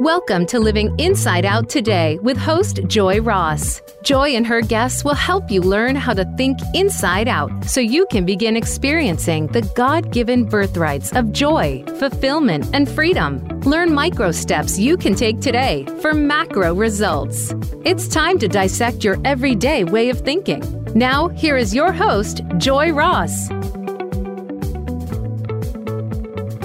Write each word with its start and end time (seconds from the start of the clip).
Welcome 0.00 0.46
to 0.46 0.58
Living 0.58 0.98
Inside 0.98 1.44
Out 1.44 1.68
today 1.68 2.18
with 2.22 2.38
host 2.38 2.80
Joy 2.86 3.20
Ross. 3.20 3.82
Joy 4.02 4.30
and 4.30 4.46
her 4.46 4.62
guests 4.62 5.04
will 5.04 5.14
help 5.14 5.50
you 5.50 5.60
learn 5.60 5.94
how 5.94 6.14
to 6.14 6.24
think 6.38 6.58
inside 6.72 7.28
out 7.28 7.66
so 7.66 7.82
you 7.82 8.06
can 8.06 8.24
begin 8.24 8.56
experiencing 8.56 9.48
the 9.48 9.60
God 9.74 10.10
given 10.10 10.46
birthrights 10.46 11.12
of 11.12 11.32
joy, 11.32 11.84
fulfillment, 11.98 12.70
and 12.72 12.88
freedom. 12.88 13.46
Learn 13.60 13.92
micro 13.92 14.32
steps 14.32 14.78
you 14.78 14.96
can 14.96 15.14
take 15.14 15.42
today 15.42 15.84
for 16.00 16.14
macro 16.14 16.74
results. 16.74 17.52
It's 17.84 18.08
time 18.08 18.38
to 18.38 18.48
dissect 18.48 19.04
your 19.04 19.18
everyday 19.26 19.84
way 19.84 20.08
of 20.08 20.20
thinking. 20.20 20.62
Now, 20.94 21.28
here 21.28 21.58
is 21.58 21.74
your 21.74 21.92
host, 21.92 22.40
Joy 22.56 22.90
Ross. 22.92 23.50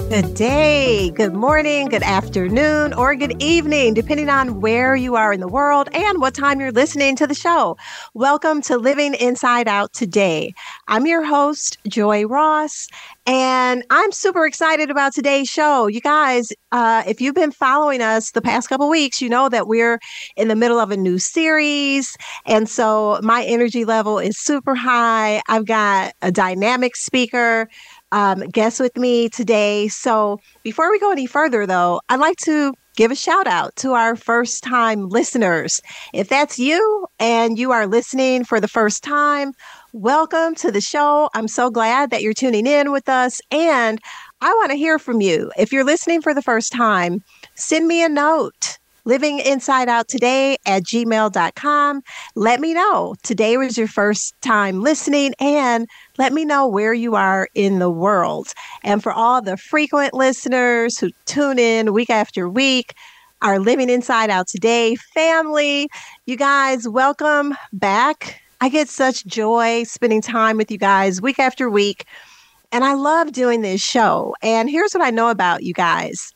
Good 0.08 0.34
day, 0.34 1.10
good 1.10 1.34
morning, 1.34 1.88
good 1.88 2.04
afternoon, 2.04 2.94
or 2.94 3.16
good 3.16 3.42
evening, 3.42 3.92
depending 3.92 4.28
on 4.28 4.60
where 4.60 4.94
you 4.94 5.16
are 5.16 5.32
in 5.32 5.40
the 5.40 5.48
world 5.48 5.88
and 5.92 6.20
what 6.20 6.32
time 6.32 6.60
you're 6.60 6.70
listening 6.70 7.16
to 7.16 7.26
the 7.26 7.34
show. 7.34 7.76
Welcome 8.14 8.62
to 8.62 8.78
Living 8.78 9.14
Inside 9.14 9.66
Out 9.66 9.92
today. 9.92 10.54
I'm 10.86 11.06
your 11.06 11.24
host, 11.24 11.78
Joy 11.88 12.24
Ross, 12.24 12.86
and 13.26 13.84
I'm 13.90 14.12
super 14.12 14.46
excited 14.46 14.92
about 14.92 15.12
today's 15.12 15.48
show. 15.48 15.88
You 15.88 16.00
guys, 16.00 16.52
uh, 16.70 17.02
if 17.08 17.20
you've 17.20 17.34
been 17.34 17.50
following 17.50 18.00
us 18.00 18.30
the 18.30 18.40
past 18.40 18.68
couple 18.68 18.88
weeks, 18.88 19.20
you 19.20 19.28
know 19.28 19.48
that 19.48 19.66
we're 19.66 19.98
in 20.36 20.46
the 20.46 20.54
middle 20.54 20.78
of 20.78 20.92
a 20.92 20.96
new 20.96 21.18
series. 21.18 22.16
And 22.46 22.68
so 22.68 23.18
my 23.24 23.42
energy 23.44 23.84
level 23.84 24.20
is 24.20 24.38
super 24.38 24.76
high. 24.76 25.42
I've 25.48 25.66
got 25.66 26.14
a 26.22 26.30
dynamic 26.30 26.94
speaker 26.94 27.68
um, 28.12 28.40
guest 28.48 28.80
with 28.80 28.96
me 28.96 29.28
today. 29.28 29.88
So 29.88 30.38
before 30.62 30.90
we 30.90 30.98
go 30.98 31.10
any 31.10 31.26
further, 31.26 31.66
though, 31.66 32.00
I'd 32.08 32.20
like 32.20 32.36
to 32.44 32.72
give 32.96 33.10
a 33.10 33.16
shout 33.16 33.46
out 33.46 33.76
to 33.76 33.92
our 33.92 34.16
first 34.16 34.64
time 34.64 35.08
listeners. 35.08 35.80
If 36.14 36.28
that's 36.28 36.58
you 36.58 37.06
and 37.18 37.58
you 37.58 37.72
are 37.72 37.86
listening 37.86 38.44
for 38.44 38.60
the 38.60 38.68
first 38.68 39.04
time, 39.04 39.52
welcome 39.92 40.54
to 40.56 40.72
the 40.72 40.80
show. 40.80 41.28
I'm 41.34 41.48
so 41.48 41.70
glad 41.70 42.10
that 42.10 42.22
you're 42.22 42.32
tuning 42.32 42.66
in 42.66 42.92
with 42.92 43.08
us. 43.08 43.40
And 43.50 44.00
I 44.40 44.52
want 44.54 44.70
to 44.70 44.76
hear 44.76 44.98
from 44.98 45.20
you. 45.20 45.50
If 45.58 45.72
you're 45.72 45.84
listening 45.84 46.22
for 46.22 46.32
the 46.34 46.42
first 46.42 46.72
time, 46.72 47.22
send 47.54 47.86
me 47.86 48.02
a 48.02 48.08
note 48.08 48.78
living 49.06 49.38
inside 49.38 49.88
out 49.88 50.08
today 50.08 50.58
at 50.66 50.82
gmail.com. 50.82 52.02
Let 52.34 52.60
me 52.60 52.74
know 52.74 53.14
today 53.22 53.56
was 53.56 53.78
your 53.78 53.86
first 53.88 54.34
time 54.42 54.82
listening 54.82 55.32
and 55.40 55.86
let 56.18 56.32
me 56.32 56.44
know 56.44 56.66
where 56.66 56.94
you 56.94 57.14
are 57.14 57.48
in 57.54 57.78
the 57.78 57.90
world. 57.90 58.48
And 58.82 59.02
for 59.02 59.12
all 59.12 59.42
the 59.42 59.56
frequent 59.56 60.14
listeners 60.14 60.98
who 60.98 61.10
tune 61.26 61.58
in 61.58 61.92
week 61.92 62.10
after 62.10 62.48
week, 62.48 62.94
our 63.42 63.58
Living 63.58 63.90
Inside 63.90 64.30
Out 64.30 64.48
Today 64.48 64.96
family, 64.96 65.88
you 66.24 66.36
guys, 66.36 66.88
welcome 66.88 67.54
back. 67.72 68.40
I 68.60 68.70
get 68.70 68.88
such 68.88 69.26
joy 69.26 69.84
spending 69.84 70.22
time 70.22 70.56
with 70.56 70.70
you 70.70 70.78
guys 70.78 71.20
week 71.20 71.38
after 71.38 71.68
week. 71.68 72.06
And 72.72 72.82
I 72.84 72.94
love 72.94 73.32
doing 73.32 73.60
this 73.60 73.82
show. 73.82 74.34
And 74.42 74.70
here's 74.70 74.92
what 74.92 75.04
I 75.04 75.10
know 75.10 75.28
about 75.28 75.62
you 75.62 75.74
guys 75.74 76.32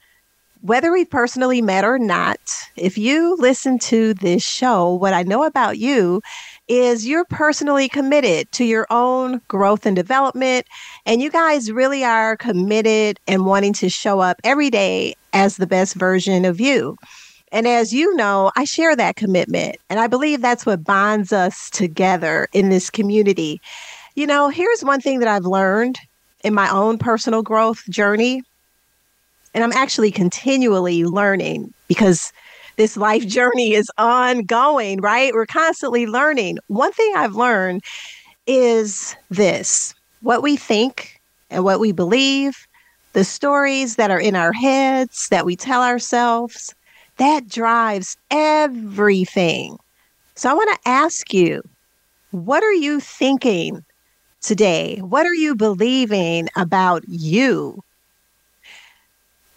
whether 0.63 0.93
we 0.93 1.05
personally 1.05 1.63
met 1.63 1.85
or 1.85 1.99
not, 1.99 2.39
if 2.77 2.99
you 2.99 3.35
listen 3.39 3.79
to 3.79 4.13
this 4.15 4.43
show, 4.43 4.93
what 4.93 5.15
I 5.15 5.23
know 5.23 5.45
about 5.45 5.79
you 5.79 6.21
is 6.71 7.07
you're 7.07 7.25
personally 7.25 7.89
committed 7.89 8.51
to 8.53 8.65
your 8.65 8.87
own 8.91 9.41
growth 9.49 9.85
and 9.87 9.97
development. 9.97 10.67
And 11.05 11.21
you 11.21 11.31
guys 11.31 11.73
really 11.73 12.05
are 12.05 12.37
committed 12.37 13.19
and 13.27 13.45
wanting 13.45 13.73
to 13.75 13.89
show 13.89 14.21
up 14.21 14.41
every 14.45 14.71
day 14.71 15.15
as 15.33 15.57
the 15.57 15.67
best 15.67 15.95
version 15.97 16.45
of 16.45 16.61
you. 16.61 16.97
And 17.51 17.67
as 17.67 17.93
you 17.93 18.15
know, 18.15 18.53
I 18.57 18.65
share 18.65 18.95
that 18.95 19.17
commitment. 19.17 19.77
And 19.91 19.99
I 19.99 20.07
believe 20.07 20.41
that's 20.41 20.65
what 20.65 20.85
bonds 20.85 21.33
us 21.33 21.69
together 21.71 22.47
in 22.53 22.69
this 22.69 22.89
community. 22.89 23.61
You 24.15 24.29
know, 24.29 24.49
here's 24.49 24.85
one 24.85 25.01
thing 25.01 25.19
that 25.19 25.29
I've 25.29 25.47
learned 25.47 25.99
in 26.45 26.55
my 26.55 26.71
own 26.71 26.99
personal 26.99 27.43
growth 27.43 27.83
journey 27.91 28.43
and 29.55 29.65
I'm 29.65 29.73
actually 29.73 30.11
continually 30.11 31.05
learning 31.05 31.73
because 31.89 32.33
this 32.81 32.97
life 32.97 33.27
journey 33.27 33.75
is 33.75 33.91
ongoing, 33.99 35.03
right? 35.03 35.35
We're 35.35 35.45
constantly 35.45 36.07
learning. 36.07 36.57
One 36.69 36.93
thing 36.93 37.13
I've 37.15 37.35
learned 37.35 37.83
is 38.47 39.15
this 39.29 39.95
what 40.23 40.43
we 40.43 40.57
think 40.57 41.21
and 41.51 41.63
what 41.63 41.79
we 41.79 41.93
believe, 41.93 42.57
the 43.13 43.23
stories 43.23 43.97
that 43.97 44.11
are 44.11 44.19
in 44.19 44.35
our 44.35 44.55
heads 44.55 45.29
that 45.31 45.45
we 45.45 45.57
tell 45.57 45.83
ourselves, 45.83 46.75
that 47.19 47.47
drives 47.47 48.17
everything. 48.31 49.77
So 50.35 50.49
I 50.49 50.55
want 50.55 50.71
to 50.71 50.89
ask 50.89 51.35
you, 51.35 51.61
what 52.31 52.63
are 52.63 52.73
you 52.73 52.99
thinking 52.99 53.85
today? 54.41 54.97
What 55.03 55.27
are 55.27 55.35
you 55.35 55.55
believing 55.55 56.49
about 56.57 57.05
you? 57.07 57.83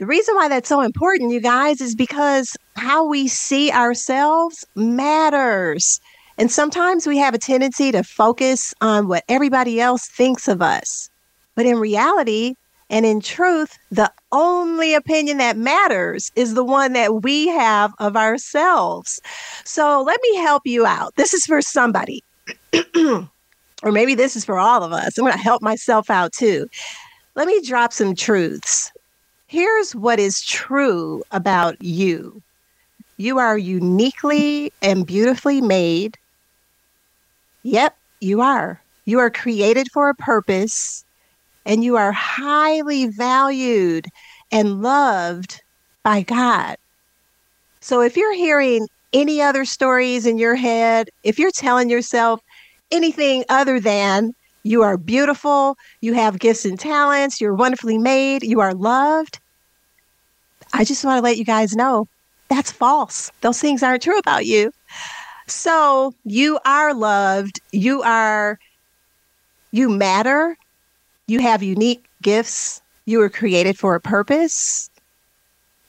The 0.03 0.07
reason 0.07 0.35
why 0.35 0.49
that's 0.49 0.67
so 0.67 0.81
important, 0.81 1.31
you 1.31 1.39
guys, 1.39 1.79
is 1.79 1.95
because 1.95 2.57
how 2.75 3.07
we 3.07 3.29
see 3.29 3.71
ourselves 3.71 4.65
matters. 4.75 6.01
And 6.37 6.51
sometimes 6.51 7.07
we 7.07 7.17
have 7.19 7.33
a 7.33 7.37
tendency 7.37 7.89
to 7.93 8.03
focus 8.03 8.73
on 8.81 9.07
what 9.07 9.23
everybody 9.29 9.79
else 9.79 10.09
thinks 10.09 10.49
of 10.49 10.61
us. 10.61 11.09
But 11.55 11.67
in 11.67 11.77
reality, 11.77 12.55
and 12.89 13.05
in 13.05 13.21
truth, 13.21 13.77
the 13.91 14.11
only 14.33 14.93
opinion 14.93 15.37
that 15.37 15.55
matters 15.55 16.33
is 16.35 16.53
the 16.53 16.65
one 16.65 16.91
that 16.91 17.23
we 17.23 17.47
have 17.47 17.93
of 17.99 18.17
ourselves. 18.17 19.21
So 19.63 20.03
let 20.05 20.19
me 20.21 20.35
help 20.39 20.63
you 20.65 20.85
out. 20.85 21.15
This 21.15 21.33
is 21.33 21.45
for 21.45 21.61
somebody, 21.61 22.25
or 22.97 23.29
maybe 23.93 24.15
this 24.15 24.35
is 24.35 24.43
for 24.43 24.59
all 24.59 24.83
of 24.83 24.91
us. 24.91 25.17
I'm 25.17 25.23
going 25.23 25.31
to 25.31 25.39
help 25.39 25.61
myself 25.61 26.09
out 26.09 26.33
too. 26.33 26.67
Let 27.35 27.47
me 27.47 27.65
drop 27.65 27.93
some 27.93 28.15
truths 28.15 28.91
here's 29.53 29.95
what 29.95 30.19
is 30.19 30.41
true 30.41 31.21
about 31.29 31.79
you 31.79 32.41
you 33.17 33.37
are 33.37 33.55
uniquely 33.55 34.71
and 34.81 35.05
beautifully 35.05 35.61
made. 35.61 36.17
Yep, 37.61 37.95
you 38.19 38.41
are. 38.41 38.81
You 39.05 39.19
are 39.19 39.29
created 39.29 39.87
for 39.93 40.09
a 40.09 40.15
purpose 40.15 41.05
and 41.67 41.83
you 41.83 41.95
are 41.95 42.11
highly 42.11 43.05
valued 43.09 44.07
and 44.51 44.81
loved 44.81 45.61
by 46.03 46.23
God. 46.23 46.75
So 47.79 48.01
if 48.01 48.17
you're 48.17 48.33
hearing 48.33 48.87
any 49.13 49.39
other 49.39 49.65
stories 49.65 50.25
in 50.25 50.39
your 50.39 50.55
head, 50.55 51.09
if 51.21 51.37
you're 51.37 51.51
telling 51.51 51.91
yourself 51.91 52.39
anything 52.91 53.45
other 53.49 53.79
than 53.79 54.31
you 54.63 54.81
are 54.81 54.97
beautiful, 54.97 55.75
you 56.01 56.13
have 56.13 56.39
gifts 56.39 56.65
and 56.65 56.79
talents, 56.79 57.39
you're 57.39 57.53
wonderfully 57.53 57.99
made, 57.99 58.41
you 58.41 58.59
are 58.59 58.73
loved, 58.73 59.39
I 60.73 60.83
just 60.83 61.05
want 61.05 61.17
to 61.17 61.23
let 61.23 61.37
you 61.37 61.45
guys 61.45 61.75
know 61.75 62.07
that's 62.49 62.71
false. 62.71 63.31
Those 63.41 63.59
things 63.59 63.81
aren't 63.83 64.03
true 64.03 64.17
about 64.17 64.45
you. 64.45 64.71
So 65.47 66.13
you 66.23 66.59
are 66.65 66.93
loved. 66.93 67.59
You 67.71 68.01
are, 68.03 68.59
you 69.71 69.89
matter. 69.89 70.57
You 71.27 71.39
have 71.39 71.63
unique 71.63 72.05
gifts. 72.21 72.81
You 73.05 73.19
were 73.19 73.29
created 73.29 73.77
for 73.77 73.95
a 73.95 74.01
purpose. 74.01 74.89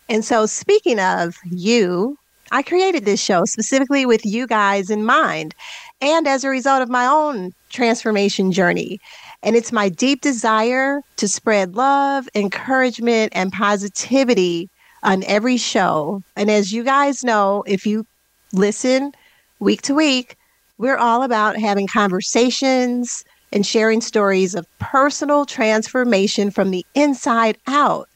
And 0.09 0.25
so, 0.25 0.47
speaking 0.47 0.99
of 1.01 1.37
you, 1.51 2.19
I 2.51 2.63
created 2.63 3.05
this 3.05 3.23
show 3.23 3.45
specifically 3.47 4.05
with 4.05 4.25
you 4.27 4.47
guys 4.47 4.91
in 4.91 5.05
mind 5.05 5.55
and 6.01 6.27
as 6.29 6.45
a 6.45 6.51
result 6.51 6.83
of 6.83 6.91
my 6.91 7.07
own 7.07 7.53
transformation 7.71 8.53
journey. 8.53 9.01
And 9.43 9.57
it's 9.57 9.73
my 9.73 9.89
deep 9.89 10.21
desire 10.21 11.01
to 11.17 11.29
spread 11.29 11.75
love, 11.75 12.29
encouragement, 12.35 13.33
and 13.35 13.53
positivity 13.53 14.69
on 15.05 15.23
every 15.25 15.57
show. 15.57 16.23
And 16.35 16.51
as 16.51 16.73
you 16.73 16.83
guys 16.83 17.23
know, 17.23 17.63
if 17.67 17.87
you 17.87 18.07
listen 18.53 19.13
week 19.61 19.83
to 19.83 19.95
week, 19.95 20.37
we're 20.79 20.97
all 20.97 21.23
about 21.23 21.57
having 21.57 21.87
conversations 21.87 23.25
and 23.53 23.65
sharing 23.65 24.01
stories 24.01 24.55
of 24.55 24.67
personal 24.81 25.45
transformation 25.45 26.51
from 26.51 26.71
the 26.71 26.85
inside 26.95 27.57
out. 27.69 28.09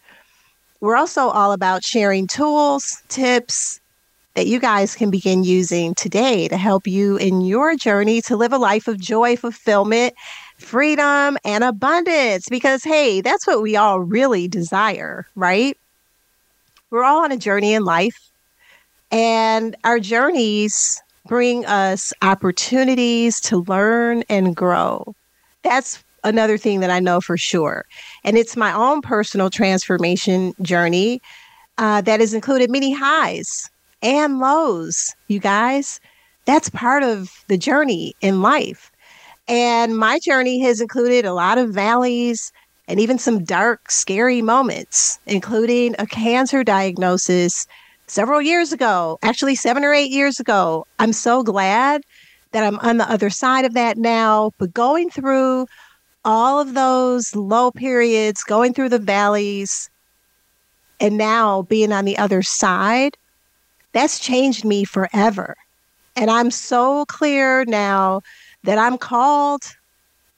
We're 0.81 0.97
also 0.97 1.29
all 1.29 1.53
about 1.53 1.85
sharing 1.85 2.27
tools, 2.27 3.03
tips 3.09 3.81
that 4.35 4.47
you 4.47 4.61
guys 4.61 4.95
can 4.95 5.11
begin 5.11 5.43
using 5.43 5.95
today 5.95 6.47
to 6.49 6.57
help 6.57 6.87
you 6.87 7.17
in 7.17 7.41
your 7.41 7.75
journey 7.75 8.21
to 8.23 8.37
live 8.37 8.53
a 8.53 8.59
life 8.59 8.87
of 8.87 8.99
joy, 9.01 9.37
fulfillment, 9.37 10.15
freedom, 10.59 11.37
and 11.45 11.65
abundance. 11.65 12.49
Because, 12.49 12.85
hey, 12.85 13.21
that's 13.21 13.47
what 13.47 13.63
we 13.63 13.75
all 13.75 14.01
really 14.01 14.47
desire, 14.47 15.27
right? 15.35 15.77
We're 16.91 17.05
all 17.05 17.25
on 17.25 17.33
a 17.33 17.37
journey 17.37 17.75
in 17.75 17.85
life, 17.85 18.17
and 19.11 19.77
our 19.85 19.99
journeys 20.01 21.01
bring 21.27 21.67
us 21.67 22.13
opportunities 22.23 23.41
to 23.41 23.59
learn 23.69 24.23
and 24.29 24.57
grow. 24.57 25.15
That's 25.63 26.03
another 26.25 26.59
thing 26.59 26.81
that 26.81 26.91
I 26.91 27.01
know 27.01 27.21
for 27.21 27.37
sure. 27.37 27.85
And 28.25 28.37
it's 28.39 28.57
my 28.57 28.73
own 28.73 29.03
personal 29.03 29.51
transformation 29.51 30.55
journey. 30.63 31.21
uh, 31.79 32.01
that 32.03 32.21
has 32.21 32.35
included 32.35 32.71
many 32.71 32.93
highs 32.93 33.71
and 34.03 34.39
lows, 34.39 35.15
you 35.29 35.39
guys. 35.41 36.01
That's 36.45 36.69
part 36.71 37.03
of 37.03 37.31
the 37.49 37.59
journey 37.59 38.15
in 38.21 38.43
life. 38.43 38.91
And 39.49 39.97
my 39.97 40.19
journey 40.19 40.61
has 40.61 40.81
included 40.81 41.25
a 41.25 41.33
lot 41.33 41.59
of 41.59 41.71
valleys 41.71 42.53
and 42.89 42.99
even 42.99 43.19
some 43.19 43.45
dark, 43.45 43.91
scary 43.91 44.41
moments, 44.43 45.19
including 45.27 45.95
a 45.99 46.07
cancer 46.07 46.65
diagnosis 46.65 47.67
several 48.07 48.41
years 48.41 48.73
ago, 48.73 49.19
actually, 49.23 49.55
seven 49.55 49.85
or 49.85 49.93
eight 49.93 50.11
years 50.11 50.41
ago. 50.41 50.87
I'm 50.99 51.13
so 51.13 51.43
glad 51.43 52.03
that 52.53 52.65
I'm 52.65 52.79
on 52.79 52.97
the 52.97 53.11
other 53.11 53.29
side 53.29 53.67
of 53.67 53.75
that 53.75 53.99
now, 53.99 54.53
but 54.59 54.73
going 54.73 55.11
through 55.11 55.67
all 56.25 56.59
of 56.59 56.73
those 56.73 57.37
low 57.37 57.71
periods, 57.71 58.43
going 58.43 58.73
through 58.73 58.89
the 58.89 58.99
valleys, 58.99 59.91
and 60.99 61.19
now 61.19 61.63
being 61.63 61.93
on 61.93 62.07
the 62.07 62.19
other 62.19 62.43
side, 62.43 63.17
that's 63.93 64.19
changed 64.19 64.65
me 64.65 64.85
forever. 64.85 65.57
And 66.17 66.31
I'm 66.31 66.51
so 66.51 67.05
clear 67.05 67.65
now 67.67 68.23
that 68.65 68.79
I'm 68.79 68.99
called 68.99 69.63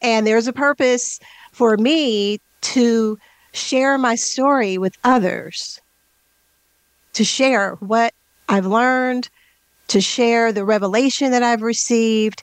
and 0.02 0.26
there's 0.26 0.46
a 0.46 0.52
purpose 0.52 1.20
for 1.60 1.76
me 1.76 2.38
to 2.62 3.18
share 3.52 3.98
my 3.98 4.14
story 4.14 4.78
with 4.78 4.94
others, 5.04 5.78
to 7.12 7.22
share 7.22 7.74
what 7.80 8.14
I've 8.48 8.64
learned, 8.64 9.28
to 9.88 10.00
share 10.00 10.54
the 10.54 10.64
revelation 10.64 11.32
that 11.32 11.42
I've 11.42 11.60
received, 11.60 12.42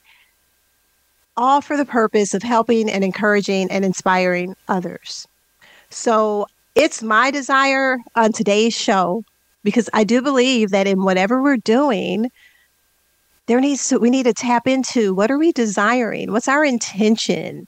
all 1.35 1.61
for 1.61 1.75
the 1.75 1.83
purpose 1.83 2.35
of 2.35 2.43
helping 2.43 2.91
and 2.91 3.03
encouraging 3.03 3.71
and 3.71 3.83
inspiring 3.83 4.55
others. 4.67 5.27
So 5.89 6.45
it's 6.75 7.01
my 7.01 7.31
desire 7.31 7.97
on 8.15 8.33
today's 8.33 8.75
show 8.75 9.23
because 9.63 9.89
I 9.95 10.03
do 10.03 10.21
believe 10.21 10.69
that 10.69 10.85
in 10.85 11.03
whatever 11.03 11.41
we're 11.41 11.57
doing, 11.57 12.29
there 13.47 13.59
needs 13.59 13.89
to 13.89 13.97
we 13.97 14.11
need 14.11 14.27
to 14.27 14.33
tap 14.33 14.67
into 14.67 15.15
what 15.15 15.31
are 15.31 15.39
we 15.39 15.51
desiring? 15.51 16.31
What's 16.31 16.47
our 16.47 16.63
intention? 16.63 17.65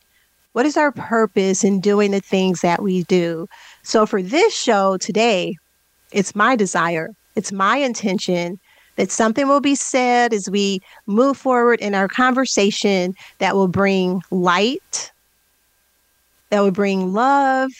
What 0.54 0.66
is 0.66 0.78
our 0.78 0.92
purpose 0.92 1.64
in 1.64 1.80
doing 1.80 2.12
the 2.12 2.22
things 2.22 2.62
that 2.62 2.82
we 2.82 3.04
do? 3.04 3.48
So 3.84 4.06
for 4.06 4.22
this 4.22 4.54
show 4.54 4.98
today, 4.98 5.56
it's 6.12 6.36
my 6.36 6.56
desire, 6.56 7.10
it's 7.36 7.52
my 7.52 7.78
intention 7.78 8.60
that 8.96 9.12
something 9.12 9.48
will 9.48 9.62
be 9.62 9.76
said 9.76 10.34
as 10.34 10.50
we 10.50 10.82
move 11.06 11.38
forward 11.38 11.80
in 11.80 11.96
our 11.96 12.08
conversation 12.08 13.14
that 13.38 13.56
will 13.56 13.68
bring 13.68 14.22
light, 14.32 15.12
that 16.50 16.62
will 16.62 16.72
bring 16.72 17.14
love, 17.14 17.72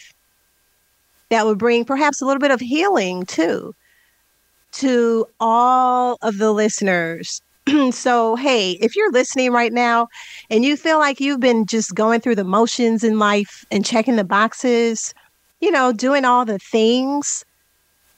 that 1.28 1.44
will 1.44 1.56
bring 1.56 1.84
perhaps 1.84 2.22
a 2.22 2.24
little 2.24 2.40
bit 2.40 2.50
of 2.50 2.60
healing 2.60 3.26
too 3.26 3.74
to 4.72 5.26
all 5.40 6.16
of 6.22 6.38
the 6.38 6.52
listeners. 6.52 7.42
so, 7.92 8.36
hey, 8.36 8.72
if 8.80 8.96
you're 8.96 9.12
listening 9.12 9.52
right 9.52 9.72
now 9.72 10.08
and 10.50 10.64
you 10.64 10.76
feel 10.76 10.98
like 10.98 11.20
you've 11.20 11.40
been 11.40 11.66
just 11.66 11.94
going 11.94 12.20
through 12.20 12.36
the 12.36 12.44
motions 12.44 13.04
in 13.04 13.18
life 13.18 13.64
and 13.70 13.84
checking 13.84 14.16
the 14.16 14.24
boxes, 14.24 15.14
you 15.60 15.70
know, 15.70 15.92
doing 15.92 16.24
all 16.24 16.44
the 16.44 16.58
things, 16.58 17.44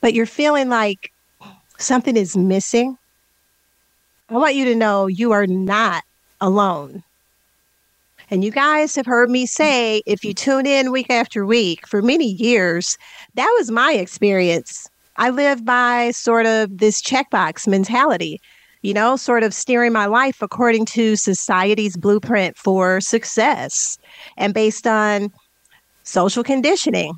but 0.01 0.15
you're 0.15 0.27
feeling 0.27 0.69
like 0.69 1.13
something 1.79 2.17
is 2.17 2.37
missing, 2.37 2.97
I 4.29 4.35
want 4.35 4.55
you 4.55 4.65
to 4.67 4.75
know 4.75 5.07
you 5.07 5.33
are 5.33 5.47
not 5.47 6.05
alone. 6.41 7.03
And 8.31 8.43
you 8.43 8.51
guys 8.51 8.95
have 8.97 9.05
heard 9.05 9.29
me 9.29 9.45
say, 9.45 10.03
if 10.07 10.25
you 10.25 10.33
tune 10.33 10.67
in 10.67 10.91
week 10.91 11.11
after 11.11 11.45
week 11.45 11.87
for 11.87 12.01
many 12.01 12.29
years, 12.29 12.97
that 13.35 13.55
was 13.59 13.71
my 13.71 13.93
experience. 13.93 14.89
I 15.17 15.29
live 15.29 15.67
by 15.67 16.13
sort 16.13 16.47
of 16.47 16.79
this 16.79 17.03
checkbox 17.03 17.69
mentality, 17.69 18.41
you 18.83 18.93
know, 18.93 19.17
sort 19.17 19.43
of 19.43 19.55
steering 19.55 19.93
my 19.93 20.07
life 20.07 20.43
according 20.43 20.85
to 20.87 21.17
society's 21.17 21.97
blueprint 21.97 22.57
for 22.57 23.01
success 23.01 23.99
and 24.37 24.53
based 24.53 24.87
on 24.87 25.31
social 26.03 26.43
conditioning. 26.43 27.15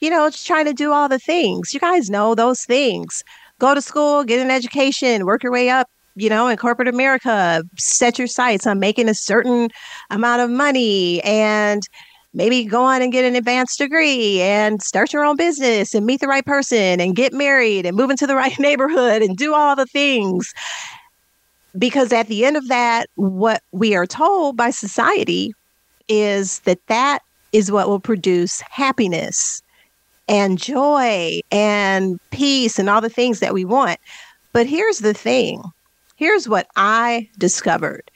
You 0.00 0.10
know, 0.10 0.28
just 0.30 0.46
trying 0.46 0.66
to 0.66 0.72
do 0.72 0.92
all 0.92 1.08
the 1.08 1.18
things. 1.18 1.74
You 1.74 1.80
guys 1.80 2.10
know 2.10 2.34
those 2.34 2.64
things 2.64 3.24
go 3.58 3.74
to 3.74 3.82
school, 3.82 4.24
get 4.24 4.40
an 4.40 4.50
education, 4.50 5.26
work 5.26 5.42
your 5.42 5.52
way 5.52 5.68
up, 5.68 5.88
you 6.14 6.28
know, 6.28 6.48
in 6.48 6.56
corporate 6.56 6.88
America, 6.88 7.62
set 7.76 8.18
your 8.18 8.28
sights 8.28 8.66
on 8.66 8.78
making 8.78 9.08
a 9.08 9.14
certain 9.14 9.68
amount 10.10 10.42
of 10.42 10.50
money 10.50 11.22
and 11.22 11.82
maybe 12.38 12.64
go 12.64 12.84
on 12.84 13.02
and 13.02 13.10
get 13.10 13.24
an 13.24 13.34
advanced 13.34 13.78
degree 13.78 14.40
and 14.40 14.80
start 14.80 15.12
your 15.12 15.24
own 15.24 15.36
business 15.36 15.92
and 15.92 16.06
meet 16.06 16.20
the 16.20 16.28
right 16.28 16.46
person 16.46 17.00
and 17.00 17.16
get 17.16 17.32
married 17.32 17.84
and 17.84 17.96
move 17.96 18.10
into 18.10 18.28
the 18.28 18.36
right 18.42 18.58
neighborhood 18.60 19.20
and 19.20 19.36
do 19.36 19.54
all 19.54 19.74
the 19.74 19.86
things. 19.86 20.54
Because 21.76 22.12
at 22.12 22.28
the 22.28 22.44
end 22.44 22.56
of 22.56 22.68
that, 22.68 23.08
what 23.16 23.62
we 23.72 23.94
are 23.94 24.06
told 24.06 24.56
by 24.56 24.70
society 24.70 25.52
is 26.08 26.60
that 26.60 26.78
that 26.86 27.22
is 27.52 27.72
what 27.72 27.88
will 27.88 28.00
produce 28.00 28.60
happiness 28.70 29.60
and 30.28 30.58
joy 30.58 31.40
and 31.50 32.20
peace 32.30 32.78
and 32.78 32.88
all 32.88 33.00
the 33.00 33.10
things 33.10 33.40
that 33.40 33.52
we 33.52 33.64
want. 33.64 33.98
But 34.52 34.66
here's 34.66 35.00
the 35.00 35.14
thing 35.14 35.62
here's 36.16 36.48
what 36.48 36.68
I 36.76 37.28
discovered. 37.36 38.10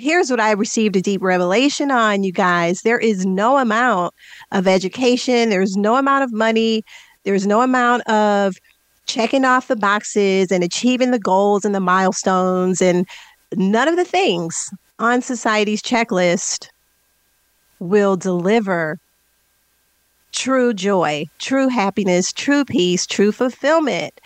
Here's 0.00 0.30
what 0.30 0.40
I 0.40 0.52
received 0.52 0.96
a 0.96 1.02
deep 1.02 1.20
revelation 1.20 1.90
on, 1.90 2.22
you 2.22 2.32
guys. 2.32 2.80
There 2.80 2.98
is 2.98 3.26
no 3.26 3.58
amount 3.58 4.14
of 4.50 4.66
education, 4.66 5.50
there's 5.50 5.76
no 5.76 5.96
amount 5.96 6.24
of 6.24 6.32
money, 6.32 6.82
there's 7.24 7.46
no 7.46 7.60
amount 7.60 8.08
of 8.08 8.56
checking 9.04 9.44
off 9.44 9.68
the 9.68 9.76
boxes 9.76 10.50
and 10.50 10.64
achieving 10.64 11.10
the 11.10 11.18
goals 11.18 11.66
and 11.66 11.74
the 11.74 11.80
milestones 11.80 12.80
and 12.80 13.06
none 13.56 13.88
of 13.88 13.96
the 13.96 14.04
things 14.06 14.70
on 14.98 15.20
society's 15.20 15.82
checklist 15.82 16.68
will 17.78 18.16
deliver 18.16 18.96
true 20.32 20.72
joy, 20.72 21.26
true 21.40 21.68
happiness, 21.68 22.32
true 22.32 22.64
peace, 22.64 23.06
true 23.06 23.32
fulfillment. 23.32 24.18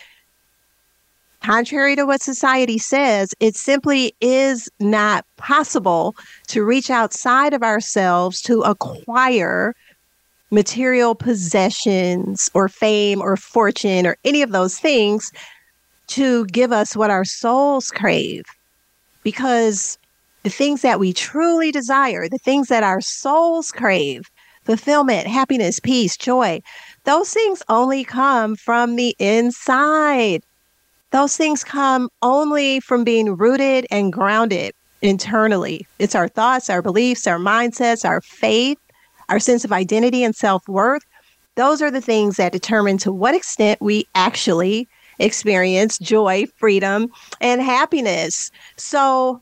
Contrary 1.45 1.95
to 1.95 2.07
what 2.07 2.23
society 2.23 2.79
says, 2.79 3.35
it 3.39 3.55
simply 3.55 4.15
is 4.23 4.67
not 4.81 5.27
possible 5.37 6.17
to 6.47 6.65
reach 6.65 6.89
outside 6.89 7.53
of 7.53 7.63
ourselves 7.63 8.41
to 8.41 8.63
acquire 8.63 9.75
material 10.51 11.15
possessions 11.15 12.51
or 12.55 12.67
fame 12.67 13.21
or 13.21 13.37
fortune 13.37 14.07
or 14.07 14.17
any 14.25 14.41
of 14.41 14.53
those 14.53 14.79
things 14.79 15.31
to 16.07 16.47
give 16.47 16.73
us 16.73 16.97
what 16.97 17.11
our 17.11 17.27
souls 17.27 17.91
crave. 17.91 18.45
Because 19.23 19.99
the 20.45 20.51
things 20.51 20.81
that 20.81 20.99
we 20.99 21.13
truly 21.13 21.71
desire, 21.71 22.27
the 22.27 22.39
things 22.39 22.69
that 22.69 22.83
our 22.83 23.03
souls 23.03 23.71
crave, 23.71 24.23
fulfillment, 24.65 25.27
happiness, 25.27 25.79
peace, 25.79 26.17
joy. 26.17 26.63
Those 27.05 27.35
things 27.35 27.63
only 27.69 28.03
come 28.03 28.57
from 28.57 28.97
the 28.97 29.15
inside. 29.19 30.43
Those 31.15 31.37
things 31.37 31.63
come 31.63 32.09
only 32.23 32.81
from 32.81 33.05
being 33.05 33.37
rooted 33.37 33.87
and 33.89 34.13
grounded 34.13 34.73
internally. 35.01 35.87
It's 36.01 36.17
our 36.17 36.27
thoughts, 36.27 36.69
our 36.69 36.83
beliefs, 36.83 37.29
our 37.29 37.39
mindsets, 37.39 38.05
our 38.05 38.21
faith, 38.21 38.79
our 39.29 39.39
sense 39.39 39.65
of 39.65 39.71
identity 39.71 40.25
and 40.25 40.35
self 40.35 40.67
worth. 40.67 41.05
Those 41.55 41.81
are 41.81 41.91
the 41.93 42.01
things 42.01 42.37
that 42.39 42.51
determine 42.51 42.99
to 42.99 43.13
what 43.13 43.33
extent 43.33 43.81
we 43.81 44.09
actually 44.17 44.89
experience 45.21 45.99
joy, 45.99 46.47
freedom, 46.57 47.07
and 47.41 47.63
happiness. 47.63 48.51
So, 48.77 49.41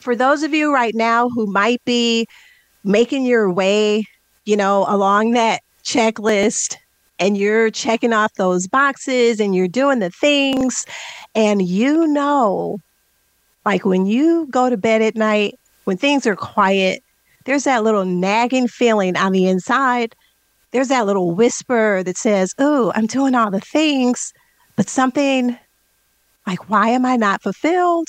for 0.00 0.16
those 0.16 0.42
of 0.42 0.52
you 0.52 0.74
right 0.74 0.96
now 0.96 1.28
who 1.28 1.46
might 1.46 1.80
be 1.84 2.26
making 2.82 3.24
your 3.24 3.52
way 3.52 4.02
you 4.44 4.56
know, 4.56 4.84
along 4.88 5.32
that 5.32 5.62
checklist 5.84 6.76
and 7.18 7.36
you're 7.36 7.70
checking 7.70 8.12
off 8.12 8.32
those 8.34 8.66
boxes 8.66 9.40
and 9.40 9.54
you're 9.54 9.68
doing 9.68 9.98
the 9.98 10.10
things 10.10 10.86
and 11.34 11.62
you 11.62 12.06
know 12.06 12.78
like 13.64 13.84
when 13.84 14.06
you 14.06 14.46
go 14.50 14.68
to 14.68 14.76
bed 14.76 15.02
at 15.02 15.16
night 15.16 15.54
when 15.84 15.96
things 15.96 16.26
are 16.26 16.36
quiet 16.36 17.02
there's 17.44 17.64
that 17.64 17.82
little 17.82 18.04
nagging 18.04 18.68
feeling 18.68 19.16
on 19.16 19.32
the 19.32 19.48
inside. 19.48 20.14
There's 20.70 20.88
that 20.88 21.06
little 21.06 21.34
whisper 21.34 22.02
that 22.04 22.16
says 22.16 22.54
oh 22.58 22.92
i'm 22.94 23.06
doing 23.06 23.34
all 23.34 23.50
the 23.50 23.60
things 23.60 24.32
but 24.76 24.88
something 24.88 25.58
like 26.46 26.70
why 26.70 26.88
am 26.88 27.04
i 27.04 27.16
not 27.16 27.42
fulfilled? 27.42 28.08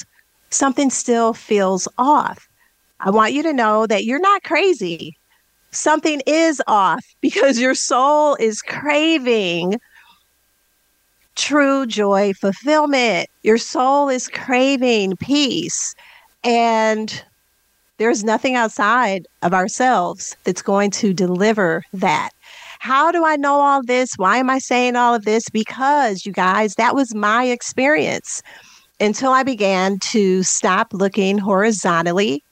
Something 0.49 0.91
still 0.91 1.33
feels 1.33 1.87
off. 1.97 2.47
I 2.99 3.09
want 3.09 3.33
you 3.33 3.43
to 3.43 3.53
know 3.53 3.87
that 3.87 4.05
you're 4.05 4.19
not 4.19 4.43
crazy 4.43 5.17
something 5.73 6.21
is 6.25 6.61
off 6.67 7.03
because 7.21 7.59
your 7.59 7.75
soul 7.75 8.35
is 8.35 8.61
craving 8.61 9.79
true 11.35 11.85
joy, 11.85 12.33
fulfillment. 12.33 13.29
Your 13.43 13.57
soul 13.57 14.09
is 14.09 14.27
craving 14.27 15.17
peace. 15.17 15.95
And 16.43 17.23
there's 17.97 18.23
nothing 18.23 18.55
outside 18.55 19.27
of 19.41 19.53
ourselves 19.53 20.35
that's 20.43 20.61
going 20.61 20.91
to 20.91 21.13
deliver 21.13 21.83
that. 21.93 22.31
How 22.79 23.11
do 23.11 23.25
I 23.25 23.37
know 23.37 23.61
all 23.61 23.81
this? 23.81 24.13
Why 24.17 24.37
am 24.37 24.49
I 24.49 24.59
saying 24.59 24.95
all 24.95 25.15
of 25.15 25.25
this? 25.25 25.47
Because, 25.49 26.25
you 26.25 26.33
guys, 26.33 26.75
that 26.75 26.95
was 26.95 27.15
my 27.15 27.45
experience 27.45 28.41
until 28.99 29.31
I 29.31 29.43
began 29.43 29.99
to 29.99 30.43
stop 30.43 30.93
looking 30.93 31.37
horizontally. 31.37 32.43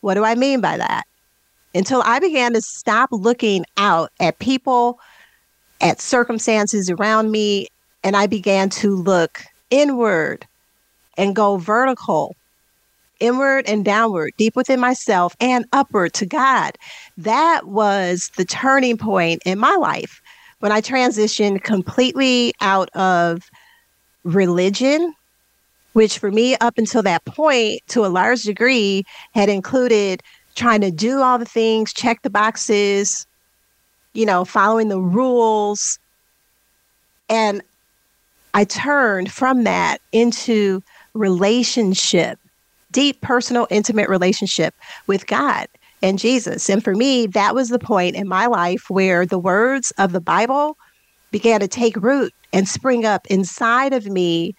What 0.00 0.14
do 0.14 0.24
I 0.24 0.34
mean 0.34 0.60
by 0.60 0.78
that? 0.78 1.04
Until 1.76 2.02
I 2.06 2.20
began 2.20 2.54
to 2.54 2.62
stop 2.62 3.10
looking 3.12 3.66
out 3.76 4.10
at 4.18 4.38
people, 4.38 4.98
at 5.82 6.00
circumstances 6.00 6.88
around 6.88 7.30
me, 7.30 7.68
and 8.02 8.16
I 8.16 8.26
began 8.26 8.70
to 8.70 8.96
look 8.96 9.42
inward 9.68 10.46
and 11.18 11.36
go 11.36 11.58
vertical, 11.58 12.34
inward 13.20 13.68
and 13.68 13.84
downward, 13.84 14.32
deep 14.38 14.56
within 14.56 14.80
myself 14.80 15.36
and 15.38 15.66
upward 15.72 16.14
to 16.14 16.24
God. 16.24 16.78
That 17.18 17.66
was 17.66 18.30
the 18.36 18.46
turning 18.46 18.96
point 18.96 19.42
in 19.44 19.58
my 19.58 19.74
life 19.74 20.22
when 20.60 20.72
I 20.72 20.80
transitioned 20.80 21.62
completely 21.62 22.54
out 22.62 22.88
of 22.96 23.50
religion, 24.24 25.14
which 25.92 26.18
for 26.18 26.30
me, 26.30 26.56
up 26.56 26.78
until 26.78 27.02
that 27.02 27.24
point, 27.26 27.82
to 27.88 28.06
a 28.06 28.08
large 28.08 28.44
degree, 28.44 29.04
had 29.34 29.50
included 29.50 30.22
trying 30.56 30.80
to 30.80 30.90
do 30.90 31.22
all 31.22 31.38
the 31.38 31.44
things, 31.44 31.92
check 31.92 32.22
the 32.22 32.30
boxes, 32.30 33.26
you 34.14 34.26
know, 34.26 34.44
following 34.44 34.88
the 34.88 35.00
rules. 35.00 35.98
And 37.28 37.62
I 38.54 38.64
turned 38.64 39.30
from 39.30 39.64
that 39.64 39.98
into 40.12 40.82
relationship, 41.14 42.38
deep, 42.90 43.20
personal, 43.20 43.66
intimate 43.70 44.08
relationship 44.08 44.74
with 45.06 45.26
God 45.26 45.68
and 46.02 46.18
Jesus. 46.18 46.68
And 46.70 46.82
for 46.82 46.94
me, 46.94 47.26
that 47.28 47.54
was 47.54 47.68
the 47.68 47.78
point 47.78 48.16
in 48.16 48.28
my 48.28 48.46
life 48.46 48.84
where 48.88 49.26
the 49.26 49.38
words 49.38 49.92
of 49.98 50.12
the 50.12 50.20
Bible 50.20 50.76
began 51.30 51.60
to 51.60 51.68
take 51.68 51.96
root 51.96 52.32
and 52.52 52.68
spring 52.68 53.04
up 53.04 53.26
inside 53.28 53.92
of 53.92 54.06
me 54.06 54.54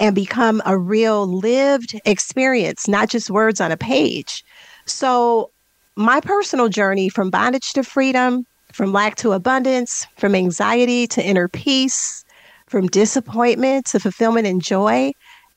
and 0.00 0.14
become 0.14 0.62
a 0.64 0.78
real 0.78 1.26
lived 1.26 2.00
experience, 2.04 2.88
not 2.88 3.08
just 3.08 3.30
words 3.30 3.60
on 3.60 3.70
a 3.70 3.76
page. 3.76 4.42
So, 4.86 5.50
my 5.96 6.20
personal 6.20 6.68
journey 6.68 7.08
from 7.08 7.30
bondage 7.30 7.72
to 7.74 7.84
freedom, 7.84 8.44
from 8.72 8.92
lack 8.92 9.14
to 9.16 9.32
abundance, 9.32 10.06
from 10.16 10.34
anxiety 10.34 11.06
to 11.08 11.24
inner 11.24 11.48
peace, 11.48 12.24
from 12.66 12.88
disappointment 12.88 13.86
to 13.86 14.00
fulfillment 14.00 14.46
and 14.46 14.60
joy, 14.62 15.12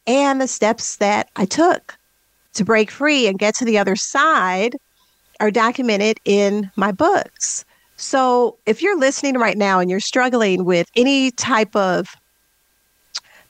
and 0.06 0.40
the 0.40 0.48
steps 0.48 0.98
that 0.98 1.30
I 1.36 1.46
took 1.46 1.98
to 2.54 2.64
break 2.64 2.92
free 2.92 3.28
and 3.28 3.40
get 3.40 3.56
to 3.56 3.66
the 3.66 3.78
other 3.78 3.96
side 3.96 4.76
are 5.40 5.52
documented 5.52 6.20
in 6.26 6.72
my 6.76 6.92
books. 6.92 7.66
So 7.98 8.58
if 8.66 8.82
you're 8.82 8.98
listening 8.98 9.36
right 9.36 9.58
now 9.58 9.80
and 9.80 9.90
you're 9.90 10.00
struggling 10.00 10.66
with 10.66 10.88
any 10.96 11.32
type 11.32 11.76
of 11.76 12.08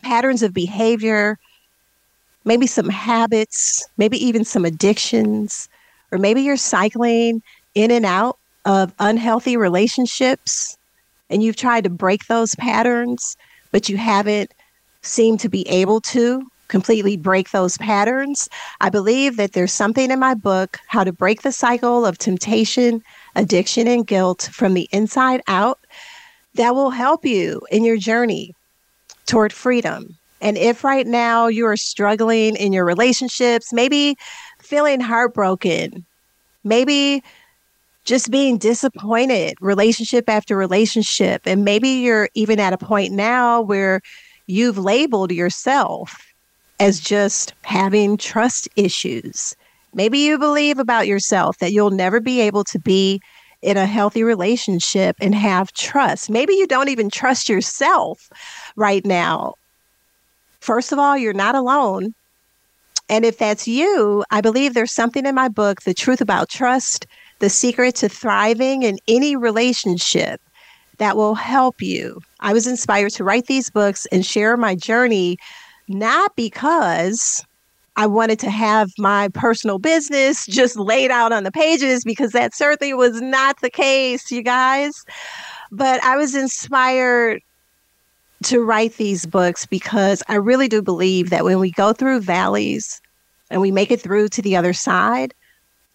patterns 0.02 0.42
of 0.44 0.54
behavior, 0.54 1.38
maybe 2.48 2.66
some 2.66 2.90
habits, 2.90 3.86
maybe 3.98 4.18
even 4.26 4.46
some 4.46 4.64
addictions, 4.64 5.68
or 6.12 6.18
maybe 6.18 6.42
you're 6.42 6.58
cycling 6.58 7.42
in 7.76 7.92
and 7.92 8.06
out 8.06 8.40
of 8.66 8.94
unhealthy 9.00 9.58
relationships 9.58 10.78
and 11.30 11.44
you've 11.44 11.58
tried 11.58 11.84
to 11.84 11.90
break 11.90 12.28
those 12.28 12.56
patterns, 12.56 13.36
but 13.72 13.90
you 13.90 13.98
haven't 13.98 14.54
seemed 15.02 15.42
to 15.42 15.50
be 15.50 15.68
able 15.68 16.00
to 16.00 16.42
completely 16.70 17.18
break 17.18 17.52
those 17.52 17.78
patterns. 17.78 18.48
I 18.82 18.90
believe 18.90 19.38
that 19.38 19.54
there's 19.54 19.74
something 19.74 20.10
in 20.10 20.20
my 20.20 20.34
book, 20.34 20.80
How 20.88 21.04
to 21.04 21.12
Break 21.12 21.42
the 21.42 21.52
Cycle 21.52 22.06
of 22.06 22.18
Temptation, 22.18 23.02
Addiction, 23.36 23.88
and 23.88 24.08
Guilt 24.08 24.50
from 24.54 24.74
the 24.74 24.88
Inside 24.92 25.42
Out, 25.48 25.80
that 26.56 26.76
will 26.76 26.92
help 26.92 27.26
you 27.26 27.62
in 27.72 27.84
your 27.84 27.98
journey 27.98 28.54
toward 29.26 29.54
freedom. 29.54 30.17
And 30.42 30.58
if 30.58 30.84
right 30.84 31.08
now 31.08 31.48
you 31.48 31.66
are 31.66 31.78
struggling 31.78 32.56
in 32.56 32.74
your 32.74 32.86
relationships, 32.86 33.74
maybe 33.74 34.16
feeling 34.62 35.00
heartbroken, 35.00 36.06
maybe 36.64 37.24
just 38.06 38.32
being 38.32 38.58
disappointed 38.58 39.56
relationship 39.60 40.30
after 40.30 40.56
relationship. 40.56 41.42
And 41.46 41.66
maybe 41.66 41.90
you're 41.90 42.30
even 42.36 42.60
at 42.60 42.74
a 42.74 42.78
point 42.78 43.14
now 43.14 43.62
where 43.62 44.02
you've 44.48 44.78
labeled 44.78 45.32
yourself 45.32 46.16
as 46.80 47.00
just 47.00 47.54
having 47.64 48.18
trust 48.18 48.70
issues. 48.76 49.56
Maybe 49.94 50.20
you 50.20 50.38
believe 50.38 50.80
about 50.80 51.08
yourself 51.08 51.58
that 51.58 51.74
you'll 51.74 51.92
never 51.92 52.20
be 52.20 52.40
able 52.40 52.64
to 52.66 52.80
be 52.80 53.20
in 53.62 53.78
a 53.78 53.86
healthy 53.86 54.24
relationship 54.24 55.16
and 55.20 55.34
have 55.34 55.74
trust. 55.74 56.30
Maybe 56.30 56.54
you 56.54 56.68
don't 56.68 56.90
even 56.90 57.10
trust 57.10 57.50
yourself 57.50 58.30
right 58.76 59.06
now. 59.06 59.56
First 60.68 60.92
of 60.92 61.00
all, 61.00 61.18
you're 61.18 61.32
not 61.32 61.56
alone. 61.56 62.14
And 63.08 63.24
if 63.24 63.38
that's 63.38 63.70
you, 63.70 64.26
I 64.32 64.42
believe 64.42 64.74
there's 64.74 64.92
something 64.92 65.26
in 65.26 65.34
my 65.34 65.48
book, 65.48 65.84
The 65.84 65.94
Truth 65.94 66.20
About 66.20 66.50
Trust, 66.50 67.08
the 67.40 67.50
secret 67.50 67.96
to 67.96 68.10
thriving 68.10 68.84
in 68.84 68.98
any 69.08 69.38
relationship 69.38 70.42
that 70.98 71.16
will 71.16 71.36
help 71.36 71.82
you. 71.82 72.20
I 72.42 72.52
was 72.52 72.68
inspired 72.68 73.12
to 73.12 73.24
write 73.24 73.46
these 73.46 73.70
books 73.70 74.06
and 74.12 74.26
share 74.26 74.58
my 74.58 74.76
journey, 74.76 75.38
not 75.88 76.36
because 76.36 77.46
I 77.96 78.06
wanted 78.06 78.40
to 78.40 78.50
have 78.50 78.92
my 78.98 79.30
personal 79.30 79.80
business 79.80 80.46
just 80.48 80.76
laid 80.76 81.12
out 81.12 81.32
on 81.32 81.46
the 81.46 81.52
pages, 81.52 82.04
because 82.04 82.34
that 82.34 82.54
certainly 82.54 82.94
was 82.94 83.22
not 83.22 83.62
the 83.62 83.70
case, 83.70 84.30
you 84.32 84.42
guys. 84.42 85.06
But 85.72 86.04
I 86.04 86.18
was 86.18 86.36
inspired 86.36 87.42
to 88.44 88.64
write 88.64 88.98
these 88.98 89.26
books 89.26 89.66
because 89.66 90.24
I 90.28 90.36
really 90.36 90.68
do 90.68 90.82
believe 90.82 91.30
that 91.30 91.44
when 91.44 91.60
we 91.60 91.72
go 91.72 91.94
through 91.94 92.22
valleys 92.22 93.02
and 93.50 93.62
we 93.62 93.72
make 93.72 93.92
it 93.92 94.02
through 94.02 94.30
to 94.30 94.42
the 94.42 94.56
other 94.56 94.74
side, 94.74 95.34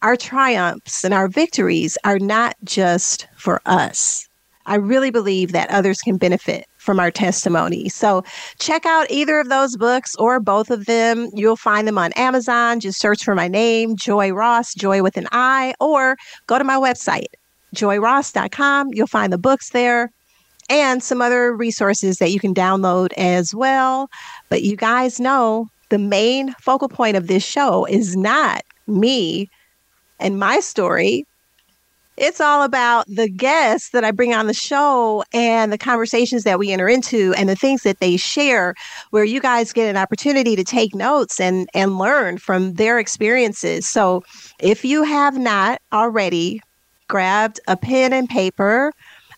our 0.01 0.17
triumphs 0.17 1.03
and 1.03 1.13
our 1.13 1.27
victories 1.27 1.97
are 2.03 2.19
not 2.19 2.55
just 2.63 3.27
for 3.37 3.61
us. 3.65 4.27
I 4.65 4.75
really 4.75 5.11
believe 5.11 5.51
that 5.51 5.69
others 5.69 5.99
can 5.99 6.17
benefit 6.17 6.65
from 6.77 6.99
our 6.99 7.11
testimony. 7.11 7.89
So 7.89 8.23
check 8.59 8.85
out 8.85 9.09
either 9.09 9.39
of 9.39 9.49
those 9.49 9.77
books 9.77 10.15
or 10.15 10.39
both 10.39 10.69
of 10.69 10.85
them. 10.85 11.29
You'll 11.33 11.55
find 11.55 11.87
them 11.87 11.97
on 11.97 12.13
Amazon. 12.13 12.79
Just 12.79 12.99
search 12.99 13.23
for 13.23 13.35
my 13.35 13.47
name, 13.47 13.95
Joy 13.95 14.31
Ross, 14.31 14.73
Joy 14.73 15.01
with 15.01 15.17
an 15.17 15.27
I, 15.31 15.73
or 15.79 16.17
go 16.47 16.57
to 16.57 16.63
my 16.63 16.75
website, 16.75 17.27
joyross.com. 17.75 18.89
You'll 18.93 19.07
find 19.07 19.31
the 19.31 19.37
books 19.37 19.69
there 19.69 20.11
and 20.69 21.03
some 21.03 21.21
other 21.21 21.55
resources 21.55 22.17
that 22.17 22.31
you 22.31 22.39
can 22.39 22.53
download 22.53 23.13
as 23.13 23.53
well. 23.53 24.09
But 24.49 24.63
you 24.63 24.75
guys 24.75 25.19
know 25.19 25.67
the 25.89 25.99
main 25.99 26.53
focal 26.53 26.89
point 26.89 27.17
of 27.17 27.27
this 27.27 27.43
show 27.43 27.85
is 27.85 28.15
not 28.15 28.63
me 28.87 29.49
and 30.19 30.39
my 30.39 30.59
story. 30.59 31.25
It's 32.15 32.39
all 32.39 32.61
about 32.61 33.05
the 33.07 33.27
guests 33.27 33.89
that 33.89 34.03
I 34.03 34.11
bring 34.11 34.35
on 34.35 34.45
the 34.45 34.53
show 34.53 35.23
and 35.33 35.73
the 35.73 35.79
conversations 35.79 36.43
that 36.43 36.59
we 36.59 36.71
enter 36.71 36.87
into 36.87 37.33
and 37.35 37.49
the 37.49 37.55
things 37.55 37.81
that 37.81 37.99
they 37.99 38.17
share, 38.17 38.75
where 39.09 39.23
you 39.23 39.41
guys 39.41 39.73
get 39.73 39.89
an 39.89 39.97
opportunity 39.97 40.55
to 40.55 40.63
take 40.63 40.93
notes 40.93 41.39
and, 41.39 41.67
and 41.73 41.97
learn 41.97 42.37
from 42.37 42.73
their 42.73 42.99
experiences. 42.99 43.89
So 43.89 44.23
if 44.59 44.85
you 44.85 45.03
have 45.03 45.39
not 45.39 45.81
already 45.91 46.61
grabbed 47.07 47.59
a 47.67 47.75
pen 47.75 48.13
and 48.13 48.29
paper, 48.29 48.91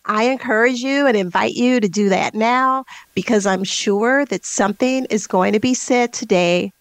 I 0.06 0.24
encourage 0.24 0.80
you 0.80 1.06
and 1.06 1.16
invite 1.16 1.54
you 1.54 1.80
to 1.80 1.88
do 1.88 2.08
that 2.08 2.34
now 2.34 2.84
because 3.14 3.46
I'm 3.46 3.64
sure 3.64 4.24
that 4.26 4.44
something 4.44 5.06
is 5.10 5.26
going 5.26 5.52
to 5.52 5.60
be 5.60 5.74
said 5.74 6.12
today 6.12 6.72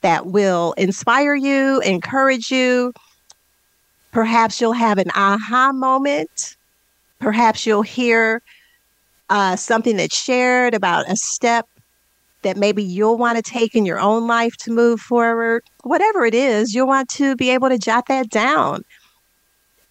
that 0.00 0.26
will 0.26 0.72
inspire 0.72 1.34
you, 1.34 1.80
encourage 1.80 2.50
you, 2.50 2.92
Perhaps 4.12 4.60
you'll 4.60 4.74
have 4.74 4.98
an 4.98 5.10
aha 5.14 5.72
moment. 5.72 6.56
Perhaps 7.18 7.66
you'll 7.66 7.82
hear 7.82 8.42
uh, 9.30 9.56
something 9.56 9.96
that's 9.96 10.16
shared 10.16 10.74
about 10.74 11.10
a 11.10 11.16
step 11.16 11.66
that 12.42 12.58
maybe 12.58 12.82
you'll 12.82 13.16
want 13.16 13.42
to 13.42 13.42
take 13.42 13.74
in 13.74 13.86
your 13.86 13.98
own 13.98 14.26
life 14.26 14.54
to 14.58 14.70
move 14.70 15.00
forward. 15.00 15.62
Whatever 15.84 16.26
it 16.26 16.34
is, 16.34 16.74
you'll 16.74 16.88
want 16.88 17.08
to 17.10 17.34
be 17.36 17.50
able 17.50 17.70
to 17.70 17.78
jot 17.78 18.04
that 18.08 18.28
down 18.28 18.82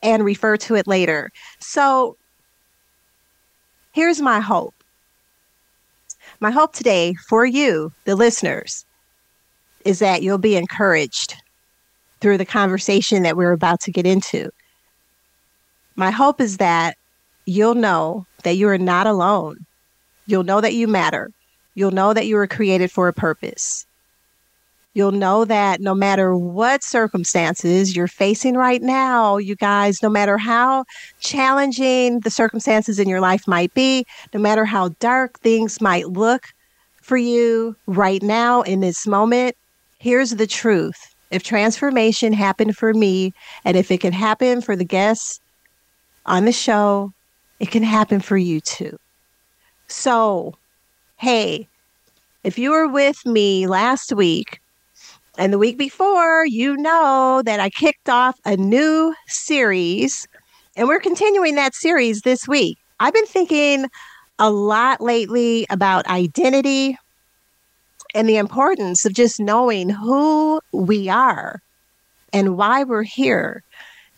and 0.03 0.23
refer 0.23 0.55
to 0.57 0.75
it 0.75 0.85
later. 0.85 1.31
So 1.59 2.15
here's 3.91 4.21
my 4.21 4.39
hope. 4.39 4.73
My 6.39 6.51
hope 6.51 6.73
today 6.73 7.13
for 7.27 7.45
you, 7.45 7.91
the 8.05 8.15
listeners, 8.15 8.85
is 9.85 9.99
that 9.99 10.21
you'll 10.21 10.37
be 10.37 10.55
encouraged 10.55 11.35
through 12.19 12.37
the 12.37 12.45
conversation 12.45 13.23
that 13.23 13.35
we're 13.35 13.51
about 13.51 13.79
to 13.81 13.91
get 13.91 14.05
into. 14.05 14.49
My 15.95 16.11
hope 16.11 16.39
is 16.39 16.57
that 16.57 16.95
you'll 17.45 17.75
know 17.75 18.25
that 18.43 18.55
you 18.55 18.67
are 18.69 18.77
not 18.77 19.07
alone. 19.07 19.65
You'll 20.25 20.43
know 20.43 20.61
that 20.61 20.73
you 20.73 20.87
matter. 20.87 21.31
You'll 21.75 21.91
know 21.91 22.13
that 22.13 22.27
you 22.27 22.35
were 22.35 22.47
created 22.47 22.91
for 22.91 23.07
a 23.07 23.13
purpose. 23.13 23.85
You'll 24.93 25.13
know 25.13 25.45
that 25.45 25.79
no 25.79 25.95
matter 25.95 26.35
what 26.35 26.83
circumstances 26.83 27.95
you're 27.95 28.07
facing 28.07 28.55
right 28.55 28.81
now, 28.81 29.37
you 29.37 29.55
guys, 29.55 30.03
no 30.03 30.09
matter 30.09 30.37
how 30.37 30.83
challenging 31.21 32.19
the 32.19 32.29
circumstances 32.29 32.99
in 32.99 33.07
your 33.07 33.21
life 33.21 33.47
might 33.47 33.73
be, 33.73 34.05
no 34.33 34.39
matter 34.39 34.65
how 34.65 34.89
dark 34.99 35.39
things 35.39 35.79
might 35.79 36.07
look 36.07 36.47
for 37.01 37.15
you 37.15 37.75
right 37.87 38.21
now 38.21 38.61
in 38.63 38.81
this 38.81 39.07
moment, 39.07 39.55
here's 39.99 40.31
the 40.31 40.47
truth. 40.47 40.97
If 41.31 41.43
transformation 41.43 42.33
happened 42.33 42.75
for 42.75 42.93
me, 42.93 43.31
and 43.63 43.77
if 43.77 43.91
it 43.91 44.01
can 44.01 44.11
happen 44.11 44.59
for 44.59 44.75
the 44.75 44.83
guests 44.83 45.39
on 46.25 46.43
the 46.43 46.51
show, 46.51 47.11
it 47.61 47.71
can 47.71 47.83
happen 47.83 48.19
for 48.19 48.35
you 48.35 48.59
too. 48.59 48.97
So, 49.87 50.55
hey, 51.17 51.69
if 52.43 52.59
you 52.59 52.71
were 52.71 52.87
with 52.87 53.25
me 53.25 53.67
last 53.67 54.11
week 54.13 54.60
and 55.37 55.53
the 55.53 55.57
week 55.57 55.77
before, 55.77 56.45
you 56.45 56.75
know 56.77 57.41
that 57.45 57.59
I 57.59 57.69
kicked 57.69 58.09
off 58.09 58.39
a 58.45 58.57
new 58.57 59.15
series 59.27 60.27
and 60.75 60.87
we're 60.87 60.99
continuing 60.99 61.55
that 61.55 61.73
series 61.73 62.21
this 62.21 62.47
week. 62.47 62.77
I've 62.99 63.13
been 63.13 63.25
thinking 63.25 63.87
a 64.39 64.49
lot 64.49 65.01
lately 65.01 65.65
about 65.69 66.07
identity 66.07 66.97
and 68.13 68.27
the 68.27 68.37
importance 68.37 69.05
of 69.05 69.13
just 69.13 69.39
knowing 69.39 69.89
who 69.89 70.59
we 70.73 71.07
are 71.09 71.61
and 72.33 72.57
why 72.57 72.83
we're 72.83 73.03
here. 73.03 73.63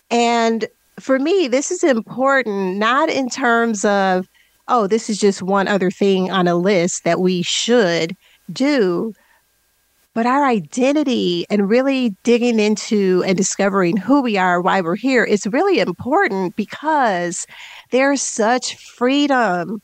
And 0.09 0.65
for 0.99 1.19
me, 1.19 1.47
this 1.47 1.71
is 1.71 1.83
important, 1.83 2.77
not 2.77 3.09
in 3.09 3.29
terms 3.29 3.85
of, 3.85 4.27
oh, 4.67 4.87
this 4.87 5.09
is 5.09 5.19
just 5.19 5.41
one 5.41 5.67
other 5.67 5.91
thing 5.91 6.31
on 6.31 6.47
a 6.47 6.55
list 6.55 7.03
that 7.03 7.19
we 7.19 7.41
should 7.41 8.15
do, 8.51 9.13
but 10.13 10.25
our 10.25 10.45
identity 10.45 11.45
and 11.49 11.69
really 11.69 12.15
digging 12.23 12.59
into 12.59 13.23
and 13.25 13.35
discovering 13.35 13.97
who 13.97 14.21
we 14.21 14.37
are, 14.37 14.61
why 14.61 14.81
we're 14.81 14.95
here 14.95 15.23
is 15.23 15.47
really 15.47 15.79
important 15.79 16.55
because 16.55 17.47
there's 17.91 18.21
such 18.21 18.77
freedom 18.77 19.81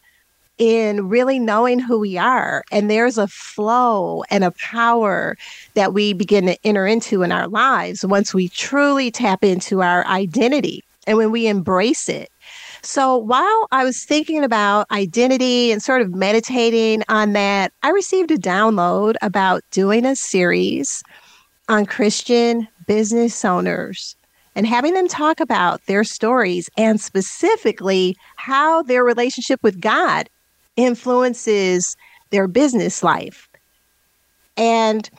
in 0.59 1.07
really 1.07 1.39
knowing 1.39 1.79
who 1.79 1.99
we 1.99 2.17
are. 2.17 2.63
And 2.71 2.91
there's 2.91 3.17
a 3.17 3.27
flow 3.27 4.23
and 4.29 4.43
a 4.43 4.51
power 4.51 5.37
that 5.73 5.93
we 5.93 6.13
begin 6.13 6.45
to 6.45 6.57
enter 6.63 6.85
into 6.85 7.23
in 7.23 7.31
our 7.31 7.47
lives 7.47 8.05
once 8.05 8.33
we 8.33 8.49
truly 8.49 9.09
tap 9.09 9.43
into 9.43 9.81
our 9.81 10.05
identity 10.05 10.83
and 11.07 11.17
when 11.17 11.31
we 11.31 11.47
embrace 11.47 12.09
it. 12.09 12.29
So 12.81 13.17
while 13.17 13.67
I 13.71 13.83
was 13.83 14.05
thinking 14.05 14.43
about 14.43 14.89
identity 14.91 15.71
and 15.71 15.83
sort 15.83 16.01
of 16.01 16.15
meditating 16.15 17.03
on 17.09 17.33
that, 17.33 17.73
I 17.83 17.89
received 17.89 18.31
a 18.31 18.37
download 18.37 19.15
about 19.21 19.63
doing 19.71 20.05
a 20.05 20.15
series 20.15 21.03
on 21.67 21.85
Christian 21.85 22.67
business 22.87 23.43
owners 23.43 24.15
and 24.55 24.65
having 24.65 24.93
them 24.93 25.07
talk 25.07 25.39
about 25.39 25.85
their 25.85 26.03
stories 26.03 26.69
and 26.77 26.99
specifically 26.99 28.17
how 28.37 28.81
their 28.81 29.03
relationship 29.03 29.61
with 29.61 29.79
God 29.79 30.29
influences 30.75 31.95
their 32.29 32.47
business 32.47 33.03
life. 33.03 33.47
And 34.57 35.09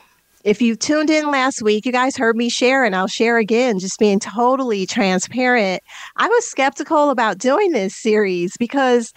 if 0.43 0.61
you 0.61 0.75
tuned 0.75 1.09
in 1.09 1.29
last 1.29 1.61
week, 1.61 1.85
you 1.85 1.91
guys 1.91 2.17
heard 2.17 2.35
me 2.35 2.49
share, 2.49 2.83
and 2.83 2.95
I'll 2.95 3.07
share 3.07 3.37
again, 3.37 3.79
just 3.79 3.99
being 3.99 4.19
totally 4.19 4.85
transparent. 4.85 5.81
I 6.17 6.27
was 6.27 6.45
skeptical 6.45 7.09
about 7.09 7.37
doing 7.37 7.71
this 7.71 7.95
series 7.95 8.55
because 8.57 9.13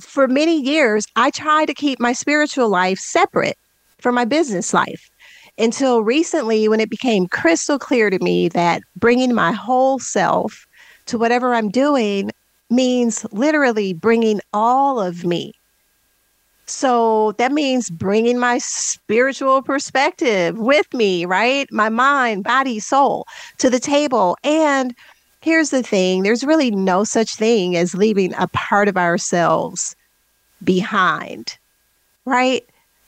for 0.00 0.28
many 0.28 0.60
years, 0.60 1.06
I 1.16 1.30
tried 1.30 1.66
to 1.66 1.74
keep 1.74 2.00
my 2.00 2.12
spiritual 2.12 2.68
life 2.68 2.98
separate 2.98 3.56
from 4.00 4.14
my 4.14 4.24
business 4.24 4.74
life 4.74 5.08
until 5.58 6.02
recently 6.02 6.68
when 6.68 6.80
it 6.80 6.90
became 6.90 7.26
crystal 7.28 7.78
clear 7.78 8.10
to 8.10 8.18
me 8.18 8.48
that 8.48 8.82
bringing 8.96 9.34
my 9.34 9.52
whole 9.52 9.98
self 9.98 10.66
to 11.06 11.16
whatever 11.16 11.54
I'm 11.54 11.70
doing 11.70 12.30
means 12.68 13.24
literally 13.32 13.94
bringing 13.94 14.40
all 14.52 15.00
of 15.00 15.24
me 15.24 15.54
so 16.66 17.32
that 17.38 17.52
means 17.52 17.90
bringing 17.90 18.38
my 18.38 18.58
spiritual 18.58 19.62
perspective 19.62 20.58
with 20.58 20.92
me, 20.92 21.24
right? 21.24 21.70
My 21.72 21.88
mind, 21.88 22.44
body, 22.44 22.80
soul 22.80 23.26
to 23.58 23.70
the 23.70 23.78
table. 23.78 24.36
And 24.42 24.94
here's 25.40 25.70
the 25.70 25.82
thing 25.82 26.22
there's 26.22 26.44
really 26.44 26.70
no 26.70 27.04
such 27.04 27.36
thing 27.36 27.76
as 27.76 27.94
leaving 27.94 28.34
a 28.34 28.48
part 28.48 28.88
of 28.88 28.96
ourselves 28.96 29.94
behind, 30.64 31.56
right? 32.24 32.64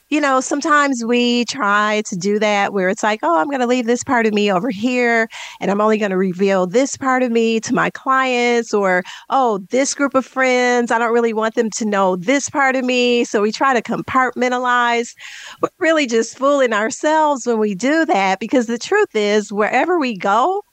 You 0.09 0.19
know, 0.19 0.41
sometimes 0.41 1.05
we 1.05 1.45
try 1.45 2.01
to 2.07 2.15
do 2.15 2.39
that 2.39 2.73
where 2.73 2.89
it's 2.89 3.03
like, 3.03 3.19
oh, 3.21 3.39
I'm 3.39 3.47
going 3.47 3.59
to 3.59 3.67
leave 3.67 3.85
this 3.85 4.03
part 4.03 4.25
of 4.25 4.33
me 4.33 4.51
over 4.51 4.71
here 4.71 5.29
and 5.59 5.69
I'm 5.69 5.81
only 5.81 5.99
going 5.99 6.09
to 6.09 6.17
reveal 6.17 6.65
this 6.65 6.97
part 6.97 7.21
of 7.21 7.31
me 7.31 7.59
to 7.61 7.73
my 7.75 7.91
clients 7.91 8.73
or, 8.73 9.03
oh, 9.29 9.59
this 9.69 9.93
group 9.93 10.15
of 10.15 10.25
friends, 10.25 10.91
I 10.91 10.97
don't 10.97 11.13
really 11.13 11.33
want 11.33 11.53
them 11.53 11.69
to 11.71 11.85
know 11.85 12.15
this 12.15 12.49
part 12.49 12.75
of 12.75 12.83
me. 12.83 13.23
So 13.23 13.41
we 13.41 13.51
try 13.51 13.79
to 13.79 13.83
compartmentalize. 13.83 15.13
We're 15.61 15.69
really 15.77 16.07
just 16.07 16.37
fooling 16.37 16.73
ourselves 16.73 17.45
when 17.45 17.59
we 17.59 17.75
do 17.75 18.03
that 18.05 18.39
because 18.39 18.65
the 18.65 18.79
truth 18.79 19.15
is, 19.15 19.53
wherever 19.53 19.99
we 19.99 20.17
go, 20.17 20.63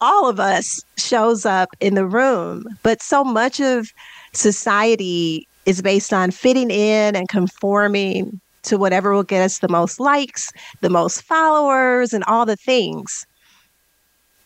all 0.00 0.28
of 0.28 0.38
us 0.38 0.80
shows 0.96 1.44
up 1.44 1.70
in 1.80 1.94
the 1.94 2.06
room. 2.06 2.64
But 2.84 3.02
so 3.02 3.24
much 3.24 3.60
of 3.60 3.92
society 4.32 5.48
is 5.66 5.82
based 5.82 6.12
on 6.12 6.30
fitting 6.30 6.70
in 6.70 7.16
and 7.16 7.28
conforming 7.28 8.40
to 8.62 8.78
whatever 8.78 9.12
will 9.12 9.22
get 9.22 9.42
us 9.42 9.58
the 9.58 9.68
most 9.68 10.00
likes, 10.00 10.50
the 10.80 10.90
most 10.90 11.22
followers, 11.22 12.12
and 12.12 12.24
all 12.24 12.44
the 12.44 12.56
things. 12.56 13.26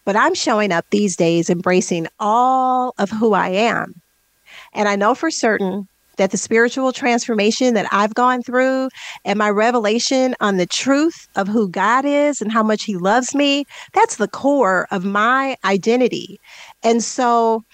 But 0.04 0.16
I'm 0.16 0.34
showing 0.34 0.70
up 0.70 0.84
these 0.90 1.16
days 1.16 1.48
embracing 1.48 2.06
all 2.20 2.94
of 2.98 3.10
who 3.10 3.32
I 3.32 3.48
am. 3.48 3.94
And 4.74 4.88
I 4.88 4.96
know 4.96 5.14
for 5.14 5.30
certain 5.30 5.88
that 6.16 6.30
the 6.30 6.36
spiritual 6.36 6.92
transformation 6.92 7.74
that 7.74 7.88
I've 7.90 8.14
gone 8.14 8.42
through 8.42 8.88
and 9.24 9.38
my 9.38 9.50
revelation 9.50 10.34
on 10.40 10.58
the 10.58 10.66
truth 10.66 11.26
of 11.34 11.48
who 11.48 11.68
God 11.68 12.04
is 12.04 12.40
and 12.40 12.52
how 12.52 12.62
much 12.62 12.84
He 12.84 12.96
loves 12.96 13.34
me, 13.34 13.64
that's 13.94 14.16
the 14.16 14.28
core 14.28 14.86
of 14.90 15.04
my 15.04 15.56
identity. 15.64 16.38
And 16.82 17.02
so 17.02 17.64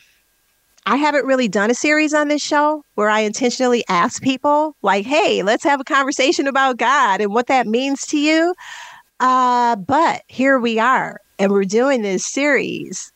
I 0.90 0.96
haven't 0.96 1.24
really 1.24 1.46
done 1.46 1.70
a 1.70 1.74
series 1.74 2.12
on 2.12 2.26
this 2.26 2.42
show 2.42 2.84
where 2.96 3.08
I 3.08 3.20
intentionally 3.20 3.84
ask 3.88 4.20
people, 4.20 4.74
like, 4.82 5.06
hey, 5.06 5.44
let's 5.44 5.62
have 5.62 5.80
a 5.80 5.84
conversation 5.84 6.48
about 6.48 6.78
God 6.78 7.20
and 7.20 7.32
what 7.32 7.46
that 7.46 7.68
means 7.68 8.04
to 8.06 8.18
you. 8.18 8.56
Uh, 9.20 9.76
but 9.76 10.22
here 10.26 10.58
we 10.58 10.80
are, 10.80 11.20
and 11.38 11.52
we're 11.52 11.62
doing 11.62 12.02
this 12.02 12.26
series 12.26 13.12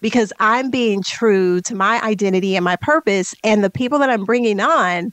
because 0.00 0.32
I'm 0.38 0.70
being 0.70 1.02
true 1.02 1.60
to 1.62 1.74
my 1.74 2.00
identity 2.00 2.54
and 2.54 2.64
my 2.64 2.76
purpose. 2.76 3.34
And 3.42 3.64
the 3.64 3.70
people 3.70 3.98
that 3.98 4.08
I'm 4.08 4.24
bringing 4.24 4.60
on, 4.60 5.10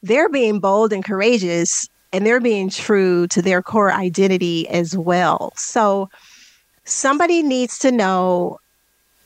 they're 0.00 0.28
being 0.28 0.60
bold 0.60 0.92
and 0.92 1.04
courageous, 1.04 1.88
and 2.12 2.24
they're 2.24 2.38
being 2.38 2.70
true 2.70 3.26
to 3.26 3.42
their 3.42 3.62
core 3.62 3.92
identity 3.92 4.68
as 4.68 4.96
well. 4.96 5.52
So 5.56 6.08
somebody 6.84 7.42
needs 7.42 7.80
to 7.80 7.90
know 7.90 8.60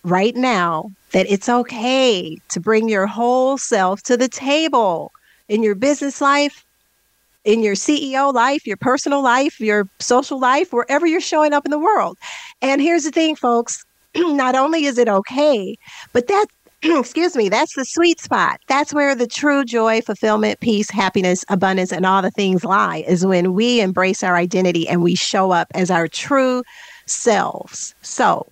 right 0.02 0.34
now 0.34 0.90
that 1.12 1.26
it's 1.30 1.48
okay 1.48 2.36
to 2.48 2.60
bring 2.60 2.88
your 2.88 3.06
whole 3.06 3.58
self 3.58 4.02
to 4.02 4.16
the 4.16 4.28
table 4.28 5.12
in 5.48 5.62
your 5.62 5.74
business 5.74 6.20
life, 6.20 6.64
in 7.44 7.62
your 7.62 7.74
CEO 7.74 8.32
life, 8.32 8.66
your 8.66 8.76
personal 8.76 9.22
life, 9.22 9.60
your 9.60 9.88
social 9.98 10.38
life, 10.38 10.72
wherever 10.72 11.06
you're 11.06 11.20
showing 11.20 11.52
up 11.52 11.64
in 11.64 11.70
the 11.70 11.78
world. 11.78 12.18
And 12.60 12.80
here's 12.80 13.04
the 13.04 13.10
thing, 13.10 13.36
folks 13.36 13.84
not 14.16 14.54
only 14.54 14.84
is 14.84 14.98
it 14.98 15.08
okay, 15.08 15.76
but 16.12 16.28
that 16.28 16.46
excuse 16.82 17.36
me, 17.36 17.48
that's 17.48 17.74
the 17.76 17.84
sweet 17.84 18.20
spot. 18.20 18.60
That's 18.66 18.92
where 18.92 19.14
the 19.14 19.26
true 19.26 19.64
joy, 19.64 20.00
fulfillment, 20.00 20.60
peace, 20.60 20.90
happiness, 20.90 21.44
abundance, 21.48 21.92
and 21.92 22.04
all 22.04 22.22
the 22.22 22.30
things 22.30 22.64
lie, 22.64 23.04
is 23.06 23.24
when 23.24 23.52
we 23.52 23.80
embrace 23.80 24.22
our 24.24 24.36
identity 24.36 24.88
and 24.88 25.02
we 25.02 25.14
show 25.14 25.52
up 25.52 25.68
as 25.74 25.90
our 25.90 26.08
true 26.08 26.62
selves. 27.06 27.94
So, 28.02 28.46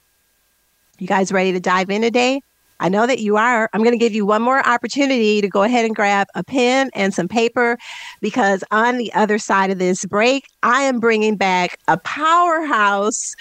you 0.99 1.09
guys 1.09 1.33
ready 1.33 1.51
to 1.53 1.61
dive 1.61 1.90
in 1.90 2.03
today? 2.03 2.40
I 2.81 2.88
know 2.88 3.07
that 3.07 3.21
you 3.21 3.37
are. 3.37 3.71
I'm 3.73 3.83
going 3.83 3.93
to 3.93 3.99
give 3.99 4.14
you 4.14 4.27
one 4.27 4.43
more 4.43 4.66
opportunity 4.66 5.40
to 5.40 5.49
go 5.49 5.62
ahead 5.62 5.85
and 5.85 5.95
grab 5.95 6.27
a 6.35 6.43
pen 6.43 6.90
and 6.95 7.14
some 7.14 7.29
paper 7.29 7.79
because 8.21 8.64
on 8.71 8.97
the 8.97 9.12
other 9.12 9.38
side 9.38 9.71
of 9.71 9.79
this 9.79 10.05
break, 10.07 10.47
I 10.62 10.83
am 10.83 10.99
bringing 10.99 11.37
back 11.37 11.79
a 11.87 11.99
powerhouse 11.99 13.35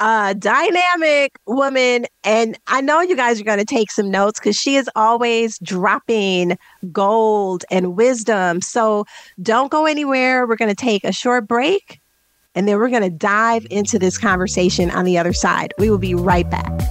uh, 0.00 0.32
dynamic 0.32 1.38
woman. 1.46 2.06
And 2.24 2.58
I 2.66 2.80
know 2.80 3.00
you 3.00 3.14
guys 3.14 3.40
are 3.40 3.44
going 3.44 3.60
to 3.60 3.64
take 3.64 3.92
some 3.92 4.10
notes 4.10 4.40
because 4.40 4.56
she 4.56 4.74
is 4.74 4.90
always 4.96 5.58
dropping 5.60 6.58
gold 6.90 7.64
and 7.70 7.96
wisdom. 7.96 8.60
So 8.60 9.04
don't 9.40 9.70
go 9.70 9.86
anywhere. 9.86 10.44
We're 10.44 10.56
going 10.56 10.74
to 10.74 10.74
take 10.74 11.04
a 11.04 11.12
short 11.12 11.46
break 11.46 12.00
and 12.56 12.66
then 12.66 12.78
we're 12.78 12.90
going 12.90 13.02
to 13.02 13.10
dive 13.10 13.64
into 13.70 13.98
this 13.98 14.18
conversation 14.18 14.90
on 14.90 15.04
the 15.04 15.18
other 15.18 15.32
side. 15.32 15.72
We 15.78 15.88
will 15.88 15.98
be 15.98 16.16
right 16.16 16.50
back. 16.50 16.81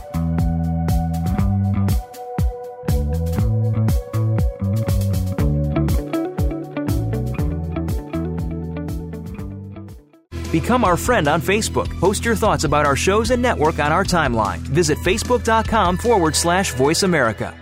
Become 10.61 10.83
our 10.83 10.95
friend 10.95 11.27
on 11.27 11.41
Facebook. 11.41 11.89
Post 11.99 12.23
your 12.23 12.35
thoughts 12.35 12.65
about 12.65 12.85
our 12.85 12.95
shows 12.95 13.31
and 13.31 13.41
network 13.41 13.79
on 13.79 13.91
our 13.91 14.03
timeline. 14.03 14.59
Visit 14.59 14.99
facebook.com 14.99 15.97
forward 15.97 16.35
slash 16.35 16.71
voice 16.73 17.01
America. 17.01 17.57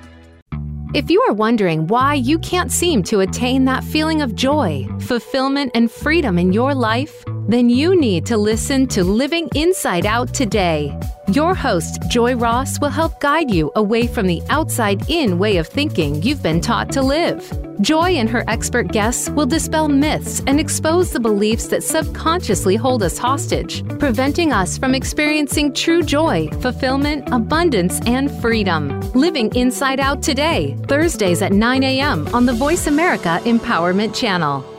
If 0.94 1.10
you 1.10 1.22
are 1.22 1.34
wondering 1.34 1.88
why 1.88 2.16
you 2.16 2.40
can't 2.40 2.70
seem 2.70 3.04
to 3.04 3.22
attain 3.22 3.64
that 3.66 3.86
feeling 3.86 4.22
of 4.22 4.36
joy, 4.36 4.86
fulfillment, 5.00 5.72
and 5.76 5.90
freedom 5.90 6.38
in 6.38 6.52
your 6.52 6.76
life, 6.76 7.24
then 7.48 7.70
you 7.70 7.96
need 7.96 8.26
to 8.26 8.38
listen 8.38 8.86
to 8.88 9.04
Living 9.04 9.48
Inside 9.56 10.06
Out 10.06 10.34
today. 10.34 10.94
Your 11.36 11.54
host, 11.54 12.02
Joy 12.08 12.36
Ross, 12.36 12.80
will 12.80 12.89
help 12.89 13.20
guide 13.20 13.52
you 13.52 13.72
away 13.76 14.08
from 14.08 14.26
the 14.26 14.42
outside 14.50 15.08
in 15.12 15.38
way 15.38 15.58
of 15.58 15.68
thinking 15.68 16.24
you've 16.24 16.42
been 16.42 16.60
taught 16.60 16.92
to 16.94 17.04
live. 17.04 17.54
Joy 17.82 18.13
and 18.15 18.28
her 18.28 18.44
expert 18.48 18.88
guests 18.88 19.30
will 19.30 19.46
dispel 19.46 19.88
myths 19.89 20.42
and 20.48 20.60
expose 20.60 21.12
the 21.12 21.20
beliefs 21.20 21.68
that 21.68 21.84
subconsciously 21.84 22.76
hold 22.76 23.04
us 23.04 23.20
hostage, 23.20 23.88
preventing 24.00 24.52
us 24.52 24.80
from 24.80 24.96
experiencing 24.96 25.72
true 25.72 26.02
joy, 26.02 26.50
fulfillment, 26.62 27.30
abundance, 27.32 28.02
and 28.08 28.32
freedom. 28.42 29.00
Living 29.12 29.54
Inside 29.56 30.00
Out 30.00 30.24
today, 30.24 30.76
Thursdays 30.88 31.44
at 31.44 31.54
9 31.54 31.84
a.m. 31.84 32.28
on 32.34 32.48
the 32.48 32.54
Voice 32.54 32.88
America 32.88 33.39
Empowerment 33.44 34.15
Channel. 34.15 34.79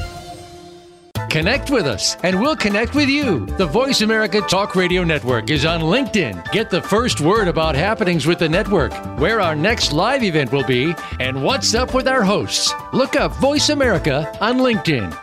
Connect 1.31 1.71
with 1.71 1.87
us, 1.87 2.17
and 2.23 2.39
we'll 2.41 2.57
connect 2.57 2.93
with 2.93 3.07
you. 3.07 3.45
The 3.45 3.65
Voice 3.65 4.01
America 4.01 4.41
Talk 4.41 4.75
Radio 4.75 5.05
Network 5.05 5.49
is 5.49 5.63
on 5.63 5.79
LinkedIn. 5.79 6.51
Get 6.51 6.69
the 6.69 6.81
first 6.81 7.21
word 7.21 7.47
about 7.47 7.73
happenings 7.73 8.27
with 8.27 8.39
the 8.39 8.49
network, 8.49 8.91
where 9.17 9.39
our 9.39 9.55
next 9.55 9.93
live 9.93 10.23
event 10.23 10.51
will 10.51 10.65
be, 10.65 10.93
and 11.21 11.41
what's 11.41 11.73
up 11.73 11.93
with 11.93 12.09
our 12.09 12.21
hosts. 12.21 12.73
Look 12.91 13.15
up 13.15 13.31
Voice 13.37 13.69
America 13.69 14.29
on 14.41 14.57
LinkedIn. 14.57 15.17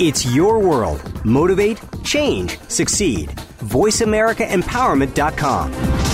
It's 0.00 0.24
your 0.34 0.58
world. 0.58 1.02
Motivate, 1.22 1.78
change, 2.02 2.58
succeed. 2.68 3.28
VoiceAmericaEmpowerment.com. 3.58 6.07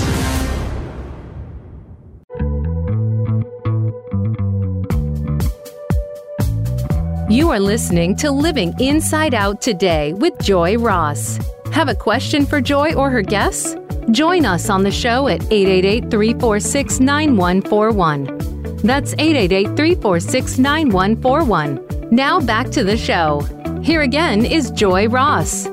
You 7.34 7.50
are 7.50 7.58
listening 7.58 8.14
to 8.18 8.30
Living 8.30 8.72
Inside 8.78 9.34
Out 9.34 9.60
today 9.60 10.12
with 10.12 10.38
Joy 10.38 10.78
Ross. 10.78 11.36
Have 11.72 11.88
a 11.88 11.94
question 11.96 12.46
for 12.46 12.60
Joy 12.60 12.94
or 12.94 13.10
her 13.10 13.22
guests? 13.22 13.74
Join 14.12 14.46
us 14.46 14.70
on 14.70 14.84
the 14.84 14.92
show 14.92 15.26
at 15.26 15.42
888 15.52 16.12
346 16.12 17.00
9141. 17.00 18.76
That's 18.84 19.14
888 19.14 19.76
346 19.76 20.58
9141. 20.58 22.08
Now 22.12 22.38
back 22.38 22.70
to 22.70 22.84
the 22.84 22.96
show. 22.96 23.40
Here 23.82 24.02
again 24.02 24.46
is 24.46 24.70
Joy 24.70 25.08
Ross. 25.08 25.64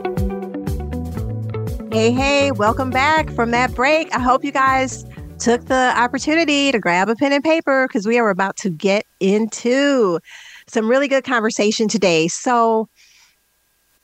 Hey, 1.91 2.12
hey, 2.12 2.52
welcome 2.54 2.89
back 2.89 3.30
from 3.30 3.52
that 3.52 3.76
break. 3.76 4.12
I 4.15 4.19
hope 4.19 4.43
you 4.43 4.52
guys 4.52 5.06
took 5.38 5.65
the 5.65 5.93
opportunity 5.95 6.71
to 6.71 6.80
grab 6.80 7.08
a 7.08 7.15
pen 7.15 7.34
and 7.34 7.43
paper 7.43 7.88
because 7.88 8.08
we 8.08 8.17
are 8.17 8.32
about 8.32 8.56
to 8.58 8.71
get 8.71 9.06
into 9.19 10.19
some 10.72 10.88
really 10.88 11.08
good 11.08 11.24
conversation 11.24 11.88
today. 11.88 12.28
So, 12.28 12.88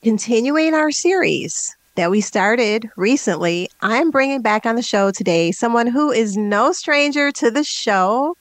continuing 0.02 0.74
our 0.74 0.90
series 0.90 1.74
that 1.96 2.10
we 2.10 2.20
started 2.20 2.88
recently, 2.96 3.70
I'm 3.80 4.10
bringing 4.10 4.42
back 4.42 4.66
on 4.66 4.76
the 4.76 4.82
show 4.82 5.10
today 5.10 5.50
someone 5.50 5.86
who 5.86 6.12
is 6.12 6.36
no 6.36 6.72
stranger 6.72 7.32
to 7.32 7.50
the 7.50 7.64
show. 7.64 8.36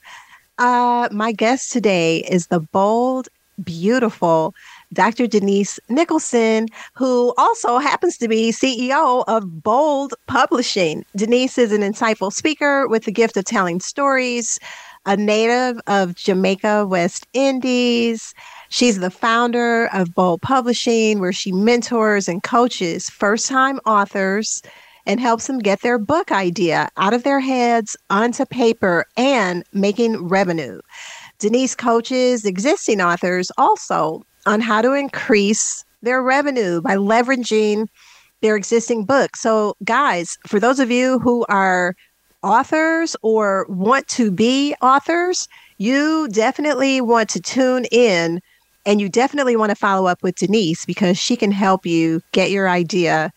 Uh, 0.58 1.08
my 1.12 1.32
guest 1.32 1.72
today 1.72 2.20
is 2.30 2.48
the 2.48 2.60
bold, 2.60 3.30
beautiful 3.64 4.54
Dr. 4.94 5.28
Denise 5.28 5.80
Nicholson, 5.90 6.68
who 6.94 7.34
also 7.38 7.78
happens 7.78 8.18
to 8.18 8.28
be 8.28 8.52
CEO 8.52 9.24
of 9.28 9.64
Bold 9.64 10.14
Publishing. 10.28 11.06
Denise 11.16 11.58
is 11.58 11.72
an 11.72 11.82
insightful 11.82 12.32
speaker 12.32 12.88
with 12.88 13.04
the 13.04 13.12
gift 13.12 13.38
of 13.38 13.46
telling 13.46 13.80
stories, 13.80 14.60
a 15.08 15.16
native 15.16 15.80
of 15.88 16.16
Jamaica, 16.16 16.86
West 16.86 17.26
Indies. 17.34 18.34
She's 18.70 19.00
the 19.00 19.10
founder 19.10 19.88
of 19.94 20.14
Bold 20.14 20.42
Publishing, 20.42 21.20
where 21.20 21.32
she 21.32 21.54
mentors 21.54 22.28
and 22.28 22.44
coaches 22.44 23.10
first 23.10 23.48
time 23.48 23.80
authors 23.86 24.62
and 25.06 25.22
helps 25.22 25.48
them 25.48 25.60
get 25.60 25.82
their 25.82 25.98
book 25.98 26.34
idea 26.34 26.90
out 26.98 27.14
of 27.14 27.24
their 27.24 27.40
heads 27.40 27.96
onto 28.10 28.46
paper 28.46 29.06
and 29.16 29.64
making 29.72 30.28
revenue. 30.28 30.82
Denise 31.40 31.74
coaches 31.74 32.44
existing 32.44 33.00
authors 33.00 33.50
also 33.58 34.24
on 34.46 34.60
how 34.60 34.82
to 34.82 34.92
increase 34.92 35.86
their 36.02 36.22
revenue 36.22 36.82
by 36.82 36.98
leveraging 36.98 37.88
their 38.42 38.58
existing 38.58 39.06
books. 39.06 39.42
So, 39.42 39.76
guys, 39.86 40.38
for 40.46 40.60
those 40.60 40.80
of 40.80 40.92
you 40.92 41.20
who 41.20 41.46
are 41.48 41.96
authors 42.48 43.16
or 43.22 43.66
want 43.70 44.08
to 44.08 44.32
be 44.32 44.74
authors, 44.82 45.48
you 45.78 46.28
definitely 46.32 47.02
want 47.02 47.30
to 47.30 47.42
tune 47.42 47.86
in 47.92 48.42
and 48.86 49.02
you 49.02 49.10
definitely 49.10 49.58
want 49.58 49.70
to 49.70 49.76
follow 49.76 50.08
up 50.08 50.24
with 50.24 50.36
Denise 50.38 50.86
because 50.86 51.18
she 51.18 51.36
can 51.36 51.52
help 51.52 51.86
you 51.86 52.22
get 52.32 52.50
your 52.50 52.70
idea 52.70 53.34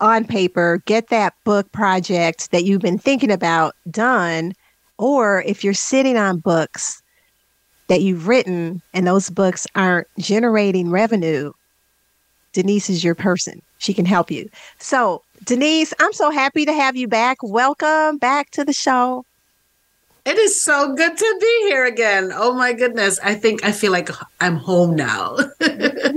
on 0.00 0.24
paper, 0.24 0.82
get 0.86 1.08
that 1.08 1.34
book 1.44 1.70
project 1.72 2.50
that 2.50 2.64
you've 2.64 2.80
been 2.80 2.98
thinking 2.98 3.30
about 3.30 3.76
done. 3.90 4.54
Or 4.96 5.42
if 5.46 5.62
you're 5.62 5.74
sitting 5.74 6.16
on 6.16 6.38
books 6.38 7.02
that 7.88 8.00
you've 8.00 8.26
written 8.26 8.80
and 8.94 9.06
those 9.06 9.28
books 9.28 9.66
aren't 9.74 10.08
generating 10.18 10.90
revenue, 10.90 11.52
Denise 12.52 12.88
is 12.88 13.04
your 13.04 13.14
person. 13.14 13.60
She 13.78 13.92
can 13.92 14.06
help 14.06 14.30
you. 14.30 14.48
So, 14.78 15.22
Denise, 15.44 15.92
I'm 15.98 16.12
so 16.12 16.30
happy 16.30 16.64
to 16.64 16.72
have 16.72 16.94
you 16.96 17.08
back. 17.08 17.38
Welcome 17.42 18.18
back 18.18 18.50
to 18.50 18.64
the 18.64 18.72
show. 18.72 19.24
It 20.24 20.38
is 20.38 20.62
so 20.62 20.94
good 20.94 21.16
to 21.16 21.38
be 21.40 21.68
here 21.68 21.84
again. 21.84 22.30
Oh 22.32 22.54
my 22.54 22.72
goodness. 22.72 23.18
I 23.24 23.34
think 23.34 23.64
I 23.64 23.72
feel 23.72 23.90
like 23.90 24.08
I'm 24.40 24.56
home 24.56 24.94
now. 24.94 25.36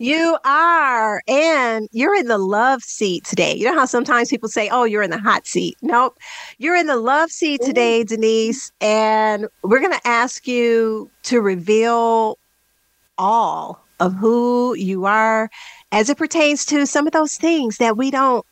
You 0.00 0.38
are, 0.44 1.22
and 1.26 1.88
you're 1.90 2.14
in 2.14 2.28
the 2.28 2.38
love 2.38 2.82
seat 2.82 3.24
today. 3.24 3.56
You 3.56 3.64
know 3.64 3.74
how 3.74 3.84
sometimes 3.84 4.28
people 4.28 4.48
say, 4.48 4.68
Oh, 4.70 4.84
you're 4.84 5.02
in 5.02 5.10
the 5.10 5.18
hot 5.18 5.44
seat. 5.44 5.76
Nope. 5.82 6.16
You're 6.58 6.76
in 6.76 6.86
the 6.86 6.96
love 6.96 7.32
seat 7.32 7.60
mm-hmm. 7.60 7.68
today, 7.68 8.04
Denise. 8.04 8.70
And 8.80 9.48
we're 9.64 9.80
going 9.80 9.98
to 9.98 10.06
ask 10.06 10.46
you 10.46 11.10
to 11.24 11.40
reveal 11.40 12.38
all 13.18 13.84
of 13.98 14.14
who 14.14 14.74
you 14.76 15.04
are 15.04 15.50
as 15.92 16.10
it 16.10 16.18
pertains 16.18 16.64
to 16.66 16.86
some 16.86 17.06
of 17.06 17.12
those 17.12 17.36
things 17.36 17.78
that 17.78 17.96
we 17.96 18.10
don't 18.10 18.44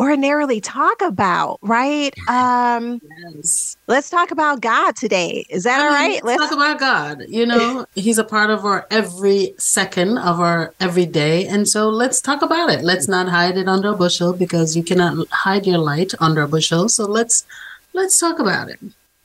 ordinarily 0.00 0.62
talk 0.62 1.02
about, 1.02 1.58
right? 1.60 2.16
Um, 2.26 3.02
yes. 3.34 3.76
Let's 3.86 4.08
talk 4.08 4.30
about 4.30 4.62
God 4.62 4.96
today. 4.96 5.44
Is 5.50 5.64
that 5.64 5.78
I 5.78 5.84
all 5.84 5.90
right? 5.92 6.24
Let's, 6.24 6.40
let's 6.40 6.50
talk 6.50 6.52
about 6.52 6.80
God. 6.80 7.24
You 7.28 7.44
know, 7.44 7.84
He's 7.94 8.16
a 8.16 8.24
part 8.24 8.48
of 8.48 8.64
our 8.64 8.86
every 8.90 9.54
second 9.58 10.16
of 10.16 10.40
our 10.40 10.72
every 10.80 11.04
day. 11.04 11.46
And 11.46 11.68
so 11.68 11.90
let's 11.90 12.22
talk 12.22 12.40
about 12.40 12.70
it. 12.70 12.82
Let's 12.82 13.08
not 13.08 13.28
hide 13.28 13.58
it 13.58 13.68
under 13.68 13.90
a 13.90 13.96
bushel 13.96 14.32
because 14.32 14.74
you 14.74 14.82
cannot 14.82 15.28
hide 15.28 15.66
your 15.66 15.78
light 15.78 16.14
under 16.18 16.40
a 16.40 16.48
bushel. 16.48 16.88
So 16.88 17.04
let's 17.04 17.44
let's 17.92 18.18
talk 18.18 18.38
about 18.38 18.70
it. 18.70 18.80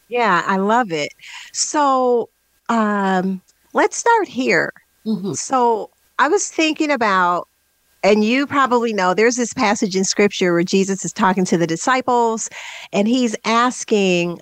Yeah, 0.10 0.43
I 0.45 0.58
love 0.58 0.91
it. 0.91 1.13
So 1.54 2.28
um 2.67 3.41
let's 3.71 3.95
start 3.95 4.28
here. 4.28 4.73
Mm-hmm. 5.06 5.34
So 5.34 5.89
I 6.19 6.28
was 6.28 6.49
thinking 6.49 6.91
about 6.91 7.47
and 8.06 8.24
you 8.24 8.46
probably 8.46 8.94
know 8.94 9.15
there's 9.15 9.36
this 9.36 9.52
passage 9.52 9.96
in 9.96 10.04
scripture 10.04 10.54
where 10.54 10.63
Jesus 10.63 11.04
is 11.04 11.12
talking 11.12 11.44
to 11.46 11.58
the 11.58 11.65
disciples 11.65 12.50
and 12.94 13.08
he's 13.08 13.36
asking, 13.46 14.39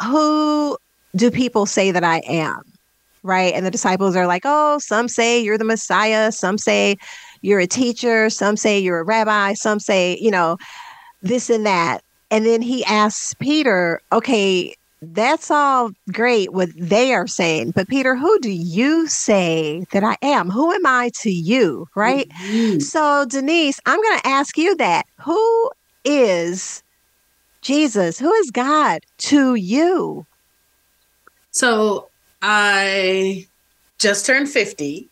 Who 0.00 0.78
do 1.16 1.32
people 1.32 1.66
say 1.66 1.90
that 1.90 2.04
I 2.04 2.18
am? 2.28 2.62
Right. 3.24 3.52
And 3.54 3.66
the 3.66 3.72
disciples 3.72 4.14
are 4.14 4.28
like, 4.28 4.42
Oh, 4.44 4.78
some 4.78 5.08
say 5.08 5.42
you're 5.42 5.58
the 5.58 5.64
Messiah. 5.64 6.30
Some 6.30 6.58
say 6.58 6.96
you're 7.42 7.58
a 7.58 7.66
teacher. 7.66 8.30
Some 8.30 8.56
say 8.56 8.78
you're 8.78 9.00
a 9.00 9.04
rabbi. 9.04 9.54
Some 9.54 9.80
say, 9.80 10.16
you 10.20 10.30
know, 10.30 10.56
this 11.22 11.50
and 11.50 11.66
that. 11.66 12.02
And 12.30 12.46
then 12.46 12.62
he 12.62 12.84
asks 12.84 13.34
Peter, 13.34 14.00
Okay, 14.12 14.76
that's 15.02 15.50
all 15.50 15.90
great 16.12 16.52
what 16.52 16.68
they 16.76 17.14
are 17.14 17.26
saying. 17.26 17.72
But 17.74 17.88
Peter, 17.88 18.16
who 18.16 18.38
do 18.40 18.50
you 18.50 19.06
say 19.08 19.84
that 19.92 20.04
I 20.04 20.16
am? 20.22 20.50
Who 20.50 20.72
am 20.72 20.84
I 20.84 21.10
to 21.20 21.30
you? 21.30 21.86
Right. 21.96 22.28
Mm-hmm. 22.28 22.80
So, 22.80 23.24
Denise, 23.26 23.80
I'm 23.86 24.00
going 24.02 24.18
to 24.20 24.26
ask 24.28 24.58
you 24.58 24.76
that. 24.76 25.04
Who 25.24 25.70
is 26.04 26.82
Jesus? 27.62 28.18
Who 28.18 28.32
is 28.34 28.50
God 28.50 29.00
to 29.18 29.54
you? 29.54 30.26
So, 31.50 32.10
I 32.42 33.46
just 33.98 34.26
turned 34.26 34.48
50. 34.48 35.08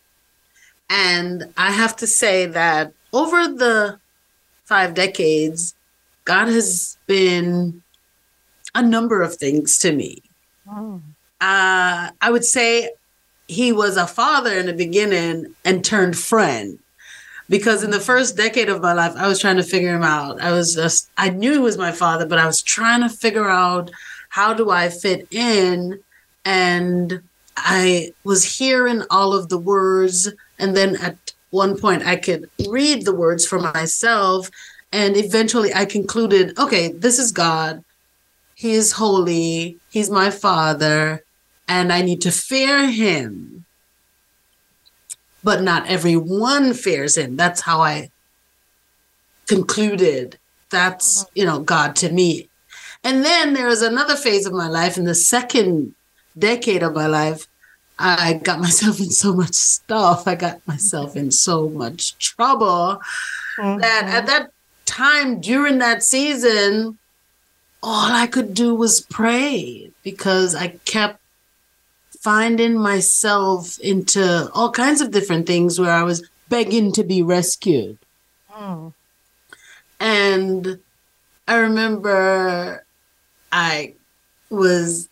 And 0.89 1.53
I 1.57 1.71
have 1.71 1.95
to 1.97 2.07
say 2.07 2.47
that 2.47 2.93
over 3.13 3.47
the 3.47 3.99
five 4.65 4.93
decades, 4.93 5.75
God 6.25 6.47
has 6.47 6.97
been 7.07 7.83
a 8.75 8.81
number 8.81 9.21
of 9.21 9.35
things 9.35 9.77
to 9.79 9.91
me. 9.91 10.21
Oh. 10.69 11.01
Uh, 11.41 12.11
I 12.21 12.29
would 12.29 12.45
say 12.45 12.91
he 13.47 13.71
was 13.71 13.97
a 13.97 14.05
father 14.05 14.57
in 14.57 14.67
the 14.67 14.73
beginning 14.73 15.55
and 15.65 15.83
turned 15.83 16.17
friend 16.17 16.79
because 17.49 17.83
in 17.83 17.89
the 17.89 17.99
first 17.99 18.37
decade 18.37 18.69
of 18.69 18.81
my 18.81 18.93
life, 18.93 19.13
I 19.15 19.27
was 19.27 19.39
trying 19.39 19.57
to 19.57 19.63
figure 19.63 19.95
him 19.95 20.03
out. 20.03 20.39
I 20.39 20.51
was 20.51 20.75
just, 20.75 21.09
I 21.17 21.29
knew 21.31 21.53
he 21.53 21.57
was 21.57 21.77
my 21.77 21.91
father, 21.91 22.27
but 22.27 22.37
I 22.37 22.45
was 22.45 22.61
trying 22.61 23.01
to 23.01 23.09
figure 23.09 23.49
out 23.49 23.89
how 24.29 24.53
do 24.53 24.69
I 24.69 24.89
fit 24.89 25.27
in. 25.31 25.99
And 26.45 27.21
I 27.57 28.13
was 28.23 28.57
hearing 28.57 29.01
all 29.09 29.33
of 29.33 29.49
the 29.49 29.57
words. 29.57 30.31
And 30.59 30.77
then 30.77 30.95
at 30.97 31.17
one 31.49 31.77
point, 31.77 32.05
I 32.05 32.17
could 32.17 32.49
read 32.67 33.03
the 33.03 33.15
words 33.15 33.45
for 33.45 33.59
myself. 33.59 34.51
And 34.91 35.17
eventually, 35.17 35.73
I 35.73 35.85
concluded 35.85 36.57
okay, 36.57 36.91
this 36.91 37.17
is 37.17 37.31
God. 37.31 37.83
He 38.59 38.73
is 38.73 38.91
holy. 38.91 39.77
He's 39.89 40.09
my 40.09 40.29
father. 40.29 41.23
And 41.69 41.93
I 41.93 42.01
need 42.01 42.19
to 42.23 42.31
fear 42.31 42.91
him. 42.91 43.63
But 45.41 45.61
not 45.61 45.87
everyone 45.87 46.73
fears 46.73 47.15
him. 47.15 47.37
That's 47.37 47.61
how 47.61 47.79
I 47.79 48.11
concluded 49.47 50.37
that's, 50.69 51.25
you 51.33 51.45
know, 51.45 51.61
God 51.61 51.95
to 51.97 52.11
me. 52.11 52.49
And 53.01 53.23
then 53.23 53.53
there 53.53 53.67
was 53.67 53.81
another 53.81 54.17
phase 54.17 54.45
of 54.45 54.51
my 54.51 54.67
life 54.67 54.97
in 54.97 55.05
the 55.05 55.15
second 55.15 55.95
decade 56.37 56.83
of 56.83 56.93
my 56.93 57.07
life. 57.07 57.47
I 57.97 58.33
got 58.43 58.59
myself 58.59 58.99
in 58.99 59.09
so 59.09 59.33
much 59.33 59.53
stuff. 59.53 60.27
I 60.27 60.35
got 60.35 60.59
myself 60.67 61.15
in 61.15 61.31
so 61.31 61.69
much 61.69 62.17
trouble 62.17 63.01
mm-hmm. 63.57 63.79
that 63.79 64.03
at 64.03 64.25
that 64.27 64.51
time 64.85 65.39
during 65.39 65.77
that 65.77 66.03
season, 66.03 66.98
all 67.81 68.11
I 68.11 68.27
could 68.27 68.53
do 68.53 68.75
was 68.75 69.01
pray 69.01 69.91
because 70.03 70.55
I 70.55 70.79
kept 70.85 71.19
finding 72.19 72.77
myself 72.77 73.79
into 73.79 74.49
all 74.53 74.71
kinds 74.71 75.01
of 75.01 75.11
different 75.11 75.47
things 75.47 75.79
where 75.79 75.91
I 75.91 76.03
was 76.03 76.27
begging 76.49 76.91
to 76.93 77.03
be 77.03 77.23
rescued. 77.23 77.97
Mm. 78.51 78.93
And 79.99 80.79
I 81.47 81.55
remember 81.55 82.83
I 83.51 83.93
was 84.49 85.07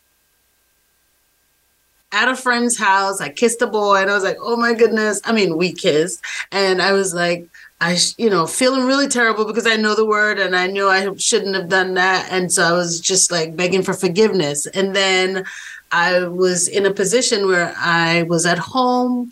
at 2.12 2.30
a 2.30 2.36
friend's 2.36 2.78
house. 2.78 3.22
I 3.22 3.30
kissed 3.30 3.62
a 3.62 3.68
boy 3.68 4.02
and 4.02 4.10
I 4.10 4.14
was 4.14 4.24
like, 4.24 4.38
oh 4.42 4.58
my 4.58 4.74
goodness. 4.74 5.22
I 5.24 5.32
mean, 5.32 5.58
we 5.58 5.72
kissed. 5.72 6.22
And 6.52 6.82
I 6.82 6.92
was 6.94 7.14
like, 7.14 7.48
I, 7.80 7.98
you 8.18 8.30
know, 8.30 8.48
feeling 8.48 8.86
really 8.86 9.08
terrible 9.08 9.46
because 9.46 9.68
I 9.68 9.76
know 9.76 9.94
the 9.94 10.06
word 10.06 10.40
and 10.40 10.56
I 10.56 10.68
knew 10.68 10.88
I 10.88 11.14
shouldn't 11.16 11.56
have 11.56 11.70
done 11.70 11.94
that. 11.94 12.28
And 12.32 12.52
so 12.52 12.64
I 12.64 12.72
was 12.72 13.00
just 13.00 13.32
like 13.32 13.56
begging 13.56 13.84
for 13.84 13.94
forgiveness. 13.94 14.66
And 14.66 14.96
then 14.96 15.46
I 15.92 16.26
was 16.26 16.68
in 16.68 16.86
a 16.86 16.94
position 16.94 17.48
where 17.48 17.74
I 17.78 18.24
was 18.24 18.46
at 18.46 18.58
home 18.58 19.30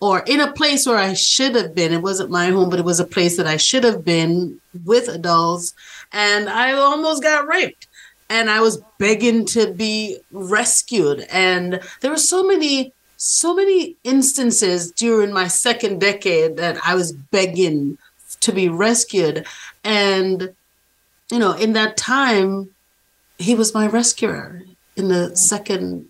or 0.00 0.20
in 0.20 0.40
a 0.40 0.52
place 0.52 0.86
where 0.86 0.96
I 0.96 1.14
should 1.14 1.56
have 1.56 1.74
been. 1.74 1.92
It 1.92 2.02
wasn't 2.02 2.30
my 2.30 2.50
home, 2.50 2.70
but 2.70 2.78
it 2.78 2.84
was 2.84 3.00
a 3.00 3.06
place 3.06 3.36
that 3.36 3.48
I 3.48 3.56
should 3.56 3.82
have 3.82 4.04
been 4.04 4.60
with 4.84 5.08
adults. 5.08 5.74
And 6.12 6.48
I 6.48 6.72
almost 6.72 7.22
got 7.22 7.48
raped. 7.48 7.88
And 8.30 8.48
I 8.48 8.60
was 8.60 8.80
begging 8.98 9.44
to 9.46 9.72
be 9.72 10.18
rescued. 10.30 11.26
And 11.30 11.80
there 12.00 12.10
were 12.12 12.16
so 12.16 12.46
many 12.46 12.92
so 13.18 13.52
many 13.52 13.96
instances 14.04 14.92
during 14.92 15.32
my 15.32 15.48
second 15.48 16.00
decade 16.00 16.56
that 16.56 16.78
I 16.84 16.94
was 16.94 17.12
begging 17.12 17.98
to 18.40 18.52
be 18.52 18.68
rescued. 18.68 19.44
And, 19.82 20.54
you 21.30 21.38
know, 21.38 21.52
in 21.52 21.72
that 21.72 21.96
time, 21.96 22.70
he 23.36 23.56
was 23.56 23.74
my 23.74 23.88
rescuer 23.88 24.62
in 24.96 25.08
the 25.08 25.14
mm-hmm. 25.14 25.34
second 25.34 26.08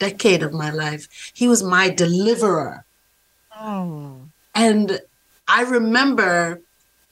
decade 0.00 0.42
of 0.42 0.52
my 0.52 0.70
life. 0.70 1.30
He 1.32 1.46
was 1.46 1.62
my 1.62 1.88
deliverer. 1.88 2.84
Oh. 3.56 4.16
And 4.52 5.00
I 5.46 5.62
remember 5.62 6.60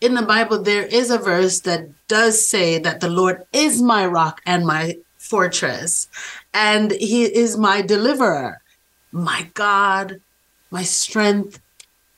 in 0.01 0.15
the 0.15 0.23
Bible, 0.23 0.63
there 0.63 0.87
is 0.87 1.11
a 1.11 1.19
verse 1.19 1.61
that 1.61 1.89
does 2.09 2.49
say 2.49 2.79
that 2.79 3.01
the 3.01 3.09
Lord 3.09 3.47
is 3.53 3.81
my 3.81 4.05
rock 4.05 4.41
and 4.47 4.67
my 4.67 4.97
fortress, 5.17 6.09
and 6.55 6.93
he 6.93 7.25
is 7.25 7.57
my 7.57 7.83
deliverer 7.83 8.61
my 9.13 9.49
God, 9.55 10.21
my 10.71 10.83
strength, 10.83 11.61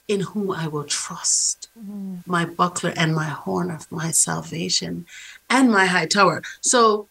in 0.08 0.20
whom 0.20 0.50
I 0.50 0.66
will 0.66 0.84
trust, 0.84 1.68
mm-hmm. 1.78 2.16
my 2.26 2.44
buckler 2.44 2.92
and 2.96 3.14
my 3.14 3.26
horn 3.26 3.70
of 3.70 3.90
my 3.92 4.10
salvation, 4.10 5.06
and 5.48 5.70
my 5.70 5.86
high 5.86 6.06
tower. 6.06 6.42
So 6.60 7.06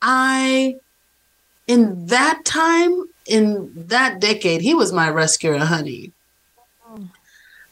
I, 0.00 0.76
in 1.66 2.06
that 2.06 2.44
time, 2.44 3.04
in 3.26 3.72
that 3.74 4.20
decade, 4.20 4.62
he 4.62 4.74
was 4.74 4.92
my 4.92 5.08
rescuer, 5.08 5.58
honey. 5.58 6.12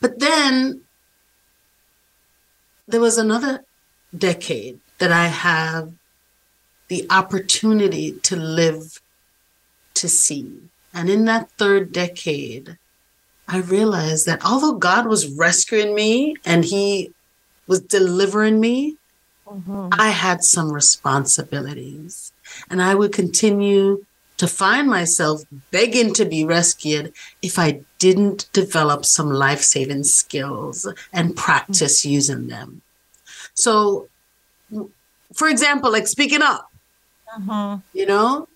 But 0.00 0.18
then 0.18 0.82
there 2.88 3.00
was 3.00 3.16
another 3.16 3.64
decade 4.16 4.80
that 4.98 5.12
I 5.12 5.28
have 5.28 5.92
the 6.88 7.06
opportunity 7.08 8.12
to 8.24 8.36
live 8.36 9.00
to 9.94 10.08
see. 10.08 10.60
And 10.94 11.08
in 11.08 11.24
that 11.24 11.50
third 11.52 11.92
decade, 11.92 12.76
I 13.48 13.58
realized 13.58 14.26
that 14.26 14.44
although 14.44 14.74
God 14.74 15.06
was 15.06 15.26
rescuing 15.26 15.94
me 15.94 16.36
and 16.44 16.64
He 16.64 17.12
was 17.66 17.80
delivering 17.80 18.60
me, 18.60 18.96
mm-hmm. 19.46 19.88
I 19.92 20.10
had 20.10 20.44
some 20.44 20.72
responsibilities. 20.72 22.32
And 22.70 22.82
I 22.82 22.94
would 22.94 23.12
continue 23.12 24.04
to 24.36 24.48
find 24.48 24.88
myself 24.88 25.44
begging 25.70 26.12
to 26.14 26.24
be 26.24 26.44
rescued 26.44 27.12
if 27.42 27.58
I 27.58 27.80
didn't 27.98 28.48
develop 28.52 29.04
some 29.04 29.30
life 29.30 29.60
saving 29.62 30.04
skills 30.04 30.86
and 31.12 31.36
practice 31.36 32.00
mm-hmm. 32.00 32.12
using 32.12 32.48
them. 32.48 32.82
So, 33.54 34.08
for 35.34 35.48
example, 35.48 35.92
like 35.92 36.08
speaking 36.08 36.42
up, 36.42 36.70
mm-hmm. 37.38 37.80
you 37.96 38.06
know, 38.06 38.48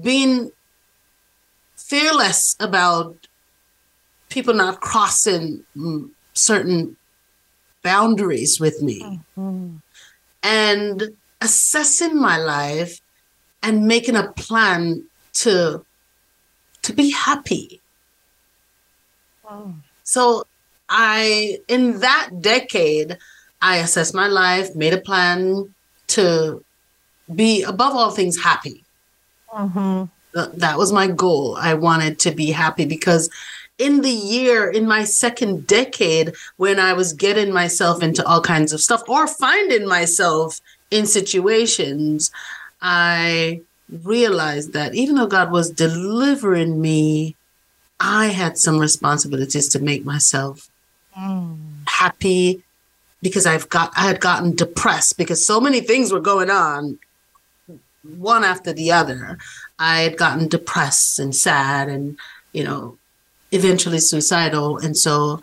being 0.00 0.52
fearless 1.92 2.56
about 2.58 3.14
people 4.30 4.54
not 4.54 4.80
crossing 4.80 5.62
certain 6.32 6.96
boundaries 7.82 8.58
with 8.58 8.80
me 8.80 9.20
mm-hmm. 9.36 9.76
and 10.42 11.02
assessing 11.42 12.18
my 12.18 12.38
life 12.38 13.02
and 13.62 13.86
making 13.86 14.16
a 14.16 14.32
plan 14.32 15.04
to 15.34 15.84
to 16.80 16.94
be 16.94 17.10
happy 17.10 17.78
oh. 19.44 19.74
so 20.02 20.44
i 20.88 21.58
in 21.68 22.00
that 22.00 22.30
decade 22.40 23.18
i 23.60 23.76
assessed 23.76 24.14
my 24.14 24.28
life 24.28 24.74
made 24.74 24.94
a 24.94 25.04
plan 25.10 25.68
to 26.06 26.64
be 27.34 27.62
above 27.64 27.94
all 27.94 28.10
things 28.10 28.42
happy 28.42 28.82
mm-hmm 29.52 30.04
that 30.34 30.78
was 30.78 30.92
my 30.92 31.06
goal. 31.06 31.56
I 31.58 31.74
wanted 31.74 32.18
to 32.20 32.30
be 32.30 32.50
happy 32.50 32.84
because 32.84 33.30
in 33.78 34.02
the 34.02 34.10
year, 34.10 34.70
in 34.70 34.86
my 34.86 35.04
second 35.04 35.66
decade, 35.66 36.34
when 36.56 36.78
I 36.78 36.92
was 36.92 37.12
getting 37.12 37.52
myself 37.52 38.02
into 38.02 38.24
all 38.26 38.40
kinds 38.40 38.72
of 38.72 38.80
stuff 38.80 39.02
or 39.08 39.26
finding 39.26 39.88
myself 39.88 40.60
in 40.90 41.06
situations, 41.06 42.30
I 42.80 43.62
realized 44.02 44.72
that 44.72 44.94
even 44.94 45.16
though 45.16 45.26
God 45.26 45.50
was 45.50 45.70
delivering 45.70 46.80
me, 46.80 47.34
I 47.98 48.26
had 48.26 48.58
some 48.58 48.78
responsibilities 48.78 49.68
to 49.70 49.78
make 49.78 50.04
myself 50.04 50.68
mm. 51.16 51.56
happy 51.86 52.62
because 53.22 53.46
I've 53.46 53.68
got 53.68 53.92
I 53.96 54.02
had 54.02 54.20
gotten 54.20 54.54
depressed 54.54 55.16
because 55.16 55.46
so 55.46 55.60
many 55.60 55.80
things 55.80 56.12
were 56.12 56.20
going 56.20 56.50
on 56.50 56.98
one 58.02 58.44
after 58.44 58.72
the 58.72 58.90
other. 58.90 59.38
I 59.82 60.02
had 60.02 60.16
gotten 60.16 60.46
depressed 60.46 61.18
and 61.18 61.34
sad 61.34 61.88
and, 61.88 62.16
you 62.52 62.62
know, 62.62 62.98
eventually 63.50 63.98
suicidal. 63.98 64.78
And 64.78 64.96
so 64.96 65.42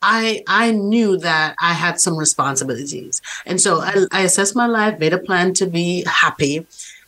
I 0.00 0.42
I 0.46 0.70
knew 0.70 1.18
that 1.18 1.54
I 1.60 1.74
had 1.74 2.00
some 2.00 2.16
responsibilities. 2.16 3.20
And 3.44 3.60
so 3.60 3.80
I, 3.80 4.06
I 4.10 4.20
assessed 4.22 4.56
my 4.56 4.66
life, 4.66 4.98
made 4.98 5.12
a 5.12 5.18
plan 5.18 5.54
to 5.54 5.66
be 5.66 6.04
happy 6.06 6.66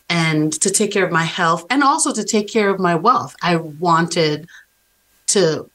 and 0.08 0.52
to 0.62 0.70
take 0.70 0.92
care 0.92 1.06
of 1.06 1.12
my 1.12 1.24
health 1.24 1.64
and 1.70 1.82
also 1.82 2.12
to 2.12 2.24
take 2.24 2.48
care 2.48 2.68
of 2.68 2.78
my 2.78 2.94
wealth. 2.94 3.34
I 3.42 3.56
wanted 3.56 4.48
to 5.28 5.70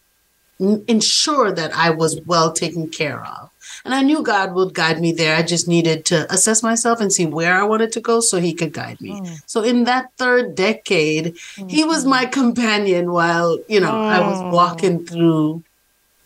ensure 0.59 1.51
that 1.51 1.75
I 1.75 1.89
was 1.89 2.21
well 2.27 2.53
taken 2.53 2.89
care 2.89 3.25
of. 3.25 3.50
And 3.83 3.93
I 3.93 4.01
knew 4.03 4.21
God 4.21 4.53
would 4.53 4.73
guide 4.73 5.01
me 5.01 5.11
there. 5.11 5.35
I 5.35 5.41
just 5.41 5.67
needed 5.67 6.05
to 6.05 6.31
assess 6.31 6.61
myself 6.61 7.01
and 7.01 7.11
see 7.11 7.25
where 7.25 7.55
I 7.55 7.63
wanted 7.63 7.91
to 7.93 8.01
go 8.01 8.19
so 8.19 8.39
he 8.39 8.53
could 8.53 8.73
guide 8.73 9.01
me. 9.01 9.19
Mm. 9.19 9.41
So 9.47 9.63
in 9.63 9.85
that 9.85 10.11
third 10.17 10.55
decade, 10.55 11.35
mm-hmm. 11.35 11.67
he 11.67 11.83
was 11.83 12.05
my 12.05 12.25
companion 12.25 13.11
while, 13.11 13.57
you 13.67 13.79
know, 13.79 14.03
I 14.03 14.19
was 14.19 14.39
mm. 14.39 14.51
walking 14.51 15.05
through 15.05 15.63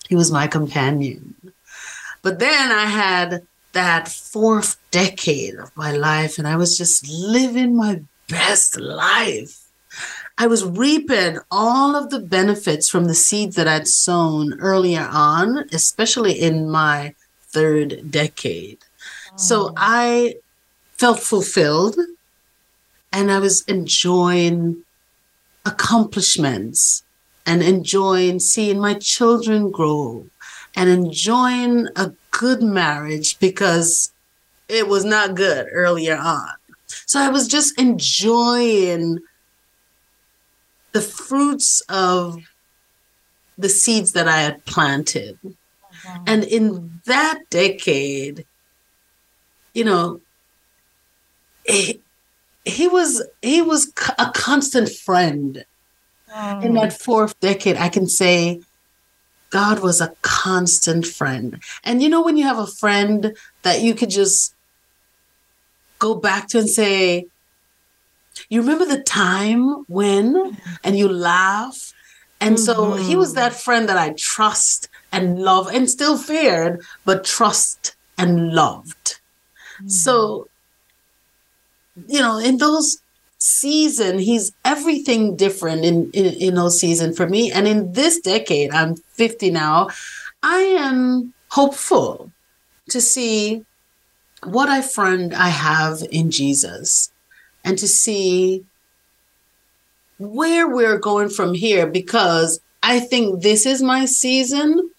he 0.08 0.16
was 0.16 0.32
my 0.32 0.48
companion. 0.48 1.36
But 2.22 2.40
then 2.40 2.72
I 2.72 2.86
had 2.86 3.46
that 3.74 4.08
fourth 4.08 4.78
decade 4.92 5.56
of 5.56 5.76
my 5.76 5.92
life, 5.92 6.38
and 6.38 6.48
I 6.48 6.56
was 6.56 6.78
just 6.78 7.08
living 7.08 7.76
my 7.76 8.02
best 8.30 8.80
life. 8.80 9.68
I 10.38 10.48
was 10.48 10.66
reaping 10.66 11.40
all 11.50 11.96
of 11.96 12.10
the 12.10 12.20
benefits 12.20 12.90
from 12.90 13.06
the 13.06 13.16
seeds 13.16 13.56
that 13.56 13.68
I'd 13.68 13.88
sown 13.88 14.60
earlier 14.60 15.08
on, 15.10 15.70
especially 15.72 16.34
in 16.34 16.70
my 16.70 17.16
third 17.56 18.12
decade. 18.12 18.80
Oh. 19.32 19.38
So 19.38 19.74
I 19.78 20.36
felt 20.94 21.20
fulfilled 21.22 21.96
and 23.14 23.32
I 23.32 23.40
was 23.40 23.64
enjoying 23.64 24.84
accomplishments 25.66 27.04
and 27.46 27.64
enjoying 27.64 28.40
seeing 28.40 28.80
my 28.80 28.96
children 28.96 29.72
grow 29.72 30.28
and 30.76 30.90
enjoying 30.90 31.88
a 31.96 32.12
good 32.32 32.62
marriage 32.62 33.40
because 33.40 34.12
it 34.68 34.88
was 34.88 35.06
not 35.06 35.36
good 35.36 35.68
earlier 35.72 36.18
on. 36.18 36.56
So 37.06 37.20
I 37.20 37.30
was 37.30 37.48
just 37.48 37.80
enjoying 37.80 39.20
the 40.92 41.02
fruits 41.02 41.82
of 41.88 42.38
the 43.58 43.70
seeds 43.70 44.12
that 44.12 44.28
I 44.28 44.42
had 44.42 44.66
planted. 44.66 45.38
Mm-hmm. 46.06 46.24
And 46.28 46.44
in 46.44 47.02
that 47.06 47.42
decade, 47.50 48.46
you 49.74 49.84
know, 49.84 50.22
he, 51.66 52.00
he 52.64 52.88
was 52.88 53.28
he 53.42 53.62
was 53.62 53.92
a 54.18 54.32
constant 54.34 54.90
friend 54.90 55.66
in 56.62 56.74
that 56.74 56.94
fourth 56.94 57.40
decade, 57.40 57.78
I 57.78 57.90
can 57.90 58.08
say 58.08 58.62
God 59.50 59.80
was 59.80 60.02
a 60.02 60.14
constant 60.22 61.06
friend. 61.06 61.62
And 61.84 62.04
you 62.04 62.10
know, 62.10 62.22
when 62.22 62.36
you 62.36 62.44
have 62.44 62.60
a 62.60 62.68
friend 62.68 63.36
that 63.62 63.82
you 63.82 63.96
could 63.96 64.10
just 64.10 64.54
go 66.00 66.16
back 66.16 66.48
to 66.50 66.60
and 66.60 66.70
say, 66.70 67.28
you 68.50 68.62
remember 68.62 68.86
the 68.86 69.02
time 69.02 69.86
when, 69.88 70.58
and 70.84 70.98
you 70.98 71.08
laugh. 71.08 71.94
And 72.42 72.56
mm-hmm. 72.56 72.66
so 72.66 72.94
he 72.96 73.16
was 73.16 73.34
that 73.36 73.54
friend 73.54 73.88
that 73.88 73.98
I 73.98 74.14
trust 74.18 74.90
and 75.16 75.40
love 75.40 75.74
and 75.74 75.90
still 75.90 76.18
feared, 76.18 76.82
but 77.06 77.24
trust 77.24 77.96
and 78.18 78.54
loved. 78.54 79.20
Mm-hmm. 79.78 79.88
So, 79.88 80.50
you 82.08 82.20
know, 82.20 82.38
in 82.38 82.58
those 82.58 83.00
season 83.40 84.18
he's 84.18 84.54
everything 84.64 85.36
different 85.36 85.84
in, 85.84 86.10
in 86.12 86.26
in 86.36 86.56
those 86.56 86.80
season 86.80 87.14
for 87.14 87.28
me 87.28 87.52
and 87.52 87.68
in 87.68 87.92
this 87.92 88.20
decade 88.22 88.72
i'm 88.72 88.96
50 88.96 89.52
now 89.52 89.90
i 90.42 90.60
am 90.60 91.34
hopeful 91.50 92.32
to 92.90 93.02
see 93.02 93.64
what 94.46 94.70
i 94.70 94.82
find 94.82 95.34
i 95.34 95.50
have 95.50 96.02
in 96.12 96.32
jesus 96.32 97.12
and 97.66 97.78
to 97.78 97.88
see 97.88 98.66
where 100.18 100.68
we're 100.68 100.98
going 100.98 101.30
from 101.30 101.54
here 101.54 101.86
because 101.86 102.62
i 102.84 103.00
think 103.00 103.44
this 103.44 103.66
is 103.66 103.84
my 103.84 104.06
season 104.06 104.90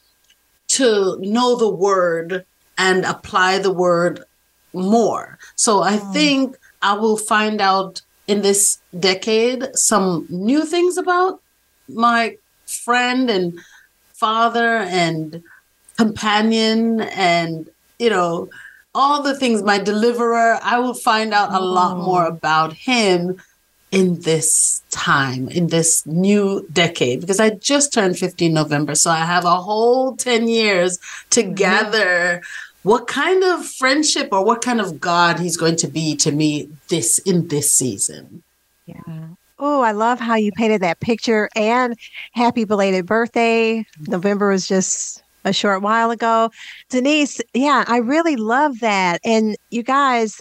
to 0.77 1.17
know 1.21 1.57
the 1.57 1.69
word 1.69 2.45
and 2.79 3.05
apply 3.05 3.59
the 3.59 3.73
word 3.73 4.23
more 4.73 5.39
so 5.55 5.83
i 5.83 5.97
mm. 5.97 6.13
think 6.13 6.57
i 6.83 6.93
will 6.93 7.17
find 7.17 7.61
out 7.61 8.03
in 8.27 8.43
this 8.43 8.79
decade 8.99 9.69
some 9.75 10.27
new 10.29 10.65
things 10.65 10.99
about 10.99 11.41
my 11.89 12.37
friend 12.67 13.31
and 13.31 13.59
father 14.13 14.79
and 15.03 15.43
companion 15.97 17.01
and 17.01 17.71
you 17.99 18.11
know 18.11 18.49
all 18.95 19.23
the 19.23 19.39
things 19.39 19.63
my 19.63 19.79
deliverer 19.79 20.59
i 20.63 20.79
will 20.79 20.95
find 20.95 21.33
out 21.33 21.53
a 21.55 21.61
lot 21.61 21.97
more 21.97 22.27
mm. 22.27 22.37
about 22.37 22.73
him 22.73 23.41
in 23.97 24.21
this 24.21 24.83
time 24.91 25.49
in 25.49 25.69
this 25.69 26.05
new 26.07 26.67
decade 26.73 27.21
because 27.21 27.41
i 27.41 27.51
just 27.51 27.93
turned 27.93 28.19
50 28.19 28.51
november 28.51 28.95
so 28.95 29.11
i 29.11 29.25
have 29.25 29.45
a 29.45 29.57
whole 29.57 30.17
10 30.17 30.49
years 30.49 30.99
to 31.31 31.43
mm-hmm. 31.43 31.55
gather 31.55 32.43
what 32.87 33.09
kind 33.09 33.43
of 33.43 33.67
friendship 33.67 34.29
or 34.31 34.45
what 34.45 34.63
kind 34.63 34.81
of 34.81 35.01
God 35.01 35.41
he's 35.41 35.57
going 35.57 35.75
to 35.75 35.89
be 35.89 36.15
to 36.19 36.31
me 36.31 36.69
this 36.89 37.19
in 37.19 37.49
this 37.49 37.73
season. 37.73 38.45
Yeah. 38.87 39.27
Oh, 39.59 39.81
I 39.81 39.91
love 39.91 40.21
how 40.21 40.37
you 40.37 40.53
painted 40.53 40.83
that 40.83 41.01
picture 41.01 41.49
and 41.57 41.99
happy 42.31 42.65
belated 42.65 43.05
birthday. 43.05 43.85
November 44.07 44.51
was 44.51 44.69
just 44.69 45.25
a 45.45 45.53
short 45.53 45.83
while 45.83 46.13
ago. 46.13 46.53
Denise, 46.89 47.41
yeah, 47.55 47.83
I 47.89 47.97
really 47.97 48.37
love 48.37 48.79
that. 48.79 49.21
And 49.25 49.57
you 49.71 49.83
guys, 49.83 50.41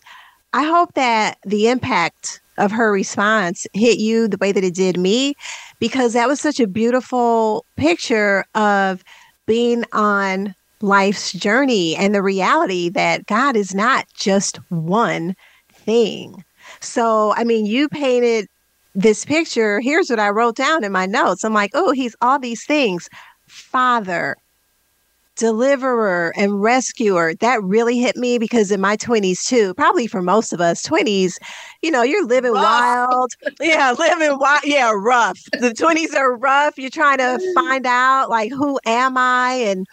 I 0.54 0.66
hope 0.66 0.94
that 0.94 1.40
the 1.48 1.70
impact 1.70 2.42
of 2.58 2.72
her 2.72 2.92
response 2.92 3.68
hit 3.74 4.00
you 4.00 4.28
the 4.28 4.38
way 4.38 4.52
that 4.52 4.64
it 4.64 4.76
did 4.76 4.98
me, 4.98 5.34
because 5.80 6.14
that 6.14 6.28
was 6.28 6.40
such 6.40 6.60
a 6.60 6.68
beautiful 6.68 7.66
picture 7.76 8.46
of 8.56 9.04
being 9.46 9.84
on 9.94 10.56
life's 10.82 11.32
journey 11.32 11.96
and 11.96 12.14
the 12.14 12.22
reality 12.22 12.90
that 12.90 13.26
God 13.26 13.56
is 13.56 13.74
not 13.74 14.06
just 14.14 14.58
one 14.70 15.36
thing. 15.72 16.44
So, 16.82 17.34
I 17.36 17.44
mean, 17.44 17.66
you 17.66 17.90
painted 17.90 18.48
this 18.94 19.26
picture. 19.26 19.80
Here's 19.80 20.10
what 20.10 20.20
I 20.20 20.30
wrote 20.30 20.56
down 20.56 20.84
in 20.84 20.92
my 20.92 21.06
notes. 21.06 21.44
I'm 21.44 21.54
like, 21.54 21.72
oh, 21.74 21.92
he's 21.92 22.16
all 22.22 22.40
these 22.40 22.66
things 22.66 23.10
Father, 23.48 24.36
deliverer, 25.36 26.34
and 26.36 26.62
rescuer. 26.62 27.34
That 27.36 27.62
really 27.64 28.00
hit 28.00 28.16
me 28.16 28.38
because 28.38 28.72
in 28.72 28.82
my 28.82 28.98
20s, 28.98 29.46
too, 29.46 29.74
probably 29.76 30.08
for 30.08 30.22
most 30.22 30.54
of 30.54 30.62
us, 30.62 30.82
20s, 30.84 31.38
you 31.82 31.92
know, 31.92 32.02
you're 32.02 32.26
living 32.26 32.54
rough. 32.54 32.64
wild. 32.64 33.32
yeah, 33.60 33.92
living 34.00 34.38
wild. 34.40 34.62
Yeah, 34.64 34.92
rough. 34.94 35.40
The 35.60 35.72
20s 35.72 36.16
are 36.16 36.36
rough. 36.38 36.78
You're 36.78 36.90
trying 36.90 37.20
to 37.20 37.40
find 37.56 37.86
out, 37.86 38.30
like, 38.30 38.52
who 38.52 38.80
am 38.86 39.18
I? 39.18 39.54
And 39.54 39.86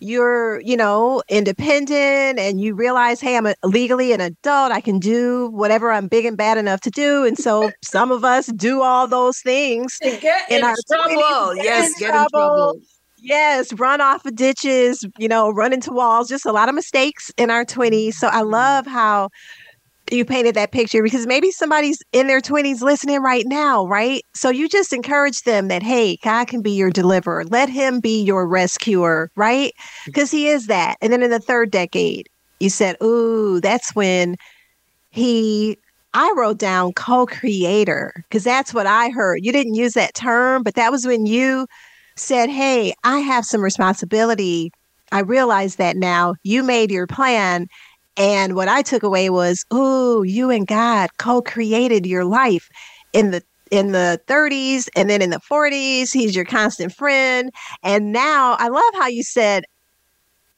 you're, 0.00 0.60
you 0.60 0.76
know, 0.76 1.22
independent 1.28 2.38
and 2.38 2.60
you 2.60 2.74
realize, 2.74 3.20
hey, 3.20 3.36
I'm 3.36 3.46
a, 3.46 3.54
legally 3.62 4.12
an 4.12 4.20
adult. 4.20 4.72
I 4.72 4.80
can 4.80 4.98
do 4.98 5.50
whatever 5.50 5.92
I'm 5.92 6.08
big 6.08 6.24
and 6.24 6.36
bad 6.36 6.56
enough 6.56 6.80
to 6.82 6.90
do. 6.90 7.24
And 7.24 7.36
so 7.36 7.70
some 7.84 8.10
of 8.10 8.24
us 8.24 8.46
do 8.46 8.80
all 8.82 9.06
those 9.06 9.40
things. 9.40 9.98
get 10.00 10.50
in, 10.50 10.64
in 10.64 10.74
trouble. 10.90 11.54
Yes, 11.56 11.98
get 11.98 12.14
in 12.14 12.26
trouble. 12.30 12.80
Yes, 13.22 13.72
run 13.74 14.00
off 14.00 14.24
of 14.24 14.34
ditches, 14.34 15.04
you 15.18 15.28
know, 15.28 15.50
run 15.50 15.72
into 15.72 15.92
walls, 15.92 16.28
just 16.28 16.46
a 16.46 16.52
lot 16.52 16.68
of 16.68 16.74
mistakes 16.74 17.30
in 17.36 17.50
our 17.50 17.64
20s. 17.64 18.14
So 18.14 18.28
I 18.28 18.40
mm-hmm. 18.40 18.50
love 18.50 18.86
how 18.86 19.28
you 20.10 20.24
painted 20.24 20.54
that 20.56 20.72
picture 20.72 21.02
because 21.02 21.26
maybe 21.26 21.50
somebody's 21.50 22.02
in 22.12 22.26
their 22.26 22.40
20s 22.40 22.80
listening 22.80 23.20
right 23.22 23.44
now, 23.46 23.86
right? 23.86 24.24
So 24.34 24.50
you 24.50 24.68
just 24.68 24.92
encourage 24.92 25.42
them 25.42 25.68
that, 25.68 25.82
hey, 25.82 26.16
God 26.22 26.48
can 26.48 26.62
be 26.62 26.72
your 26.72 26.90
deliverer. 26.90 27.44
Let 27.44 27.68
him 27.68 28.00
be 28.00 28.22
your 28.22 28.46
rescuer, 28.46 29.30
right? 29.36 29.72
Because 30.06 30.30
mm. 30.30 30.32
he 30.32 30.48
is 30.48 30.66
that. 30.66 30.96
And 31.00 31.12
then 31.12 31.22
in 31.22 31.30
the 31.30 31.38
third 31.38 31.70
decade, 31.70 32.28
you 32.58 32.70
said, 32.70 32.96
ooh, 33.02 33.60
that's 33.60 33.94
when 33.94 34.36
he, 35.10 35.78
I 36.12 36.32
wrote 36.36 36.58
down 36.58 36.92
co 36.94 37.26
creator 37.26 38.12
because 38.28 38.44
that's 38.44 38.74
what 38.74 38.86
I 38.86 39.10
heard. 39.10 39.44
You 39.44 39.52
didn't 39.52 39.74
use 39.74 39.92
that 39.92 40.14
term, 40.14 40.62
but 40.62 40.74
that 40.74 40.90
was 40.90 41.06
when 41.06 41.26
you 41.26 41.66
said, 42.20 42.50
hey, 42.50 42.94
I 43.04 43.18
have 43.18 43.44
some 43.44 43.62
responsibility. 43.62 44.70
I 45.12 45.20
realize 45.20 45.76
that 45.76 45.96
now. 45.96 46.34
You 46.42 46.62
made 46.62 46.90
your 46.90 47.06
plan 47.06 47.66
and 48.16 48.54
what 48.54 48.68
I 48.68 48.82
took 48.82 49.02
away 49.02 49.30
was, 49.30 49.64
oh, 49.70 50.22
you 50.22 50.50
and 50.50 50.66
God 50.66 51.10
co-created 51.18 52.06
your 52.06 52.24
life 52.24 52.68
in 53.12 53.30
the 53.30 53.42
in 53.70 53.92
the 53.92 54.20
30s 54.26 54.88
and 54.96 55.08
then 55.08 55.22
in 55.22 55.30
the 55.30 55.40
40s. 55.50 56.12
He's 56.12 56.34
your 56.34 56.44
constant 56.44 56.92
friend. 56.92 57.50
And 57.82 58.12
now 58.12 58.56
I 58.58 58.68
love 58.68 58.92
how 58.94 59.06
you 59.06 59.22
said, 59.22 59.64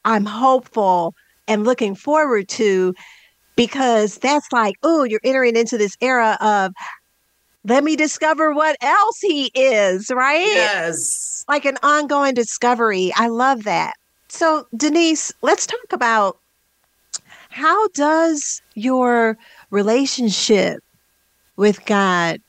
I'm 0.03 0.25
hopeful 0.25 1.13
and 1.47 1.63
looking 1.63 1.95
forward 1.95 2.49
to 2.49 2.95
because 3.55 4.17
that's 4.17 4.51
like, 4.51 4.75
oh, 4.81 5.03
you're 5.03 5.21
entering 5.23 5.55
into 5.55 5.77
this 5.77 5.95
era 6.01 6.37
of 6.41 6.71
let 7.65 7.83
me 7.83 7.95
discover 7.95 8.53
what 8.53 8.75
else 8.81 9.19
he 9.21 9.51
is, 9.53 10.11
right? 10.13 10.47
Yes. 10.53 11.32
Like 11.47 11.65
an 11.65 11.77
ongoing 11.83 12.33
discovery. 12.33 13.11
I 13.15 13.27
love 13.27 13.63
that. 13.63 13.93
So, 14.29 14.67
Denise, 14.75 15.31
let's 15.41 15.67
talk 15.67 15.91
about 15.91 16.37
how 17.49 17.87
does 17.89 18.61
your 18.73 19.37
relationship 19.69 20.79
with 21.55 21.85
God 21.85 22.39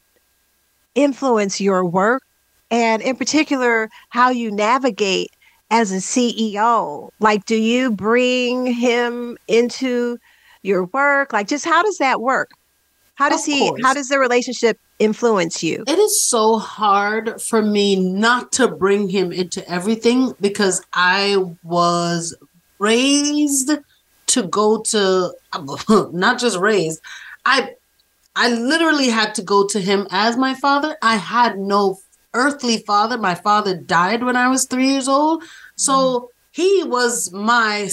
influence 0.94 1.60
your 1.60 1.84
work 1.84 2.22
and 2.70 3.02
in 3.02 3.16
particular 3.16 3.90
how 4.10 4.30
you 4.30 4.50
navigate 4.50 5.28
as 5.70 5.92
a 5.92 5.96
CEO? 5.96 7.10
Like 7.20 7.44
do 7.44 7.56
you 7.56 7.90
bring 7.90 8.66
him 8.66 9.36
into 9.48 10.18
your 10.62 10.84
work? 10.86 11.32
Like 11.32 11.48
just 11.48 11.64
how 11.64 11.82
does 11.82 11.98
that 11.98 12.20
work? 12.20 12.50
How 13.16 13.28
does 13.28 13.44
he 13.44 13.72
how 13.82 13.94
does 13.94 14.08
the 14.08 14.18
relationship 14.18 14.78
influence 14.98 15.62
you? 15.62 15.84
It 15.86 15.98
is 15.98 16.22
so 16.22 16.58
hard 16.58 17.40
for 17.40 17.62
me 17.62 17.94
not 17.96 18.50
to 18.52 18.68
bring 18.68 19.08
him 19.08 19.30
into 19.30 19.68
everything 19.70 20.34
because 20.40 20.84
I 20.92 21.36
was 21.62 22.34
raised 22.78 23.70
to 24.26 24.42
go 24.42 24.82
to 24.82 25.32
not 26.12 26.40
just 26.40 26.58
raised. 26.58 27.00
I 27.46 27.74
I 28.34 28.48
literally 28.50 29.10
had 29.10 29.34
to 29.36 29.42
go 29.42 29.66
to 29.68 29.80
him 29.80 30.08
as 30.10 30.36
my 30.36 30.54
father. 30.54 30.96
I 31.00 31.16
had 31.16 31.56
no 31.56 32.00
earthly 32.32 32.78
father. 32.78 33.16
My 33.16 33.36
father 33.36 33.76
died 33.76 34.24
when 34.24 34.34
I 34.34 34.48
was 34.48 34.66
3 34.66 34.88
years 34.88 35.06
old. 35.06 35.44
So 35.76 35.92
mm. 35.94 36.28
he 36.50 36.82
was 36.82 37.32
my 37.32 37.88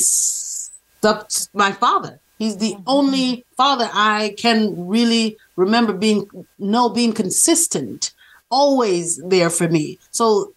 my 1.54 1.72
father. 1.74 2.21
He's 2.42 2.58
the 2.58 2.72
mm-hmm. 2.72 2.84
only 2.88 3.46
father 3.56 3.88
I 3.94 4.34
can 4.36 4.88
really 4.88 5.38
remember 5.56 5.94
being 5.94 6.28
no 6.58 6.90
being 6.90 7.14
consistent, 7.14 8.16
always 8.50 9.22
there 9.24 9.52
for 9.52 9.68
me. 9.68 10.00
So 10.10 10.52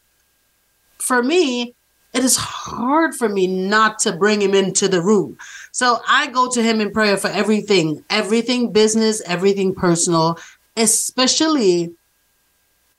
for 0.97 1.23
me, 1.23 1.75
it 2.15 2.25
is 2.25 2.37
hard 2.37 3.15
for 3.15 3.29
me 3.29 3.47
not 3.47 3.99
to 3.99 4.17
bring 4.17 4.41
him 4.41 4.55
into 4.55 4.89
the 4.89 5.03
room. 5.03 5.37
So 5.73 6.01
I 6.09 6.29
go 6.29 6.49
to 6.53 6.63
him 6.63 6.81
in 6.81 6.91
prayer 6.91 7.19
for 7.19 7.29
everything, 7.29 8.03
everything 8.09 8.73
business, 8.73 9.21
everything 9.27 9.75
personal, 9.75 10.39
especially 10.79 11.93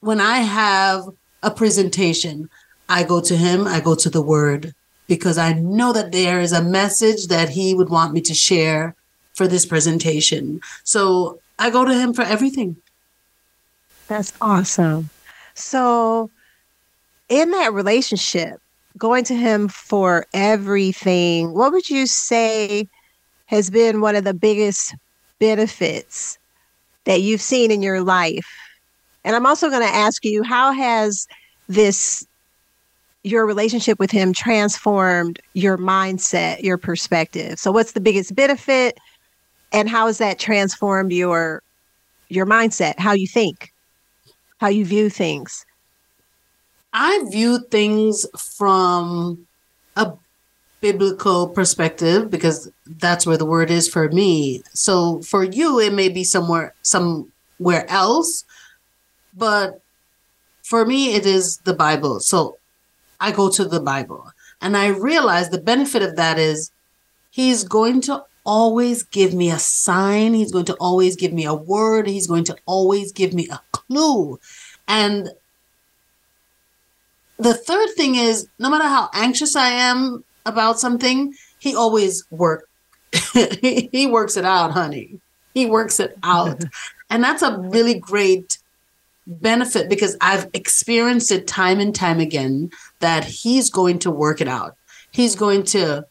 when 0.02 0.22
I 0.22 0.42
have 0.42 1.10
a 1.42 1.50
presentation. 1.50 2.52
I 2.88 3.02
go 3.02 3.20
to 3.20 3.36
him, 3.36 3.66
I 3.66 3.80
go 3.80 3.96
to 3.96 4.12
the 4.12 4.22
word 4.22 4.75
because 5.08 5.38
I 5.38 5.54
know 5.54 5.94
that 5.94 6.12
there 6.12 6.40
is 6.40 6.52
a 6.52 6.64
message 6.64 7.28
that 7.28 7.50
he 7.50 7.74
would 7.74 7.90
want 7.90 8.14
me 8.14 8.22
to 8.22 8.34
share 8.34 8.96
for 9.34 9.48
this 9.48 9.66
presentation. 9.66 10.62
So 10.84 11.40
I 11.60 11.70
go 11.70 11.86
to 11.86 11.94
him 11.94 12.14
for 12.14 12.24
everything. 12.24 12.78
That's 14.08 14.34
awesome. 14.42 15.10
So, 15.56 16.30
in 17.30 17.52
that 17.52 17.74
relationship, 17.74 18.60
going 18.98 19.24
to 19.26 19.36
him 19.36 19.68
for 19.68 20.26
everything, 20.34 21.54
what 21.54 21.72
would 21.72 21.90
you 21.90 22.06
say 22.06 22.88
has 23.48 23.70
been 23.70 24.02
one 24.02 24.16
of 24.16 24.24
the 24.24 24.34
biggest 24.34 24.96
benefits 25.40 26.38
that 27.06 27.22
you've 27.22 27.42
seen 27.42 27.72
in 27.72 27.82
your 27.82 28.02
life? 28.02 28.46
And 29.24 29.36
I'm 29.36 29.46
also 29.46 29.70
going 29.70 29.82
to 29.82 29.96
ask 29.96 30.24
you, 30.24 30.44
how 30.44 30.72
has 30.72 31.28
this 31.68 32.28
your 33.26 33.48
relationship 33.48 33.98
with 33.98 34.12
him 34.12 34.34
transformed 34.34 35.40
your 35.54 35.78
mindset, 35.78 36.62
your 36.62 36.78
perspective? 36.78 37.58
So 37.58 37.72
what's 37.72 37.94
the 37.94 38.00
biggest 38.00 38.36
benefit 38.36 39.00
and 39.72 39.90
how 39.90 40.06
has 40.06 40.20
that 40.20 40.38
transformed 40.38 41.12
your 41.12 41.64
your 42.30 42.46
mindset, 42.46 43.00
how 43.00 43.14
you 43.14 43.28
think, 43.28 43.72
how 44.60 44.68
you 44.68 44.86
view 44.86 45.10
things? 45.10 45.66
I 46.94 47.26
view 47.32 47.60
things 47.72 48.28
from 48.38 49.48
a 49.96 50.14
biblical 50.82 51.50
perspective 51.50 52.30
because 52.30 52.72
that's 52.86 53.26
where 53.26 53.38
the 53.38 53.46
word 53.46 53.72
is 53.72 53.90
for 53.90 54.08
me. 54.10 54.62
So 54.74 55.22
for 55.24 55.44
you 55.44 55.80
it 55.80 55.94
may 55.94 56.10
be 56.10 56.24
somewhere 56.24 56.76
somewhere 56.84 57.90
else, 57.90 58.44
but 59.36 59.82
for 60.64 60.86
me 60.86 61.16
it 61.16 61.26
is 61.26 61.58
the 61.66 61.74
Bible. 61.74 62.20
So 62.20 62.58
I 63.26 63.32
go 63.32 63.50
to 63.50 63.66
the 63.66 63.80
Bible. 63.80 64.32
And 64.62 64.78
I 64.78 64.88
realize 64.88 65.50
the 65.50 65.60
benefit 65.60 66.04
of 66.04 66.16
that 66.16 66.38
is 66.38 66.72
he's 67.32 67.64
going 67.64 68.02
to 68.02 68.24
always 68.46 69.02
give 69.02 69.34
me 69.34 69.50
a 69.50 69.58
sign. 69.58 70.36
He's 70.36 70.52
going 70.52 70.66
to 70.66 70.76
always 70.76 71.16
give 71.16 71.34
me 71.34 71.46
a 71.46 71.56
word. 71.56 72.08
He's 72.08 72.28
going 72.28 72.44
to 72.46 72.58
always 72.68 73.12
give 73.12 73.34
me 73.34 73.48
a 73.50 73.60
clue. 73.72 74.40
And 74.88 75.30
the 77.38 77.56
third 77.56 77.90
thing 77.96 78.14
is 78.14 78.48
no 78.60 78.70
matter 78.70 78.88
how 78.88 79.10
anxious 79.14 79.56
I 79.56 79.70
am 79.70 80.24
about 80.46 80.80
something, 80.80 81.34
he 81.58 81.76
always 81.76 82.24
work 82.30 82.70
he 83.34 84.08
works 84.08 84.38
it 84.38 84.46
out, 84.46 84.72
honey. 84.72 85.20
He 85.54 85.66
works 85.66 86.00
it 86.00 86.16
out. 86.22 86.64
and 87.10 87.24
that's 87.24 87.42
a 87.42 87.58
really 87.58 87.98
great 87.98 88.60
benefit 89.28 89.90
because 89.90 90.16
I've 90.22 90.50
experienced 90.54 91.32
it 91.32 91.48
time 91.48 91.80
and 91.80 91.94
time 91.94 92.20
again 92.20 92.72
that 93.00 93.24
he's 93.24 93.70
going 93.70 94.00
to 94.00 94.12
work 94.12 94.42
it 94.42 94.48
out. 94.48 94.76
He's 95.12 95.36
going 95.36 95.64
to, 95.64 96.06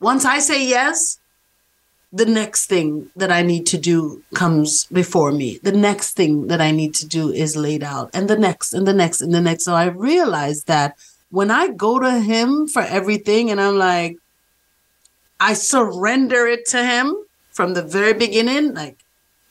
once 0.00 0.24
I 0.24 0.38
say 0.38 0.66
yes, 0.66 1.18
the 2.12 2.26
next 2.26 2.66
thing 2.66 3.10
that 3.16 3.32
I 3.32 3.42
need 3.42 3.66
to 3.66 3.78
do 3.78 4.22
comes 4.34 4.84
before 4.86 5.32
me. 5.32 5.58
The 5.62 5.72
next 5.72 6.14
thing 6.14 6.46
that 6.46 6.60
I 6.60 6.70
need 6.70 6.94
to 6.96 7.06
do 7.06 7.30
is 7.30 7.56
laid 7.56 7.82
out, 7.82 8.10
and 8.14 8.28
the 8.28 8.38
next, 8.38 8.72
and 8.72 8.86
the 8.86 8.94
next, 8.94 9.20
and 9.20 9.34
the 9.34 9.40
next. 9.40 9.64
So 9.64 9.74
I 9.74 9.86
realized 9.86 10.66
that 10.68 10.96
when 11.30 11.50
I 11.50 11.68
go 11.68 11.98
to 11.98 12.20
him 12.20 12.68
for 12.68 12.82
everything 12.82 13.50
and 13.50 13.60
I'm 13.60 13.76
like, 13.76 14.16
I 15.40 15.54
surrender 15.54 16.46
it 16.46 16.66
to 16.66 16.82
him 16.82 17.14
from 17.50 17.74
the 17.74 17.82
very 17.82 18.14
beginning, 18.14 18.72
like, 18.74 19.04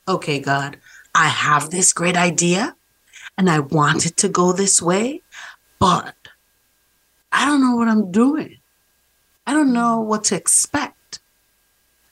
okay, 0.08 0.40
God, 0.40 0.78
I 1.16 1.30
have 1.30 1.70
this 1.70 1.94
great 1.94 2.18
idea 2.18 2.76
and 3.38 3.50
I 3.50 3.60
want 3.60 4.06
it 4.06 4.18
to 4.18 4.30
go 4.30 4.52
this 4.52 4.82
way, 4.82 5.22
but 5.80 6.14
I 7.32 7.46
don't 7.46 7.62
know 7.62 7.76
what 7.78 7.88
I'm 7.88 8.12
doing. 8.12 8.58
I 9.48 9.54
don't 9.54 9.72
know 9.72 10.02
what 10.02 10.26
to 10.26 10.36
expect. 10.36 11.20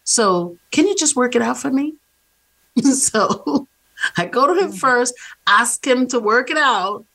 So, 0.05 0.57
can 0.71 0.87
you 0.87 0.95
just 0.95 1.15
work 1.15 1.35
it 1.35 1.41
out 1.41 1.57
for 1.57 1.69
me? 1.69 1.95
so, 2.81 3.67
I 4.17 4.25
go 4.25 4.47
to 4.47 4.61
him 4.61 4.71
mm. 4.71 4.79
first, 4.79 5.13
ask 5.47 5.85
him 5.85 6.07
to 6.07 6.19
work 6.19 6.49
it 6.49 6.57
out, 6.57 7.05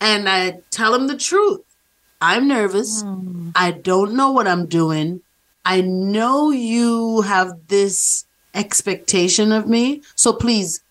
and 0.00 0.28
I 0.28 0.60
tell 0.70 0.94
him 0.94 1.06
the 1.06 1.16
truth. 1.16 1.60
I'm 2.20 2.48
nervous. 2.48 3.02
Mm. 3.02 3.52
I 3.54 3.72
don't 3.72 4.14
know 4.14 4.30
what 4.32 4.46
I'm 4.46 4.66
doing. 4.66 5.22
I 5.64 5.80
know 5.80 6.50
you 6.50 7.22
have 7.22 7.68
this 7.68 8.26
expectation 8.54 9.52
of 9.52 9.66
me. 9.66 10.02
So 10.14 10.32
please 10.32 10.82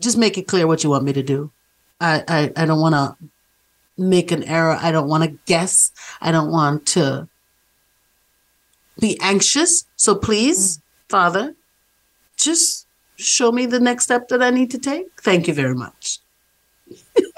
just 0.00 0.18
make 0.18 0.38
it 0.38 0.48
clear 0.48 0.66
what 0.66 0.82
you 0.82 0.90
want 0.90 1.04
me 1.04 1.12
to 1.12 1.22
do. 1.22 1.50
I, 2.00 2.24
I, 2.26 2.52
I 2.62 2.66
don't 2.66 2.80
want 2.80 2.94
to 2.94 3.16
make 3.96 4.32
an 4.32 4.42
error. 4.44 4.78
I 4.80 4.90
don't 4.90 5.08
want 5.08 5.24
to 5.24 5.38
guess. 5.46 5.92
I 6.20 6.32
don't 6.32 6.50
want 6.50 6.86
to 6.86 7.28
be 8.98 9.18
anxious. 9.20 9.84
So 9.96 10.14
please, 10.14 10.78
mm. 10.78 10.82
Father, 11.08 11.54
just 12.36 12.86
show 13.16 13.52
me 13.52 13.66
the 13.66 13.80
next 13.80 14.04
step 14.04 14.28
that 14.28 14.42
I 14.42 14.50
need 14.50 14.70
to 14.70 14.78
take. 14.78 15.08
Thank 15.20 15.46
you 15.46 15.54
very 15.54 15.74
much. 15.74 16.18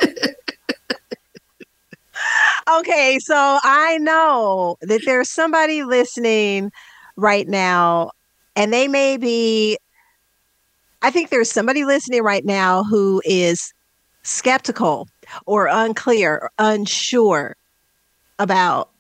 okay, 2.79 3.19
so 3.21 3.59
I 3.63 3.99
know 3.99 4.77
that 4.83 5.03
there's 5.05 5.31
somebody 5.31 5.83
listening 5.83 6.71
right 7.17 7.49
now, 7.49 8.13
and 8.55 8.73
they 8.73 8.89
may 8.89 9.17
be 9.17 9.79
I 11.03 11.11
think 11.11 11.31
there's 11.31 11.51
somebody 11.51 11.85
listening 11.85 12.23
right 12.23 12.45
now 12.45 12.85
who 12.85 13.21
is 13.25 13.73
skeptical 14.23 15.09
or 15.47 15.67
unclear, 15.67 16.35
or 16.35 16.51
unsure 16.59 17.57
about 18.39 18.91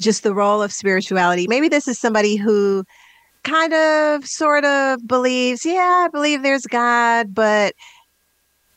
just 0.00 0.22
the 0.22 0.34
role 0.34 0.62
of 0.62 0.72
spirituality. 0.72 1.46
Maybe 1.48 1.68
this 1.68 1.88
is 1.88 1.98
somebody 1.98 2.36
who 2.36 2.84
kind 3.42 3.72
of 3.72 4.26
sort 4.26 4.64
of 4.64 5.06
believes, 5.06 5.64
yeah, 5.66 6.04
I 6.06 6.08
believe 6.10 6.42
there's 6.42 6.66
God, 6.66 7.34
but 7.34 7.74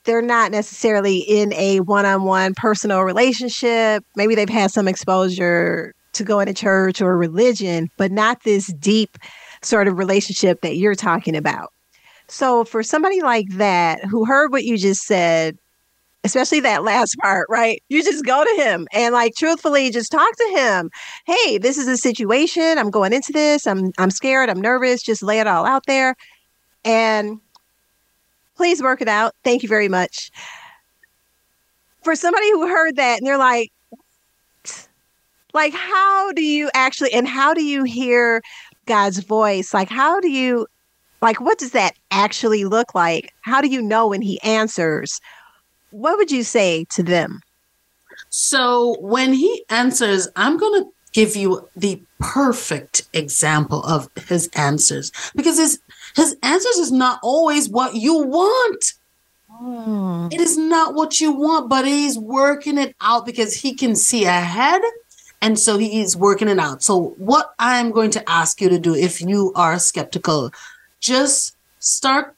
they're 0.03 0.21
not 0.21 0.51
necessarily 0.51 1.17
in 1.17 1.53
a 1.53 1.82
one-on-one 1.82 2.53
personal 2.55 3.01
relationship. 3.01 4.03
Maybe 4.15 4.36
they've 4.36 4.49
had 4.49 4.71
some 4.71 4.88
exposure 4.88 5.93
to 6.13 6.23
going 6.23 6.47
to 6.47 6.53
church 6.53 7.01
or 7.01 7.17
religion, 7.17 7.89
but 7.97 8.11
not 8.11 8.43
this 8.43 8.67
deep 8.73 9.17
sort 9.62 9.88
of 9.88 9.97
relationship 9.97 10.62
that 10.62 10.78
you're 10.78 10.95
talking 10.95 11.36
about. 11.36 11.72
So, 12.28 12.66
for 12.66 12.84
somebody 12.84 13.22
like 13.22 13.47
that 13.51 14.03
who 14.03 14.26
heard 14.26 14.51
what 14.51 14.66
you 14.66 14.78
just 14.78 15.03
said, 15.03 15.58
especially 16.24 16.60
that 16.62 16.84
last 16.84 17.16
part, 17.22 17.47
right? 17.49 17.82
You 17.89 18.03
just 18.03 18.26
go 18.26 18.43
to 18.43 18.64
him 18.64 18.88
and 18.91 19.14
like 19.14 19.34
truthfully 19.36 19.89
just 19.89 20.12
talk 20.12 20.36
to 20.36 20.58
him. 20.58 20.89
Hey, 21.26 21.58
this 21.58 21.78
is 21.78 21.88
a 21.88 21.97
situation. 21.97 22.78
I'm 22.78 22.91
going 22.91 23.14
into 23.14 23.32
this. 23.32 23.66
I'm 23.66 23.91
I'm 23.97 24.12
scared. 24.12 24.49
I'm 24.49 24.62
nervous. 24.62 25.01
Just 25.01 25.24
lay 25.24 25.39
it 25.39 25.47
all 25.47 25.66
out 25.66 25.86
there. 25.88 26.16
And 26.84 27.39
please 28.55 28.82
work 28.82 29.01
it 29.01 29.08
out. 29.08 29.34
Thank 29.43 29.64
you 29.64 29.70
very 29.70 29.88
much. 29.88 30.32
For 32.03 32.16
somebody 32.16 32.49
who 32.51 32.68
heard 32.68 32.95
that 32.97 33.18
and 33.20 33.28
they're 33.28 33.38
like, 33.38 33.72
like 35.53 35.74
how 35.74 36.32
do 36.34 36.43
you 36.43 36.70
actually 36.74 37.12
and 37.14 37.28
how 37.28 37.53
do 37.53 37.64
you 37.64 37.84
hear 37.84 38.41
God's 38.88 39.19
voice? 39.19 39.73
Like 39.73 39.89
how 39.89 40.19
do 40.19 40.29
you 40.29 40.67
like 41.21 41.39
what 41.39 41.59
does 41.59 41.71
that 41.71 41.93
actually 42.11 42.65
look 42.65 42.95
like? 42.95 43.33
How 43.41 43.61
do 43.61 43.67
you 43.67 43.81
know 43.81 44.07
when 44.07 44.21
he 44.21 44.41
answers? 44.41 45.19
What 45.91 46.17
would 46.17 46.31
you 46.31 46.43
say 46.43 46.85
to 46.91 47.03
them? 47.03 47.41
So 48.29 48.97
when 48.99 49.33
he 49.33 49.63
answers, 49.69 50.27
I'm 50.35 50.57
going 50.57 50.83
to 50.83 50.89
give 51.13 51.35
you 51.35 51.67
the 51.75 52.01
perfect 52.19 53.07
example 53.13 53.83
of 53.83 54.09
his 54.27 54.49
answers 54.55 55.11
because 55.35 55.57
his 55.57 55.79
his 56.15 56.35
answers 56.43 56.77
is 56.77 56.91
not 56.91 57.19
always 57.23 57.69
what 57.69 57.95
you 57.95 58.17
want. 58.17 58.93
Mm. 59.61 60.33
It 60.33 60.39
is 60.39 60.57
not 60.57 60.93
what 60.93 61.21
you 61.21 61.31
want, 61.31 61.69
but 61.69 61.85
he's 61.85 62.17
working 62.17 62.77
it 62.77 62.95
out 63.01 63.25
because 63.25 63.53
he 63.53 63.73
can 63.73 63.95
see 63.95 64.25
ahead. 64.25 64.81
And 65.41 65.59
so 65.59 65.77
he 65.77 66.01
is 66.01 66.17
working 66.17 66.47
it 66.47 66.59
out. 66.59 66.81
So, 66.81 67.15
what 67.17 67.53
I'm 67.59 67.91
going 67.91 68.11
to 68.11 68.29
ask 68.29 68.59
you 68.59 68.69
to 68.69 68.79
do 68.79 68.95
if 68.95 69.21
you 69.21 69.53
are 69.55 69.77
skeptical, 69.77 70.51
just 70.99 71.55
start 71.79 72.35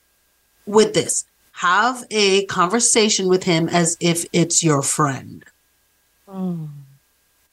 with 0.65 0.93
this 0.93 1.25
have 1.59 2.05
a 2.09 2.45
conversation 2.45 3.27
with 3.27 3.43
him 3.43 3.67
as 3.67 3.97
if 3.99 4.25
it's 4.31 4.63
your 4.63 4.81
friend. 4.81 5.43
Mm. 6.25 6.69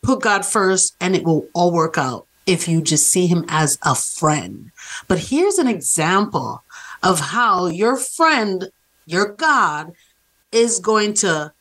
Put 0.00 0.22
God 0.22 0.46
first, 0.46 0.94
and 1.00 1.16
it 1.16 1.24
will 1.24 1.48
all 1.54 1.72
work 1.72 1.98
out 1.98 2.24
if 2.46 2.68
you 2.68 2.80
just 2.80 3.10
see 3.10 3.26
him 3.26 3.44
as 3.48 3.78
a 3.82 3.96
friend. 3.96 4.70
But 5.08 5.18
here's 5.18 5.58
an 5.58 5.66
example 5.66 6.62
of 7.02 7.18
how 7.18 7.66
your 7.66 7.96
friend, 7.96 8.70
your 9.06 9.32
God, 9.32 9.92
is 10.52 10.78
going 10.78 11.14
to 11.14 11.52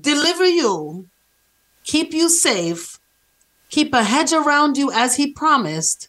deliver 0.00 0.46
you, 0.46 1.08
keep 1.88 2.12
you 2.12 2.28
safe, 2.28 3.00
keep 3.70 3.92
a 3.94 4.04
hedge 4.04 4.32
around 4.32 4.76
you 4.76 4.92
as 4.92 5.16
he 5.16 5.32
promised, 5.32 6.08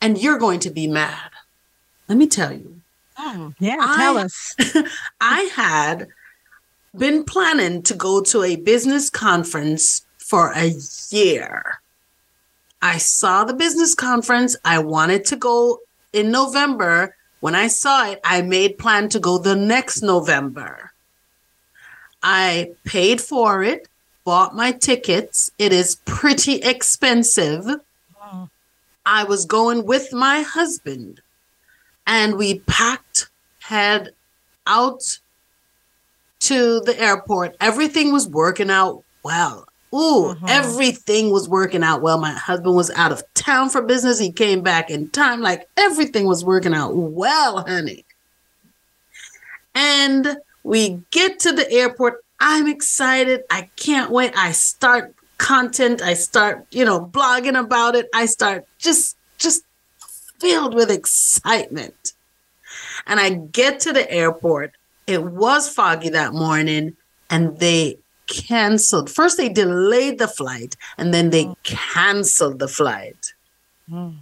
and 0.00 0.20
you're 0.20 0.38
going 0.38 0.58
to 0.60 0.70
be 0.70 0.88
mad. 0.88 1.30
Let 2.08 2.18
me 2.18 2.26
tell 2.26 2.52
you. 2.52 2.80
Oh, 3.18 3.52
yeah, 3.60 3.76
tell 3.96 4.18
us. 4.18 4.56
I 5.20 5.42
had 5.54 6.08
been 6.96 7.22
planning 7.22 7.82
to 7.82 7.94
go 7.94 8.22
to 8.22 8.42
a 8.42 8.56
business 8.56 9.10
conference 9.10 10.04
for 10.16 10.52
a 10.52 10.72
year. 11.10 11.80
I 12.80 12.96
saw 12.98 13.44
the 13.44 13.54
business 13.54 13.94
conference. 13.94 14.56
I 14.64 14.78
wanted 14.78 15.26
to 15.26 15.36
go 15.36 15.80
in 16.12 16.30
November. 16.30 17.14
When 17.40 17.54
I 17.54 17.68
saw 17.68 18.10
it, 18.10 18.20
I 18.24 18.40
made 18.40 18.78
plan 18.78 19.10
to 19.10 19.20
go 19.20 19.36
the 19.38 19.54
next 19.54 20.02
November. 20.02 20.92
I 22.22 22.72
paid 22.84 23.20
for 23.20 23.62
it, 23.62 23.86
bought 24.24 24.54
my 24.54 24.72
tickets. 24.72 25.50
It 25.58 25.72
is 25.72 25.96
pretty 26.04 26.56
expensive. 26.56 27.66
I 29.06 29.24
was 29.24 29.44
going 29.44 29.84
with 29.84 30.12
my 30.12 30.40
husband 30.40 31.20
and 32.06 32.36
we 32.36 32.60
packed, 32.60 33.28
head 33.60 34.10
out 34.66 35.18
to 36.40 36.80
the 36.80 36.98
airport. 36.98 37.56
Everything 37.60 38.12
was 38.12 38.28
working 38.28 38.70
out 38.70 39.02
well. 39.22 39.66
Ooh, 39.92 40.34
mm-hmm. 40.34 40.46
everything 40.48 41.30
was 41.30 41.48
working 41.48 41.84
out 41.84 42.02
well. 42.02 42.18
My 42.18 42.32
husband 42.32 42.74
was 42.74 42.90
out 42.90 43.12
of 43.12 43.22
town 43.34 43.70
for 43.70 43.80
business. 43.80 44.18
He 44.18 44.32
came 44.32 44.60
back 44.60 44.90
in 44.90 45.08
time. 45.10 45.40
Like 45.40 45.68
everything 45.76 46.26
was 46.26 46.44
working 46.44 46.74
out 46.74 46.96
well, 46.96 47.64
honey. 47.64 48.04
And 49.74 50.36
we 50.64 51.02
get 51.10 51.38
to 51.40 51.52
the 51.52 51.70
airport. 51.70 52.23
I'm 52.40 52.68
excited. 52.68 53.44
I 53.50 53.70
can't 53.76 54.10
wait. 54.10 54.32
I 54.36 54.52
start 54.52 55.14
content. 55.38 56.02
I 56.02 56.14
start, 56.14 56.66
you 56.70 56.84
know, 56.84 57.00
blogging 57.00 57.58
about 57.58 57.94
it. 57.94 58.08
I 58.14 58.26
start 58.26 58.66
just 58.78 59.16
just 59.38 59.64
filled 60.38 60.74
with 60.74 60.90
excitement. 60.90 62.12
And 63.06 63.20
I 63.20 63.30
get 63.30 63.80
to 63.80 63.92
the 63.92 64.10
airport 64.10 64.74
it 65.06 65.22
was 65.22 65.68
foggy 65.68 66.08
that 66.10 66.32
morning 66.32 66.96
and 67.30 67.58
they 67.58 67.98
canceled. 68.26 69.10
First, 69.10 69.36
they 69.36 69.48
delayed 69.48 70.18
the 70.18 70.28
flight 70.28 70.76
and 70.96 71.12
then 71.12 71.30
they 71.30 71.44
mm. 71.44 71.56
canceled 71.62 72.58
the 72.58 72.68
flight. 72.68 73.34
Mm. 73.90 74.16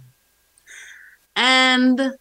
And 1.35 2.13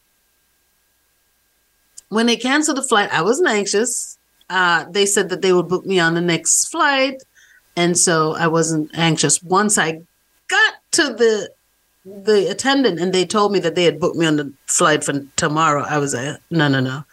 when 2.08 2.26
they 2.26 2.36
canceled 2.36 2.76
the 2.76 2.82
flight, 2.82 3.12
I 3.12 3.22
wasn't 3.22 3.48
anxious. 3.48 4.18
Uh, 4.52 4.84
they 4.90 5.06
said 5.06 5.28
that 5.30 5.42
they 5.42 5.52
would 5.52 5.68
book 5.68 5.86
me 5.86 5.98
on 5.98 6.14
the 6.14 6.20
next 6.20 6.66
flight. 6.66 7.22
And 7.74 7.96
so 7.96 8.34
I 8.34 8.46
wasn't 8.48 8.90
anxious. 8.94 9.42
Once 9.42 9.78
I 9.78 10.02
got 10.48 10.74
to 10.92 11.04
the 11.14 11.50
the 12.04 12.50
attendant 12.50 12.98
and 12.98 13.12
they 13.12 13.24
told 13.24 13.52
me 13.52 13.60
that 13.60 13.76
they 13.76 13.84
had 13.84 14.00
booked 14.00 14.16
me 14.16 14.26
on 14.26 14.36
the 14.36 14.52
flight 14.66 15.04
for 15.04 15.14
tomorrow, 15.36 15.84
I 15.88 15.98
was 15.98 16.14
like, 16.14 16.36
no, 16.50 16.66
no, 16.68 16.80
no 16.80 17.04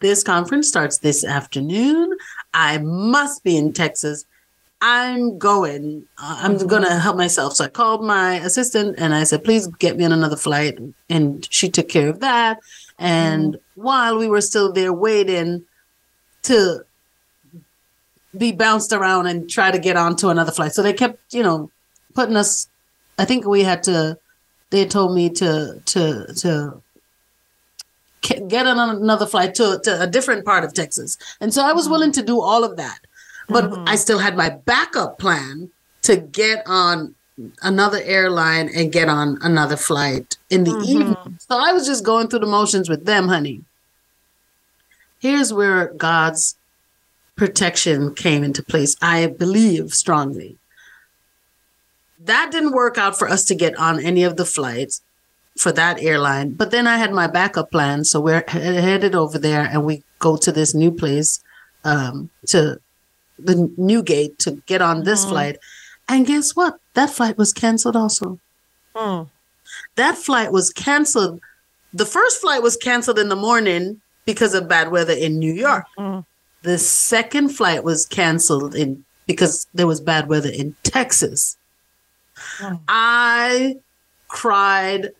this 0.00 0.22
conference 0.22 0.68
starts 0.68 0.98
this 0.98 1.24
afternoon. 1.24 2.16
I 2.54 2.78
must 2.78 3.42
be 3.44 3.56
in 3.56 3.72
Texas. 3.72 4.24
I'm 4.82 5.38
going. 5.38 6.04
Uh, 6.18 6.40
I'm 6.42 6.56
mm-hmm. 6.56 6.66
going 6.66 6.82
to 6.82 6.98
help 6.98 7.16
myself. 7.16 7.54
So 7.54 7.64
I 7.64 7.68
called 7.68 8.04
my 8.04 8.34
assistant 8.36 8.96
and 8.98 9.14
I 9.14 9.24
said, 9.24 9.44
please 9.44 9.66
get 9.66 9.96
me 9.96 10.04
on 10.04 10.12
another 10.12 10.36
flight. 10.36 10.78
And 11.08 11.46
she 11.50 11.68
took 11.70 11.88
care 11.88 12.08
of 12.08 12.20
that. 12.20 12.60
And 12.98 13.54
mm-hmm. 13.54 13.82
while 13.82 14.18
we 14.18 14.28
were 14.28 14.42
still 14.42 14.72
there 14.72 14.92
waiting 14.92 15.64
to 16.46 16.84
be 18.36 18.52
bounced 18.52 18.92
around 18.92 19.26
and 19.26 19.48
try 19.48 19.70
to 19.70 19.78
get 19.78 19.96
onto 19.96 20.28
another 20.28 20.52
flight. 20.52 20.72
So 20.72 20.82
they 20.82 20.92
kept, 20.92 21.34
you 21.34 21.42
know, 21.42 21.70
putting 22.14 22.36
us, 22.36 22.68
I 23.18 23.24
think 23.24 23.46
we 23.46 23.62
had 23.62 23.82
to, 23.84 24.18
they 24.70 24.84
told 24.86 25.14
me 25.14 25.30
to, 25.30 25.80
to, 25.84 26.34
to 26.34 26.82
get 28.20 28.66
on 28.66 28.78
another 28.96 29.26
flight 29.26 29.54
to, 29.54 29.80
to 29.84 30.02
a 30.02 30.06
different 30.06 30.44
part 30.44 30.64
of 30.64 30.74
Texas. 30.74 31.16
And 31.40 31.54
so 31.54 31.64
I 31.64 31.72
was 31.72 31.88
willing 31.88 32.12
to 32.12 32.22
do 32.22 32.40
all 32.40 32.64
of 32.64 32.76
that. 32.76 32.98
But 33.48 33.64
mm-hmm. 33.64 33.84
I 33.86 33.96
still 33.96 34.18
had 34.18 34.36
my 34.36 34.50
backup 34.50 35.18
plan 35.18 35.70
to 36.02 36.16
get 36.16 36.62
on 36.66 37.14
another 37.62 38.00
airline 38.02 38.68
and 38.74 38.90
get 38.90 39.08
on 39.08 39.38
another 39.42 39.76
flight 39.76 40.36
in 40.50 40.64
the 40.64 40.72
mm-hmm. 40.72 40.84
evening. 40.84 41.38
So 41.38 41.56
I 41.56 41.72
was 41.72 41.86
just 41.86 42.04
going 42.04 42.28
through 42.28 42.40
the 42.40 42.46
motions 42.46 42.88
with 42.88 43.04
them, 43.04 43.28
honey. 43.28 43.62
Here's 45.18 45.52
where 45.52 45.92
God's 45.94 46.56
protection 47.36 48.14
came 48.14 48.42
into 48.42 48.62
place. 48.62 48.96
I 49.00 49.26
believe 49.26 49.92
strongly. 49.92 50.56
That 52.18 52.50
didn't 52.50 52.72
work 52.72 52.98
out 52.98 53.18
for 53.18 53.28
us 53.28 53.44
to 53.44 53.54
get 53.54 53.76
on 53.78 54.00
any 54.00 54.24
of 54.24 54.36
the 54.36 54.44
flights 54.44 55.02
for 55.58 55.72
that 55.72 56.02
airline. 56.02 56.52
But 56.52 56.70
then 56.70 56.86
I 56.86 56.98
had 56.98 57.12
my 57.12 57.26
backup 57.26 57.70
plan. 57.70 58.04
So 58.04 58.20
we're 58.20 58.44
headed 58.48 59.14
over 59.14 59.38
there 59.38 59.62
and 59.62 59.84
we 59.84 60.02
go 60.18 60.36
to 60.36 60.52
this 60.52 60.74
new 60.74 60.90
place, 60.90 61.40
um, 61.84 62.30
to 62.46 62.80
the 63.38 63.70
new 63.76 64.02
gate 64.02 64.38
to 64.40 64.62
get 64.66 64.82
on 64.82 65.04
this 65.04 65.24
mm. 65.24 65.28
flight. 65.28 65.58
And 66.08 66.26
guess 66.26 66.56
what? 66.56 66.78
That 66.94 67.10
flight 67.10 67.36
was 67.36 67.52
canceled 67.52 67.96
also. 67.96 68.38
Mm. 68.94 69.28
That 69.96 70.16
flight 70.16 70.52
was 70.52 70.70
canceled. 70.70 71.40
The 71.92 72.06
first 72.06 72.40
flight 72.40 72.62
was 72.62 72.76
canceled 72.76 73.18
in 73.18 73.28
the 73.28 73.36
morning 73.36 74.00
because 74.26 74.52
of 74.52 74.68
bad 74.68 74.90
weather 74.90 75.14
in 75.14 75.38
New 75.38 75.52
York. 75.52 75.86
Mm. 75.96 76.24
The 76.62 76.78
second 76.78 77.50
flight 77.50 77.84
was 77.84 78.04
canceled 78.04 78.74
in 78.74 79.04
because 79.26 79.66
there 79.72 79.86
was 79.86 80.00
bad 80.00 80.28
weather 80.28 80.50
in 80.50 80.74
Texas. 80.82 81.56
I 82.88 83.76
cried 84.28 85.10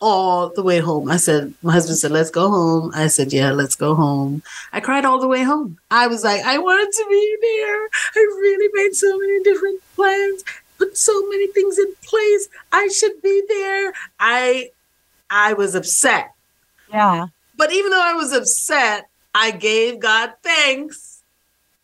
all 0.00 0.50
the 0.50 0.62
way 0.62 0.80
home. 0.80 1.10
I 1.10 1.16
said, 1.16 1.54
my 1.62 1.72
husband 1.72 1.98
said, 1.98 2.10
let's 2.10 2.30
go 2.30 2.50
home. 2.50 2.90
I 2.94 3.06
said, 3.06 3.32
yeah, 3.32 3.52
let's 3.52 3.74
go 3.74 3.94
home. 3.94 4.42
I 4.72 4.80
cried 4.80 5.04
all 5.04 5.18
the 5.18 5.28
way 5.28 5.42
home. 5.42 5.78
I 5.90 6.06
was 6.08 6.24
like, 6.24 6.42
I 6.42 6.58
wanted 6.58 6.92
to 6.92 7.06
be 7.08 7.36
there. 7.40 7.88
I 8.16 8.20
really 8.40 8.68
made 8.74 8.94
so 8.94 9.16
many 9.18 9.42
different 9.42 9.80
plans, 9.94 10.44
put 10.78 10.96
so 10.96 11.26
many 11.28 11.46
things 11.48 11.78
in 11.78 11.94
place. 12.02 12.48
I 12.72 12.88
should 12.88 13.22
be 13.22 13.42
there. 13.48 13.92
I, 14.20 14.70
I 15.30 15.54
was 15.54 15.74
upset. 15.74 16.32
Yeah. 16.90 17.28
But 17.56 17.72
even 17.72 17.90
though 17.90 18.02
I 18.02 18.14
was 18.14 18.32
upset, 18.32 19.08
I 19.34 19.50
gave 19.50 20.00
God 20.00 20.32
thanks 20.42 21.22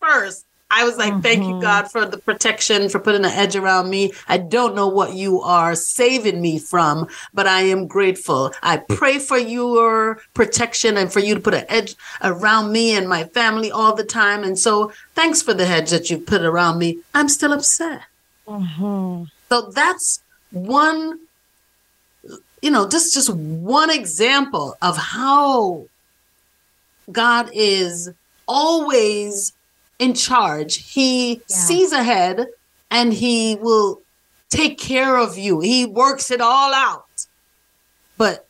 first 0.00 0.46
I 0.70 0.84
was 0.84 0.96
like, 0.96 1.12
mm-hmm. 1.12 1.22
thank 1.22 1.42
you, 1.42 1.50
mm-hmm. 1.50 1.62
God, 1.62 1.90
for 1.90 2.06
the 2.06 2.18
protection, 2.18 2.88
for 2.88 3.00
putting 3.00 3.24
an 3.24 3.32
edge 3.32 3.56
around 3.56 3.90
me. 3.90 4.12
I 4.28 4.38
don't 4.38 4.76
know 4.76 4.86
what 4.86 5.14
you 5.14 5.40
are 5.40 5.74
saving 5.74 6.40
me 6.40 6.58
from, 6.60 7.08
but 7.34 7.48
I 7.48 7.62
am 7.62 7.88
grateful. 7.88 8.52
I 8.62 8.76
pray 8.76 9.18
for 9.18 9.36
your 9.36 10.20
protection 10.32 10.96
and 10.96 11.12
for 11.12 11.18
you 11.18 11.34
to 11.34 11.40
put 11.40 11.54
an 11.54 11.64
edge 11.68 11.96
around 12.22 12.70
me 12.70 12.94
and 12.94 13.08
my 13.08 13.24
family 13.24 13.72
all 13.72 13.96
the 13.96 14.04
time. 14.04 14.44
And 14.44 14.58
so 14.58 14.92
thanks 15.14 15.42
for 15.42 15.54
the 15.54 15.66
hedge 15.66 15.90
that 15.90 16.08
you 16.08 16.18
put 16.18 16.42
around 16.42 16.78
me. 16.78 17.00
I'm 17.14 17.28
still 17.28 17.52
upset. 17.52 18.02
Mm-hmm. 18.46 19.24
So 19.48 19.70
that's 19.70 20.22
one, 20.52 21.18
you 22.62 22.70
know, 22.70 22.88
just, 22.88 23.14
just 23.14 23.30
one 23.30 23.90
example 23.90 24.76
of 24.82 24.96
how 24.96 25.86
God 27.10 27.50
is 27.52 28.10
always 28.46 29.52
in 29.98 30.14
charge. 30.14 30.76
He 30.76 31.34
yeah. 31.34 31.40
sees 31.48 31.92
ahead 31.92 32.46
and 32.90 33.12
he 33.12 33.56
will 33.56 34.00
take 34.48 34.78
care 34.78 35.16
of 35.16 35.38
you. 35.38 35.60
He 35.60 35.86
works 35.86 36.30
it 36.30 36.40
all 36.40 36.74
out. 36.74 37.04
But 38.18 38.46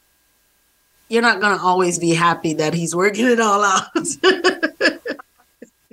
you're 1.08 1.22
not 1.22 1.40
going 1.40 1.56
to 1.56 1.62
always 1.62 1.98
be 1.98 2.14
happy 2.14 2.54
that 2.54 2.74
he's 2.74 2.94
working 2.94 3.26
it 3.26 3.40
all 3.40 3.62
out. 3.62 3.86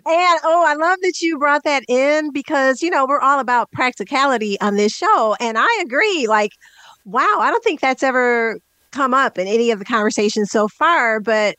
And 0.09 0.39
oh, 0.45 0.63
I 0.65 0.73
love 0.75 0.99
that 1.01 1.19
you 1.19 1.37
brought 1.37 1.65
that 1.65 1.83
in 1.89 2.31
because, 2.31 2.81
you 2.81 2.89
know, 2.89 3.05
we're 3.05 3.19
all 3.19 3.41
about 3.41 3.69
practicality 3.71 4.57
on 4.61 4.77
this 4.77 4.95
show. 4.95 5.35
And 5.41 5.57
I 5.59 5.67
agree. 5.85 6.27
Like, 6.27 6.53
wow, 7.07 7.37
I 7.39 7.49
don't 7.49 7.63
think 7.63 7.79
that's 7.79 8.03
ever 8.03 8.59
come 8.91 9.13
up 9.13 9.37
in 9.37 9.47
any 9.47 9.71
of 9.71 9.79
the 9.79 9.85
conversations 9.85 10.51
so 10.51 10.67
far, 10.67 11.19
but 11.19 11.55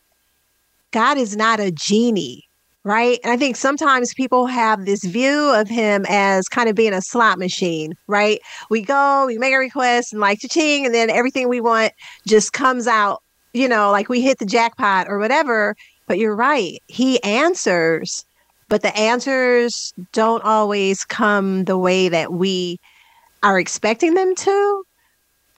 God 0.91 1.19
is 1.19 1.37
not 1.37 1.61
a 1.61 1.71
genie, 1.71 2.45
right? 2.85 3.19
And 3.23 3.33
I 3.33 3.37
think 3.37 3.57
sometimes 3.57 4.15
people 4.15 4.47
have 4.47 4.85
this 4.85 5.05
view 5.05 5.53
of 5.55 5.69
him 5.69 6.05
as 6.09 6.49
kind 6.49 6.69
of 6.69 6.75
being 6.77 6.93
a 6.93 7.03
slot 7.03 7.39
machine, 7.39 7.95
right? 8.07 8.41
We 8.71 8.83
go, 8.83 9.27
we 9.27 9.39
make 9.39 9.55
a 9.55 9.59
request 9.59 10.13
and 10.13 10.21
like 10.21 10.39
ching, 10.51 10.87
and 10.87 10.95
then 10.95 11.11
everything 11.11 11.49
we 11.49 11.61
want 11.61 11.93
just 12.27 12.53
comes 12.53 12.87
out, 12.87 13.23
you 13.53 13.69
know, 13.69 13.91
like 13.91 14.09
we 14.09 14.21
hit 14.21 14.39
the 14.39 14.47
jackpot 14.47 15.09
or 15.09 15.19
whatever. 15.19 15.75
But 16.07 16.19
you're 16.19 16.37
right. 16.37 16.79
He 16.87 17.23
answers 17.23 18.25
but 18.69 18.83
the 18.83 18.97
answers 18.97 19.93
don't 20.13 20.45
always 20.45 21.05
come 21.05 21.65
the 21.65 21.79
way 21.79 22.09
that 22.09 22.33
we 22.33 22.79
are 23.43 23.59
expecting 23.59 24.15
them 24.15 24.35
to. 24.35 24.85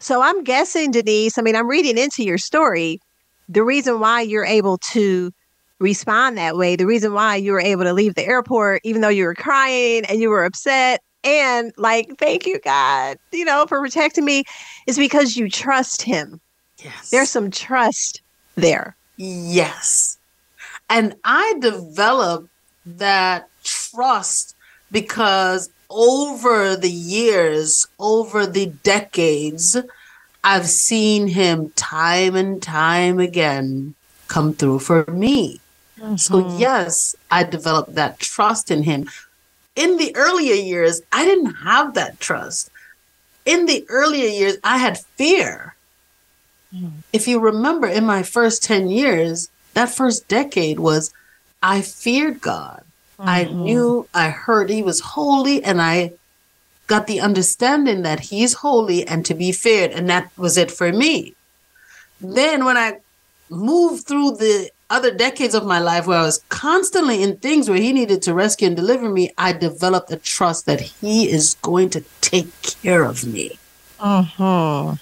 So 0.00 0.22
I'm 0.22 0.42
guessing, 0.42 0.90
Denise, 0.90 1.38
I 1.38 1.42
mean, 1.42 1.54
I'm 1.54 1.68
reading 1.68 1.98
into 1.98 2.24
your 2.24 2.38
story. 2.38 3.00
The 3.48 3.62
reason 3.62 4.00
why 4.00 4.22
you're 4.22 4.44
able 4.44 4.78
to 4.92 5.30
respond 5.78 6.38
that 6.38 6.56
way, 6.56 6.76
the 6.76 6.86
reason 6.86 7.12
why 7.12 7.36
you 7.36 7.52
were 7.52 7.60
able 7.60 7.84
to 7.84 7.92
leave 7.92 8.14
the 8.14 8.26
airport, 8.26 8.80
even 8.84 9.02
though 9.02 9.08
you 9.08 9.24
were 9.24 9.34
crying 9.34 10.04
and 10.06 10.20
you 10.20 10.30
were 10.30 10.44
upset, 10.44 11.02
and 11.22 11.72
like, 11.76 12.16
thank 12.18 12.46
you, 12.46 12.58
God, 12.60 13.18
you 13.32 13.44
know, 13.44 13.66
for 13.66 13.80
protecting 13.80 14.24
me, 14.24 14.44
is 14.86 14.96
because 14.96 15.36
you 15.36 15.50
trust 15.50 16.02
Him. 16.02 16.40
Yes. 16.78 17.10
There's 17.10 17.30
some 17.30 17.50
trust 17.50 18.22
there. 18.54 18.96
Yes. 19.16 20.18
And 20.88 21.14
I 21.24 21.56
developed 21.60 22.48
that 22.86 23.48
trust 23.64 24.56
because 24.90 25.68
over 25.90 26.76
the 26.76 26.90
years, 26.90 27.86
over 27.98 28.46
the 28.46 28.66
decades, 28.66 29.76
I've 30.42 30.68
seen 30.68 31.28
him 31.28 31.70
time 31.70 32.36
and 32.36 32.62
time 32.62 33.18
again 33.18 33.94
come 34.28 34.54
through 34.54 34.78
for 34.78 35.04
me. 35.06 35.60
Mm-hmm. 35.98 36.16
So, 36.16 36.56
yes, 36.56 37.14
I 37.30 37.42
developed 37.42 37.96
that 37.96 38.20
trust 38.20 38.70
in 38.70 38.84
him. 38.84 39.08
In 39.76 39.98
the 39.98 40.14
earlier 40.16 40.54
years, 40.54 41.02
I 41.12 41.24
didn't 41.24 41.54
have 41.56 41.94
that 41.94 42.20
trust. 42.20 42.70
In 43.44 43.66
the 43.66 43.84
earlier 43.88 44.28
years, 44.28 44.56
I 44.64 44.78
had 44.78 44.98
fear. 45.16 45.74
Mm. 46.74 46.92
If 47.12 47.26
you 47.26 47.40
remember, 47.40 47.86
in 47.86 48.04
my 48.04 48.22
first 48.22 48.62
10 48.62 48.88
years, 48.88 49.50
that 49.74 49.90
first 49.90 50.28
decade 50.28 50.78
was 50.78 51.12
I 51.62 51.82
feared 51.82 52.40
God. 52.40 52.84
Mm-hmm. 53.20 53.28
I 53.28 53.44
knew, 53.44 54.08
I 54.14 54.30
heard 54.30 54.70
he 54.70 54.82
was 54.82 55.00
holy, 55.00 55.62
and 55.62 55.82
I 55.82 56.12
got 56.86 57.06
the 57.06 57.20
understanding 57.20 58.00
that 58.02 58.20
he's 58.20 58.54
holy 58.54 59.06
and 59.06 59.26
to 59.26 59.34
be 59.34 59.52
feared. 59.52 59.90
And 59.90 60.08
that 60.08 60.30
was 60.38 60.56
it 60.56 60.70
for 60.70 60.90
me. 60.90 61.34
Then, 62.18 62.64
when 62.64 62.78
I 62.78 63.00
moved 63.50 64.06
through 64.06 64.36
the 64.36 64.70
other 64.88 65.12
decades 65.12 65.54
of 65.54 65.66
my 65.66 65.78
life 65.78 66.06
where 66.06 66.18
I 66.18 66.22
was 66.22 66.42
constantly 66.48 67.22
in 67.22 67.36
things 67.36 67.68
where 67.68 67.78
he 67.78 67.92
needed 67.92 68.22
to 68.22 68.32
rescue 68.32 68.68
and 68.68 68.76
deliver 68.76 69.10
me, 69.10 69.32
I 69.36 69.52
developed 69.52 70.10
a 70.10 70.16
trust 70.16 70.64
that 70.64 70.80
he 70.80 71.30
is 71.30 71.56
going 71.60 71.90
to 71.90 72.02
take 72.22 72.50
care 72.62 73.04
of 73.04 73.26
me. 73.26 73.58
Uh 73.98 74.22
huh. 74.22 74.94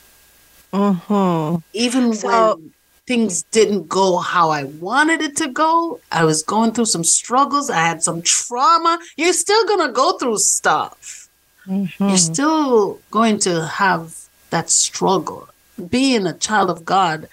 Uh 0.73 0.93
huh. 0.93 1.59
Even 1.73 2.13
so, 2.15 2.57
when 2.57 2.73
things 3.09 3.43
didn't 3.45 3.89
go 3.89 4.19
how 4.19 4.51
I 4.51 4.65
wanted 4.65 5.23
it 5.23 5.35
to 5.39 5.49
go. 5.49 5.99
I 6.13 6.25
was 6.25 6.43
going 6.43 6.73
through 6.73 6.93
some 6.95 7.05
struggles. 7.05 7.71
I 7.71 7.81
had 7.81 8.03
some 8.03 8.21
trauma. 8.21 8.99
You're 9.17 9.33
still 9.33 9.67
going 9.67 9.87
to 9.89 9.93
go 9.95 10.19
through 10.19 10.37
stuff. 10.39 11.31
Mm-hmm. 11.67 12.09
You're 12.09 12.19
still 12.19 13.01
going 13.11 13.39
to 13.41 13.67
have 13.67 14.15
that 14.51 14.69
struggle. 14.69 15.49
Being 15.89 16.27
a 16.27 16.35
child 16.35 16.69
of 16.69 16.85
God 16.85 17.29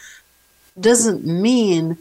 doesn't 0.80 1.26
mean 1.26 1.98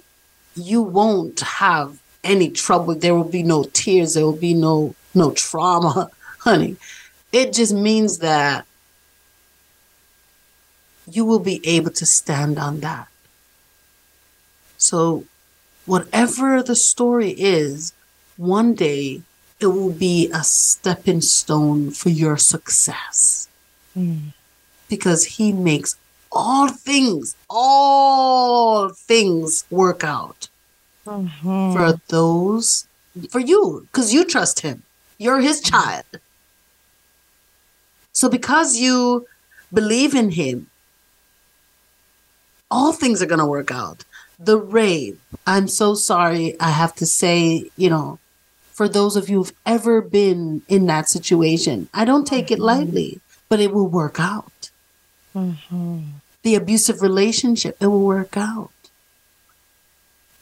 you 0.55 0.81
won't 0.81 1.41
have 1.41 1.99
any 2.23 2.51
trouble. 2.51 2.95
There 2.95 3.17
will 3.17 3.25
be 3.25 3.43
no 3.43 3.65
tears. 3.65 4.15
There 4.15 4.25
will 4.25 4.43
be 4.51 4.55
no 4.55 4.95
no 5.17 5.33
trauma, 5.33 6.11
honey. 6.39 6.77
It 7.33 7.53
just 7.53 7.75
means 7.75 8.19
that 8.19 8.67
you 11.11 11.25
will 11.25 11.41
be 11.41 11.61
able 11.67 11.91
to 11.91 12.07
stand 12.07 12.59
on 12.59 12.81
that. 12.81 13.09
So, 14.85 15.25
whatever 15.87 16.63
the 16.63 16.77
story 16.77 17.31
is, 17.31 17.95
one 18.37 18.75
day 18.75 19.23
it 19.59 19.69
will 19.69 19.93
be 19.93 20.31
a 20.31 20.45
stepping 20.45 21.23
stone 21.23 21.91
for 21.91 22.11
your 22.11 22.37
success. 22.37 23.49
Mm. 23.97 24.35
Because 24.91 25.25
he 25.37 25.53
makes 25.53 25.97
all 26.31 26.69
things, 26.69 27.35
all 27.49 28.91
things 28.91 29.65
work 29.71 30.05
out 30.05 30.49
mm-hmm. 31.07 31.73
for 31.73 31.99
those, 32.09 32.87
for 33.31 33.41
you, 33.41 33.89
because 33.91 34.13
you 34.13 34.27
trust 34.27 34.61
him. 34.61 34.83
You're 35.17 35.41
his 35.41 35.63
child. 35.63 36.05
So, 38.13 38.29
because 38.29 38.77
you 38.77 39.27
believe 39.73 40.15
in 40.15 40.33
him, 40.33 40.67
all 42.71 42.93
things 42.93 43.23
are 43.23 43.31
going 43.33 43.47
to 43.47 43.47
work 43.47 43.71
out 43.71 44.05
the 44.39 44.59
rape. 44.59 45.21
I'm 45.47 45.69
so 45.69 45.95
sorry. 45.95 46.59
I 46.61 46.71
have 46.71 46.95
to 46.97 47.07
say, 47.07 47.71
you 47.77 47.91
know, 47.91 48.19
for 48.73 48.89
those 48.89 49.17
of 49.17 49.29
you 49.29 49.39
who've 49.39 49.53
ever 49.65 50.01
been 50.01 50.63
in 50.69 50.87
that 50.87 51.09
situation, 51.09 51.89
I 51.95 52.05
don't 52.05 52.27
take 52.27 52.47
mm-hmm. 52.47 52.55
it 52.55 52.61
lightly, 52.61 53.21
but 53.49 53.61
it 53.61 53.73
will 53.73 53.87
work 53.87 54.19
out. 54.19 54.71
Mm-hmm. 55.35 56.01
The 56.43 56.55
abusive 56.55 57.01
relationship, 57.01 57.77
it 57.81 57.87
will 57.87 58.05
work 58.05 58.37
out. 58.37 58.71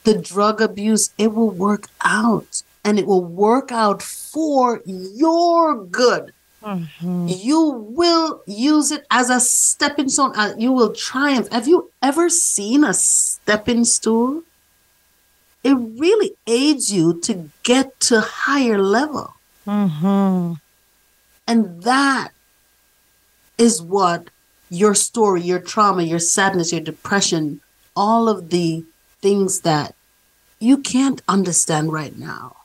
The 0.05 0.19
drug 0.19 0.61
abuse, 0.61 1.13
it 1.19 1.35
will 1.35 1.51
work 1.51 1.87
out. 2.03 2.63
And 2.85 2.99
it 2.99 3.07
will 3.07 3.25
work 3.25 3.71
out 3.71 4.03
for 4.03 4.83
your 4.87 5.85
good. 5.85 6.33
Mm-hmm. 6.63 7.29
You 7.29 7.61
will 7.91 8.43
use 8.47 8.91
it 8.93 9.07
as 9.11 9.31
a 9.31 9.41
stepping 9.41 10.09
stone. 10.09 10.33
Uh, 10.37 10.55
you 10.57 10.73
will 10.73 10.93
triumph. 10.93 11.49
Have 11.51 11.69
you 11.69 11.91
ever 12.01 12.29
seen 12.29 12.85
a 12.85 12.95
stepping 12.95 13.85
stool? 13.85 14.43
It 15.65 15.75
really 15.75 16.35
aids 16.47 16.93
you 16.93 17.21
to 17.21 17.51
get 17.63 17.99
to 18.01 18.21
higher 18.21 18.81
level. 18.83 19.35
Mm-hmm. 19.67 20.55
And 21.47 21.83
that 21.83 22.31
is 23.59 23.83
what 23.83 24.29
your 24.71 24.95
story, 24.95 25.43
your 25.43 25.61
trauma, 25.61 26.03
your 26.03 26.19
sadness, 26.19 26.73
your 26.73 26.81
depression, 26.81 27.61
all 27.95 28.29
of 28.29 28.51
the 28.51 28.85
things 29.21 29.61
that 29.61 29.95
you 30.59 30.79
can't 30.79 31.23
understand 31.29 31.93
right 31.93 32.17
now, 32.17 32.57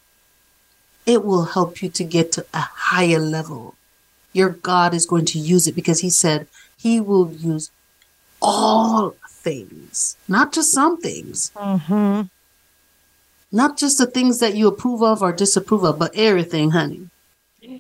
it 1.05 1.23
will 1.23 1.45
help 1.45 1.81
you 1.81 1.89
to 1.89 2.03
get 2.03 2.31
to 2.33 2.45
a 2.53 2.59
higher 2.59 3.19
level 3.19 3.75
your 4.37 4.49
God 4.49 4.93
is 4.93 5.05
going 5.05 5.25
to 5.25 5.39
use 5.39 5.67
it 5.67 5.75
because 5.75 5.99
He 5.99 6.09
said 6.09 6.47
He 6.77 7.01
will 7.01 7.31
use 7.31 7.71
all 8.41 9.15
things, 9.27 10.15
not 10.27 10.53
just 10.53 10.71
some 10.71 11.01
things. 11.01 11.51
Mm-hmm. 11.55 12.27
Not 13.51 13.77
just 13.77 13.97
the 13.97 14.07
things 14.07 14.39
that 14.39 14.55
you 14.55 14.67
approve 14.67 15.01
of 15.01 15.21
or 15.21 15.31
disapprove 15.31 15.83
of, 15.83 15.97
but 15.97 16.11
everything, 16.15 16.71
honey. 16.71 17.09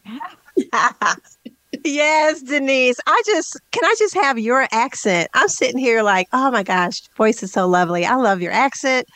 yes, 1.83 2.41
Denise. 2.41 2.97
I 3.05 3.21
just 3.25 3.57
can 3.71 3.83
I 3.83 3.95
just 3.99 4.13
have 4.13 4.39
your 4.39 4.67
accent? 4.71 5.29
I'm 5.33 5.49
sitting 5.49 5.77
here 5.77 6.03
like, 6.03 6.27
oh 6.33 6.49
my 6.51 6.63
gosh, 6.63 7.01
voice 7.17 7.43
is 7.43 7.51
so 7.51 7.67
lovely. 7.67 8.05
I 8.05 8.15
love 8.15 8.41
your 8.41 8.51
accent 8.51 9.07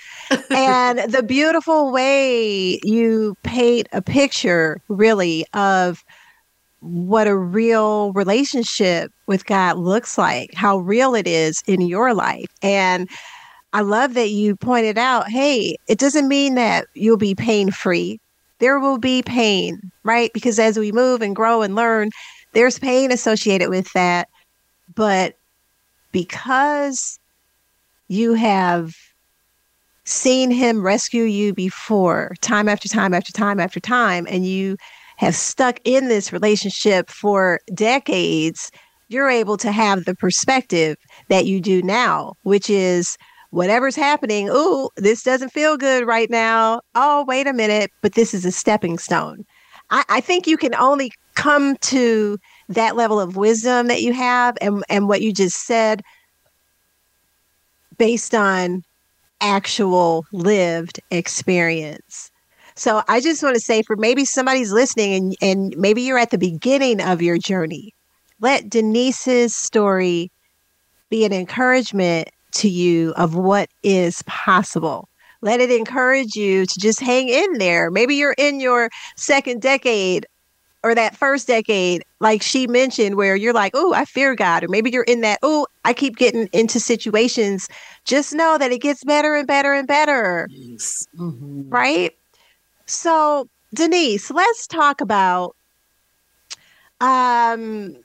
and 0.49 0.99
the 1.11 1.23
beautiful 1.23 1.91
way 1.91 2.79
you 2.83 3.37
paint 3.43 3.87
a 3.93 4.01
picture, 4.01 4.81
really, 4.89 5.45
of 5.53 6.03
what 6.81 7.27
a 7.27 7.37
real 7.37 8.11
relationship 8.13 9.11
with 9.27 9.45
God 9.45 9.77
looks 9.77 10.17
like, 10.17 10.53
how 10.53 10.79
real 10.79 11.15
it 11.15 11.27
is 11.27 11.63
in 11.67 11.81
your 11.81 12.13
life. 12.13 12.49
And 12.61 13.09
I 13.73 13.81
love 13.81 14.15
that 14.15 14.31
you 14.31 14.55
pointed 14.55 14.97
out 14.97 15.29
hey, 15.29 15.77
it 15.87 15.99
doesn't 15.99 16.27
mean 16.27 16.55
that 16.55 16.87
you'll 16.93 17.17
be 17.17 17.35
pain 17.35 17.71
free. 17.71 18.19
There 18.59 18.79
will 18.79 18.97
be 18.97 19.23
pain, 19.23 19.79
right? 20.03 20.31
Because 20.33 20.59
as 20.59 20.77
we 20.77 20.91
move 20.91 21.21
and 21.21 21.35
grow 21.35 21.61
and 21.61 21.75
learn, 21.75 22.09
there's 22.53 22.77
pain 22.77 23.11
associated 23.11 23.69
with 23.69 23.91
that. 23.93 24.27
But 24.93 25.35
because 26.11 27.19
you 28.07 28.33
have 28.33 28.93
seen 30.03 30.51
him 30.51 30.81
rescue 30.83 31.23
you 31.23 31.53
before, 31.53 32.35
time 32.41 32.67
after 32.67 32.89
time 32.89 33.13
after 33.13 33.31
time 33.31 33.59
after 33.59 33.79
time, 33.79 34.27
and 34.29 34.45
you 34.45 34.77
have 35.21 35.35
stuck 35.35 35.79
in 35.83 36.07
this 36.07 36.33
relationship 36.33 37.07
for 37.07 37.59
decades, 37.75 38.71
you're 39.07 39.29
able 39.29 39.55
to 39.55 39.71
have 39.71 40.05
the 40.05 40.15
perspective 40.15 40.97
that 41.29 41.45
you 41.45 41.61
do 41.61 41.83
now, 41.83 42.33
which 42.41 42.71
is 42.71 43.19
whatever's 43.51 43.95
happening. 43.95 44.49
Ooh, 44.49 44.89
this 44.97 45.21
doesn't 45.21 45.51
feel 45.51 45.77
good 45.77 46.07
right 46.07 46.31
now. 46.31 46.81
Oh, 46.95 47.23
wait 47.27 47.45
a 47.45 47.53
minute, 47.53 47.91
but 48.01 48.15
this 48.15 48.33
is 48.33 48.45
a 48.45 48.51
stepping 48.51 48.97
stone. 48.97 49.45
I, 49.91 50.03
I 50.09 50.21
think 50.21 50.47
you 50.47 50.57
can 50.57 50.73
only 50.73 51.11
come 51.35 51.75
to 51.77 52.39
that 52.69 52.95
level 52.95 53.19
of 53.19 53.35
wisdom 53.35 53.89
that 53.89 54.01
you 54.01 54.13
have 54.13 54.57
and, 54.59 54.83
and 54.89 55.07
what 55.07 55.21
you 55.21 55.31
just 55.31 55.67
said 55.67 56.01
based 57.99 58.33
on 58.33 58.81
actual 59.39 60.25
lived 60.31 60.99
experience. 61.11 62.30
So 62.81 63.03
I 63.07 63.21
just 63.21 63.43
want 63.43 63.53
to 63.53 63.61
say 63.61 63.83
for 63.83 63.95
maybe 63.95 64.25
somebody's 64.25 64.71
listening 64.71 65.13
and, 65.13 65.35
and 65.39 65.77
maybe 65.77 66.01
you're 66.01 66.17
at 66.17 66.31
the 66.31 66.39
beginning 66.39 66.99
of 66.99 67.21
your 67.21 67.37
journey, 67.37 67.93
let 68.39 68.71
Denise's 68.71 69.55
story 69.55 70.31
be 71.11 71.23
an 71.23 71.31
encouragement 71.31 72.29
to 72.53 72.69
you 72.69 73.13
of 73.17 73.35
what 73.35 73.69
is 73.83 74.23
possible. 74.23 75.07
Let 75.41 75.59
it 75.59 75.69
encourage 75.69 76.33
you 76.33 76.65
to 76.65 76.79
just 76.79 76.99
hang 76.99 77.29
in 77.29 77.59
there. 77.59 77.91
Maybe 77.91 78.15
you're 78.15 78.33
in 78.39 78.59
your 78.59 78.89
second 79.15 79.61
decade 79.61 80.25
or 80.81 80.95
that 80.95 81.15
first 81.15 81.45
decade, 81.45 82.03
like 82.19 82.41
she 82.41 82.65
mentioned, 82.65 83.15
where 83.15 83.35
you're 83.35 83.53
like, 83.53 83.73
oh, 83.75 83.93
I 83.93 84.05
fear 84.05 84.33
God. 84.33 84.63
Or 84.63 84.69
maybe 84.69 84.89
you're 84.89 85.03
in 85.03 85.21
that, 85.21 85.37
oh, 85.43 85.67
I 85.85 85.93
keep 85.93 86.15
getting 86.15 86.49
into 86.51 86.79
situations. 86.79 87.67
Just 88.05 88.33
know 88.33 88.57
that 88.57 88.71
it 88.71 88.81
gets 88.81 89.03
better 89.03 89.35
and 89.35 89.45
better 89.45 89.71
and 89.71 89.87
better. 89.87 90.47
Yes. 90.49 91.05
Mm-hmm. 91.19 91.69
Right? 91.69 92.15
So, 92.91 93.47
Denise, 93.73 94.29
let's 94.31 94.67
talk 94.67 94.99
about 94.99 95.55
um 96.99 97.95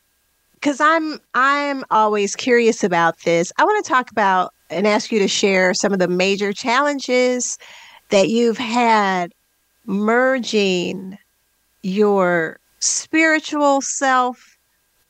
because 0.54 0.80
I'm 0.80 1.18
I'm 1.34 1.84
always 1.90 2.36
curious 2.36 2.84
about 2.84 3.20
this. 3.24 3.52
I 3.58 3.64
want 3.64 3.84
to 3.84 3.88
talk 3.88 4.10
about 4.10 4.52
and 4.70 4.86
ask 4.86 5.12
you 5.12 5.18
to 5.20 5.28
share 5.28 5.74
some 5.74 5.92
of 5.92 5.98
the 5.98 6.08
major 6.08 6.52
challenges 6.52 7.58
that 8.10 8.28
you've 8.30 8.58
had 8.58 9.32
merging 9.86 11.18
your 11.82 12.58
spiritual 12.80 13.80
self 13.82 14.56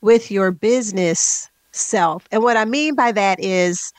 with 0.01 0.31
your 0.31 0.51
business 0.51 1.49
self. 1.73 2.27
And 2.31 2.43
what 2.43 2.57
I 2.57 2.65
mean 2.65 2.95
by 2.95 3.11
that 3.13 3.39
is 3.43 3.93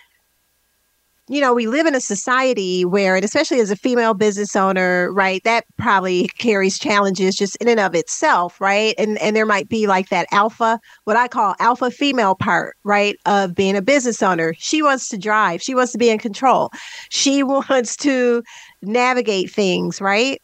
you 1.29 1.43
know, 1.43 1.53
we 1.53 1.66
live 1.66 1.87
in 1.87 1.95
a 1.95 2.01
society 2.01 2.85
where, 2.85 3.14
and 3.14 3.24
especially 3.24 3.61
as 3.61 3.70
a 3.70 3.76
female 3.76 4.14
business 4.14 4.57
owner, 4.57 5.12
right, 5.12 5.43
that 5.45 5.64
probably 5.76 6.29
carries 6.39 6.79
challenges 6.79 7.37
just 7.37 7.57
in 7.57 7.68
and 7.68 7.79
of 7.79 7.95
itself, 7.95 8.61
right? 8.61 8.95
And 8.99 9.18
and 9.18 9.37
there 9.37 9.47
might 9.47 9.68
be 9.68 9.87
like 9.87 10.09
that 10.09 10.26
alpha, 10.33 10.81
what 11.05 11.16
I 11.16 11.29
call 11.29 11.55
alpha 11.61 11.91
female 11.91 12.35
part, 12.35 12.76
right, 12.83 13.16
of 13.26 13.55
being 13.55 13.76
a 13.76 13.83
business 13.83 14.22
owner. 14.22 14.55
She 14.59 14.83
wants 14.83 15.09
to 15.11 15.18
drive, 15.18 15.62
she 15.62 15.74
wants 15.74 15.93
to 15.93 15.99
be 15.99 16.09
in 16.09 16.18
control, 16.18 16.70
she 17.11 17.43
wants 17.43 17.97
to 17.99 18.43
navigate 18.83 19.51
things, 19.51 20.01
right? 20.01 20.41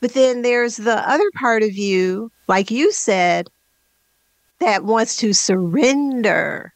But 0.00 0.12
then 0.12 0.42
there's 0.42 0.76
the 0.76 1.08
other 1.08 1.30
part 1.36 1.62
of 1.62 1.72
you, 1.72 2.30
like 2.46 2.70
you 2.70 2.92
said, 2.92 3.48
that 4.60 4.84
wants 4.84 5.16
to 5.16 5.32
surrender 5.32 6.72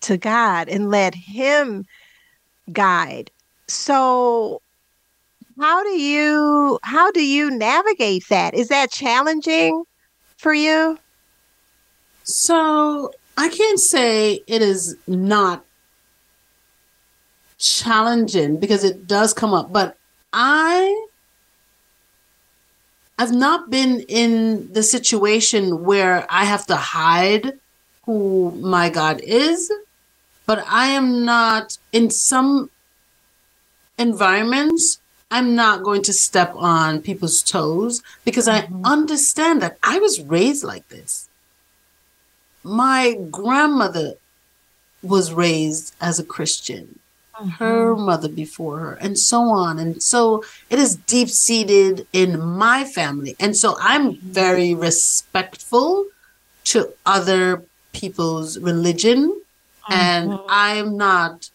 to 0.00 0.16
God 0.16 0.68
and 0.68 0.90
let 0.90 1.14
Him 1.14 1.84
guide. 2.72 3.30
So 3.68 4.60
how 5.58 5.82
do 5.82 5.90
you 5.90 6.78
how 6.82 7.10
do 7.10 7.24
you 7.24 7.50
navigate 7.50 8.24
that? 8.28 8.54
Is 8.54 8.68
that 8.68 8.90
challenging 8.90 9.84
for 10.36 10.52
you? 10.52 10.98
So 12.24 13.12
I 13.36 13.48
can't 13.48 13.80
say 13.80 14.42
it 14.46 14.62
is 14.62 14.96
not 15.06 15.64
challenging 17.58 18.58
because 18.58 18.84
it 18.84 19.06
does 19.06 19.32
come 19.32 19.54
up, 19.54 19.72
but 19.72 19.96
I 20.32 21.06
I've 23.18 23.32
not 23.32 23.70
been 23.70 24.00
in 24.08 24.72
the 24.72 24.82
situation 24.82 25.84
where 25.84 26.26
I 26.28 26.44
have 26.44 26.66
to 26.66 26.76
hide 26.76 27.54
who 28.04 28.50
my 28.60 28.90
God 28.90 29.20
is 29.22 29.72
but 30.46 30.64
I 30.68 30.86
am 30.86 31.24
not 31.24 31.76
in 31.92 32.10
some 32.10 32.70
environments. 33.98 35.00
I'm 35.30 35.56
not 35.56 35.82
going 35.82 36.02
to 36.02 36.12
step 36.12 36.54
on 36.54 37.02
people's 37.02 37.42
toes 37.42 38.02
because 38.24 38.46
mm-hmm. 38.46 38.86
I 38.86 38.92
understand 38.92 39.60
that 39.60 39.76
I 39.82 39.98
was 39.98 40.20
raised 40.20 40.62
like 40.62 40.88
this. 40.88 41.28
My 42.62 43.18
grandmother 43.30 44.14
was 45.02 45.32
raised 45.32 45.94
as 46.00 46.18
a 46.18 46.24
Christian, 46.24 47.00
mm-hmm. 47.34 47.48
her 47.48 47.96
mother 47.96 48.28
before 48.28 48.78
her, 48.78 48.94
and 48.94 49.18
so 49.18 49.42
on. 49.42 49.78
And 49.80 50.00
so 50.00 50.44
it 50.70 50.78
is 50.78 50.96
deep 50.96 51.28
seated 51.28 52.06
in 52.12 52.40
my 52.40 52.84
family. 52.84 53.34
And 53.40 53.56
so 53.56 53.76
I'm 53.80 54.16
very 54.16 54.74
respectful 54.74 56.06
to 56.64 56.92
other 57.04 57.62
people's 57.92 58.58
religion 58.58 59.40
and 59.88 60.30
mm-hmm. 60.30 60.46
I'm 60.48 60.96
not 60.96 61.50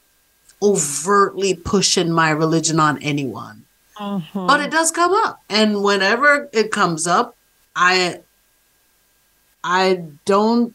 overtly 0.61 1.53
pushing 1.53 2.11
my 2.11 2.29
religion 2.29 2.79
on 2.79 3.01
anyone. 3.01 3.65
Mm-hmm. 3.97 4.47
But 4.47 4.61
it 4.61 4.71
does 4.71 4.91
come 4.91 5.13
up. 5.13 5.41
And 5.49 5.83
whenever 5.83 6.49
it 6.53 6.71
comes 6.71 7.07
up, 7.07 7.35
I 7.75 8.21
I 9.63 10.03
don't 10.25 10.73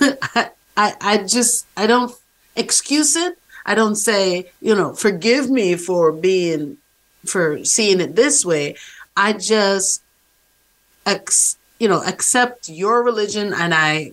I, 0.00 0.50
I 0.76 0.94
I 1.00 1.18
just 1.18 1.66
I 1.76 1.86
don't 1.86 2.12
excuse 2.54 3.16
it. 3.16 3.38
I 3.64 3.74
don't 3.74 3.96
say, 3.96 4.50
you 4.60 4.74
know, 4.74 4.94
forgive 4.94 5.50
me 5.50 5.74
for 5.74 6.12
being 6.12 6.78
for 7.24 7.64
seeing 7.64 8.00
it 8.00 8.14
this 8.14 8.44
way. 8.44 8.76
I 9.16 9.32
just 9.32 10.02
ex, 11.04 11.56
you 11.80 11.88
know, 11.88 12.02
accept 12.04 12.68
your 12.68 13.02
religion 13.02 13.52
and 13.52 13.74
I 13.74 14.12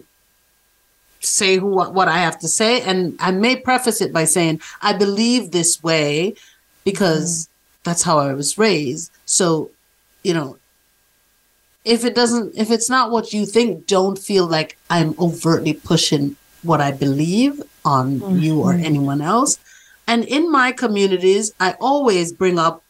say 1.24 1.57
who 1.57 1.67
what 1.67 2.07
I 2.07 2.17
have 2.17 2.39
to 2.39 2.47
say, 2.47 2.82
and 2.82 3.15
I 3.19 3.32
may 3.32 3.55
preface 3.55 4.01
it 4.01 4.13
by 4.13 4.26
saying 4.26 4.61
I 4.82 4.93
believe 4.93 5.51
this 5.51 5.82
way 5.82 6.36
because 6.84 7.45
mm. 7.45 7.49
that's 7.84 8.03
how 8.03 8.19
I 8.19 8.34
was 8.34 8.57
raised. 8.57 9.11
So, 9.26 9.71
you 10.24 10.34
know, 10.34 10.57
if 11.86 12.05
it 12.05 12.15
doesn't, 12.15 12.57
if 12.57 12.71
it's 12.71 12.89
not 12.89 13.11
what 13.11 13.34
you 13.34 13.45
think, 13.45 13.88
don't 13.88 14.17
feel 14.17 14.47
like 14.47 14.78
I'm 14.89 15.15
overtly 15.19 15.74
pushing 15.74 16.36
what 16.61 16.82
I 16.82 16.91
believe 16.91 17.61
on 17.84 18.19
mm-hmm. 18.19 18.38
you 18.39 18.61
or 18.61 18.74
anyone 18.74 19.21
else. 19.21 19.57
And 20.07 20.24
in 20.26 20.51
my 20.51 20.71
communities, 20.71 21.53
I 21.59 21.76
always 21.80 22.32
bring 22.34 22.59
up 22.59 22.84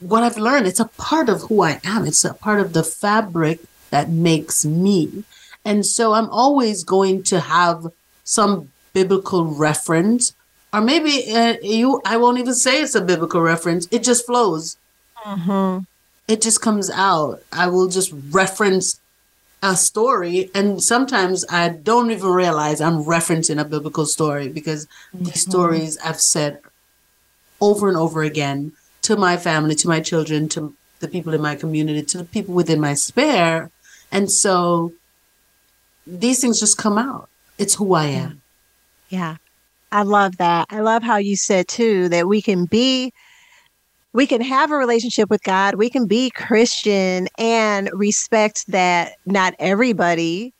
what 0.00 0.22
I've 0.22 0.38
learned. 0.38 0.66
It's 0.66 0.80
a 0.80 0.86
part 0.86 1.28
of 1.28 1.42
who 1.42 1.62
I 1.62 1.80
am. 1.84 2.06
It's 2.06 2.24
a 2.24 2.34
part 2.34 2.60
of 2.60 2.72
the 2.72 2.82
fabric 2.82 3.60
that 3.90 4.08
makes 4.08 4.64
me. 4.64 5.24
And 5.64 5.86
so 5.86 6.12
I'm 6.12 6.28
always 6.30 6.84
going 6.84 7.22
to 7.24 7.40
have 7.40 7.92
some 8.24 8.70
biblical 8.92 9.44
reference, 9.44 10.34
or 10.72 10.80
maybe 10.80 11.32
uh, 11.32 11.56
you, 11.62 12.00
I 12.04 12.16
won't 12.16 12.38
even 12.38 12.54
say 12.54 12.82
it's 12.82 12.94
a 12.94 13.00
biblical 13.00 13.40
reference. 13.40 13.88
It 13.90 14.02
just 14.02 14.26
flows. 14.26 14.76
Mm-hmm. 15.24 15.84
It 16.28 16.40
just 16.40 16.60
comes 16.60 16.90
out. 16.90 17.42
I 17.52 17.68
will 17.68 17.88
just 17.88 18.12
reference 18.30 19.00
a 19.62 19.76
story, 19.76 20.50
and 20.54 20.82
sometimes 20.82 21.44
I 21.48 21.68
don't 21.68 22.10
even 22.10 22.30
realize 22.30 22.80
I'm 22.80 23.04
referencing 23.04 23.60
a 23.60 23.64
biblical 23.64 24.06
story 24.06 24.48
because 24.48 24.86
mm-hmm. 25.14 25.24
these 25.26 25.42
stories 25.42 25.98
I've 25.98 26.20
said 26.20 26.60
over 27.60 27.88
and 27.88 27.96
over 27.96 28.22
again 28.22 28.72
to 29.02 29.16
my 29.16 29.36
family, 29.36 29.74
to 29.76 29.88
my 29.88 30.00
children, 30.00 30.48
to 30.50 30.74
the 30.98 31.08
people 31.08 31.32
in 31.34 31.40
my 31.40 31.54
community, 31.54 32.02
to 32.02 32.18
the 32.18 32.24
people 32.24 32.54
within 32.54 32.80
my 32.80 32.94
sphere. 32.94 33.70
And 34.10 34.30
so 34.30 34.92
these 36.06 36.40
things 36.40 36.60
just 36.60 36.78
come 36.78 36.98
out. 36.98 37.28
It's 37.58 37.74
who 37.74 37.94
I 37.94 38.06
am. 38.06 38.42
Yeah. 39.08 39.36
I 39.90 40.02
love 40.02 40.38
that. 40.38 40.66
I 40.70 40.80
love 40.80 41.02
how 41.02 41.18
you 41.18 41.36
said 41.36 41.68
too 41.68 42.08
that 42.08 42.26
we 42.26 42.40
can 42.40 42.64
be 42.64 43.12
we 44.14 44.26
can 44.26 44.42
have 44.42 44.70
a 44.70 44.76
relationship 44.76 45.30
with 45.30 45.42
God, 45.42 45.76
we 45.76 45.88
can 45.88 46.06
be 46.06 46.30
Christian 46.30 47.28
and 47.38 47.88
respect 47.94 48.66
that 48.68 49.12
not 49.24 49.54
everybody 49.58 50.52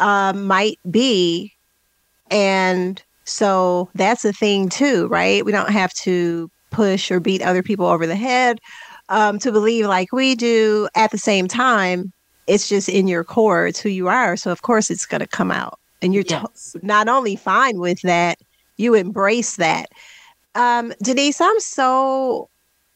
um, 0.00 0.46
might 0.46 0.78
be. 0.90 1.52
And 2.30 3.02
so 3.24 3.88
that's 3.94 4.24
a 4.24 4.32
thing 4.32 4.68
too, 4.68 5.06
right? 5.08 5.44
We 5.44 5.52
don't 5.52 5.70
have 5.70 5.92
to 5.94 6.50
push 6.70 7.10
or 7.10 7.20
beat 7.20 7.42
other 7.42 7.62
people 7.62 7.86
over 7.86 8.06
the 8.06 8.16
head 8.16 8.58
um, 9.08 9.38
to 9.40 9.52
believe 9.52 9.86
like 9.86 10.12
we 10.12 10.34
do. 10.34 10.88
At 10.94 11.10
the 11.10 11.18
same 11.18 11.46
time, 11.46 12.12
it's 12.48 12.68
just 12.68 12.88
in 12.88 13.06
your 13.06 13.24
core. 13.24 13.66
It's 13.66 13.80
who 13.80 13.88
you 13.88 14.08
are. 14.08 14.36
So 14.36 14.50
of 14.50 14.62
course 14.62 14.90
it's 14.90 15.06
going 15.06 15.20
to 15.20 15.26
come 15.26 15.50
out, 15.50 15.78
and 16.02 16.14
you're 16.14 16.24
yes. 16.26 16.72
t- 16.72 16.80
not 16.82 17.08
only 17.08 17.36
fine 17.36 17.78
with 17.78 18.00
that, 18.02 18.38
you 18.76 18.94
embrace 18.94 19.56
that. 19.56 19.90
Um, 20.54 20.92
Denise, 21.02 21.40
I'm 21.40 21.60
so 21.60 22.48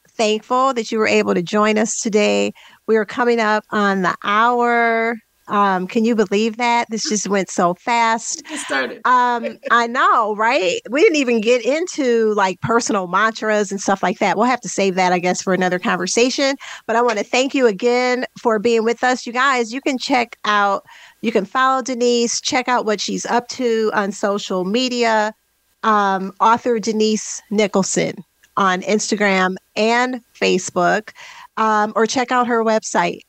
thankful 0.08 0.74
that 0.74 0.90
you 0.90 0.98
were 0.98 1.06
able 1.06 1.34
to 1.34 1.42
join 1.42 1.78
us 1.78 2.00
today. 2.00 2.52
We 2.86 2.96
are 2.96 3.04
coming 3.04 3.40
up 3.40 3.64
on 3.70 4.02
the 4.02 4.16
hour. 4.24 5.16
Um, 5.52 5.86
can 5.86 6.06
you 6.06 6.14
believe 6.14 6.56
that? 6.56 6.88
This 6.88 7.02
just 7.06 7.28
went 7.28 7.50
so 7.50 7.74
fast. 7.74 8.42
Just 8.46 8.64
started. 8.64 9.02
Um, 9.04 9.58
I 9.70 9.86
know, 9.86 10.34
right? 10.34 10.80
We 10.90 11.02
didn't 11.02 11.16
even 11.16 11.42
get 11.42 11.62
into 11.62 12.32
like 12.32 12.58
personal 12.62 13.06
mantras 13.06 13.70
and 13.70 13.78
stuff 13.78 14.02
like 14.02 14.18
that. 14.18 14.38
We'll 14.38 14.46
have 14.46 14.62
to 14.62 14.68
save 14.68 14.94
that, 14.94 15.12
I 15.12 15.18
guess, 15.18 15.42
for 15.42 15.52
another 15.52 15.78
conversation. 15.78 16.56
But 16.86 16.96
I 16.96 17.02
want 17.02 17.18
to 17.18 17.24
thank 17.24 17.54
you 17.54 17.66
again 17.66 18.24
for 18.40 18.58
being 18.58 18.82
with 18.82 19.04
us. 19.04 19.26
You 19.26 19.34
guys, 19.34 19.74
you 19.74 19.82
can 19.82 19.98
check 19.98 20.38
out, 20.46 20.86
you 21.20 21.30
can 21.30 21.44
follow 21.44 21.82
Denise, 21.82 22.40
check 22.40 22.66
out 22.66 22.86
what 22.86 22.98
she's 22.98 23.26
up 23.26 23.48
to 23.48 23.90
on 23.92 24.10
social 24.10 24.64
media. 24.64 25.34
Um, 25.82 26.32
author 26.40 26.78
Denise 26.78 27.42
Nicholson 27.50 28.24
on 28.56 28.80
Instagram 28.82 29.56
and 29.76 30.22
Facebook, 30.34 31.10
um, 31.58 31.92
or 31.94 32.06
check 32.06 32.32
out 32.32 32.46
her 32.46 32.64
website, 32.64 33.20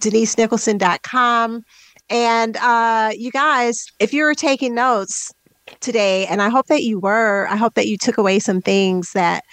denisenicholson.com. 0.00 1.62
And 2.10 2.56
uh, 2.58 3.12
you 3.16 3.30
guys, 3.30 3.86
if 3.98 4.12
you 4.12 4.24
were 4.24 4.34
taking 4.34 4.74
notes 4.74 5.32
today, 5.80 6.26
and 6.26 6.42
I 6.42 6.48
hope 6.48 6.66
that 6.66 6.82
you 6.82 7.00
were, 7.00 7.46
I 7.48 7.56
hope 7.56 7.74
that 7.74 7.86
you 7.86 7.96
took 7.96 8.18
away 8.18 8.38
some 8.38 8.60
things 8.60 9.12
that 9.12 9.44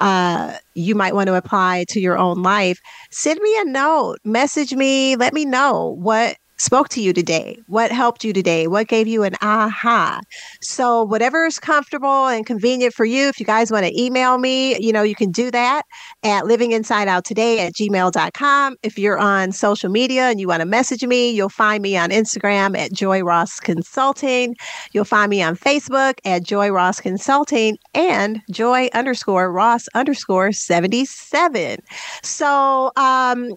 uh, 0.00 0.56
you 0.74 0.94
might 0.94 1.14
want 1.14 1.26
to 1.28 1.34
apply 1.34 1.84
to 1.88 2.00
your 2.00 2.18
own 2.18 2.42
life. 2.42 2.80
Send 3.10 3.40
me 3.40 3.60
a 3.60 3.64
note, 3.64 4.18
message 4.24 4.74
me, 4.74 5.16
let 5.16 5.32
me 5.32 5.44
know 5.44 5.96
what 5.98 6.36
spoke 6.58 6.88
to 6.90 7.00
you 7.00 7.12
today? 7.12 7.58
What 7.66 7.90
helped 7.90 8.24
you 8.24 8.32
today? 8.32 8.66
What 8.66 8.88
gave 8.88 9.06
you 9.06 9.22
an 9.22 9.34
aha? 9.42 10.20
So, 10.60 11.02
whatever 11.02 11.44
is 11.44 11.58
comfortable 11.58 12.26
and 12.26 12.46
convenient 12.46 12.94
for 12.94 13.04
you, 13.04 13.28
if 13.28 13.38
you 13.38 13.46
guys 13.46 13.70
want 13.70 13.86
to 13.86 14.00
email 14.00 14.38
me, 14.38 14.78
you 14.78 14.92
know, 14.92 15.02
you 15.02 15.14
can 15.14 15.30
do 15.30 15.50
that 15.50 15.82
at 16.22 16.44
livinginsideouttoday 16.44 17.58
at 17.58 17.74
gmail.com. 17.74 18.76
If 18.82 18.98
you're 18.98 19.18
on 19.18 19.52
social 19.52 19.90
media 19.90 20.24
and 20.24 20.40
you 20.40 20.48
want 20.48 20.60
to 20.60 20.66
message 20.66 21.04
me, 21.04 21.30
you'll 21.30 21.48
find 21.48 21.82
me 21.82 21.96
on 21.96 22.10
Instagram 22.10 22.76
at 22.76 22.92
Joy 22.92 23.22
Ross 23.22 23.60
Consulting. 23.60 24.54
You'll 24.92 25.04
find 25.04 25.30
me 25.30 25.42
on 25.42 25.56
Facebook 25.56 26.14
at 26.24 26.44
Joy 26.44 26.70
Ross 26.70 27.00
Consulting 27.00 27.76
and 27.94 28.40
Joy 28.50 28.88
underscore 28.94 29.52
Ross 29.52 29.86
underscore 29.94 30.52
77. 30.52 31.78
So, 32.22 32.92
um, 32.96 33.50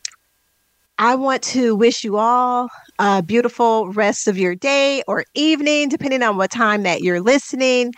I 1.02 1.16
want 1.16 1.41
to 1.43 1.78
wish 1.78 2.04
you 2.04 2.18
all 2.18 2.68
a 3.00 3.24
beautiful 3.24 3.88
rest 3.93 4.28
of 4.28 4.38
your 4.38 4.54
day 4.54 5.02
or 5.08 5.24
evening, 5.34 5.88
depending 5.88 6.22
on 6.24 6.36
what 6.36 6.52
time 6.52 6.84
that 6.84 7.00
you're 7.00 7.22
listening. 7.22 7.93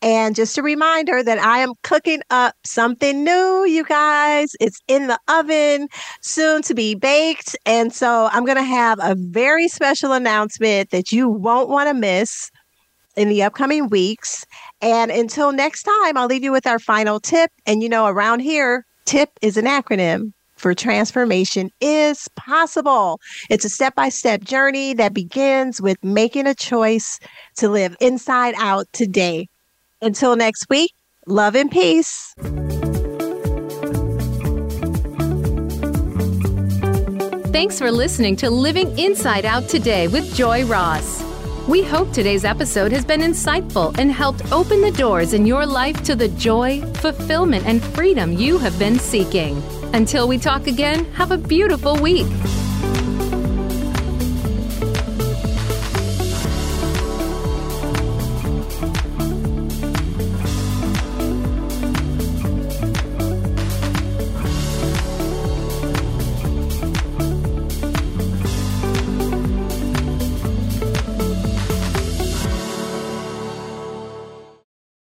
And 0.00 0.36
just 0.36 0.56
a 0.56 0.62
reminder 0.62 1.20
that 1.24 1.40
I 1.40 1.58
am 1.58 1.72
cooking 1.82 2.20
up 2.30 2.54
something 2.64 3.24
new, 3.24 3.64
you 3.64 3.82
guys. 3.84 4.50
It's 4.60 4.78
in 4.86 5.08
the 5.08 5.18
oven, 5.26 5.88
soon 6.22 6.62
to 6.62 6.74
be 6.74 6.94
baked. 6.94 7.56
And 7.66 7.92
so 7.92 8.28
I'm 8.30 8.44
going 8.44 8.58
to 8.58 8.62
have 8.62 9.00
a 9.02 9.16
very 9.18 9.66
special 9.66 10.12
announcement 10.12 10.90
that 10.90 11.10
you 11.10 11.28
won't 11.28 11.68
want 11.68 11.88
to 11.88 11.94
miss 11.94 12.52
in 13.16 13.30
the 13.30 13.42
upcoming 13.42 13.88
weeks. 13.88 14.44
And 14.80 15.10
until 15.10 15.50
next 15.50 15.82
time, 15.82 16.16
I'll 16.16 16.28
leave 16.28 16.44
you 16.44 16.52
with 16.52 16.68
our 16.68 16.78
final 16.78 17.18
tip. 17.18 17.50
And 17.66 17.82
you 17.82 17.88
know, 17.88 18.06
around 18.06 18.40
here, 18.40 18.84
tip 19.06 19.30
is 19.42 19.56
an 19.56 19.64
acronym 19.64 20.33
for 20.64 20.74
transformation 20.74 21.68
is 21.82 22.26
possible. 22.36 23.20
It's 23.50 23.66
a 23.66 23.68
step 23.68 23.94
by 23.94 24.08
step 24.08 24.40
journey 24.42 24.94
that 24.94 25.12
begins 25.12 25.78
with 25.78 26.02
making 26.02 26.46
a 26.46 26.54
choice 26.54 27.20
to 27.56 27.68
live 27.68 27.94
inside 28.00 28.54
out 28.56 28.86
today. 28.94 29.50
Until 30.00 30.36
next 30.36 30.70
week, 30.70 30.94
love 31.26 31.54
and 31.54 31.70
peace. 31.70 32.34
Thanks 37.52 37.78
for 37.78 37.92
listening 37.92 38.36
to 38.36 38.48
Living 38.48 38.98
Inside 38.98 39.44
Out 39.44 39.68
today 39.68 40.08
with 40.08 40.34
Joy 40.34 40.64
Ross. 40.64 41.33
We 41.66 41.82
hope 41.82 42.12
today's 42.12 42.44
episode 42.44 42.92
has 42.92 43.06
been 43.06 43.22
insightful 43.22 43.96
and 43.96 44.12
helped 44.12 44.52
open 44.52 44.82
the 44.82 44.90
doors 44.90 45.32
in 45.32 45.46
your 45.46 45.64
life 45.64 46.02
to 46.04 46.14
the 46.14 46.28
joy, 46.28 46.82
fulfillment, 46.96 47.64
and 47.64 47.82
freedom 47.82 48.34
you 48.34 48.58
have 48.58 48.78
been 48.78 48.98
seeking. 48.98 49.62
Until 49.94 50.28
we 50.28 50.36
talk 50.36 50.66
again, 50.66 51.06
have 51.14 51.30
a 51.30 51.38
beautiful 51.38 51.96
week. 51.96 52.26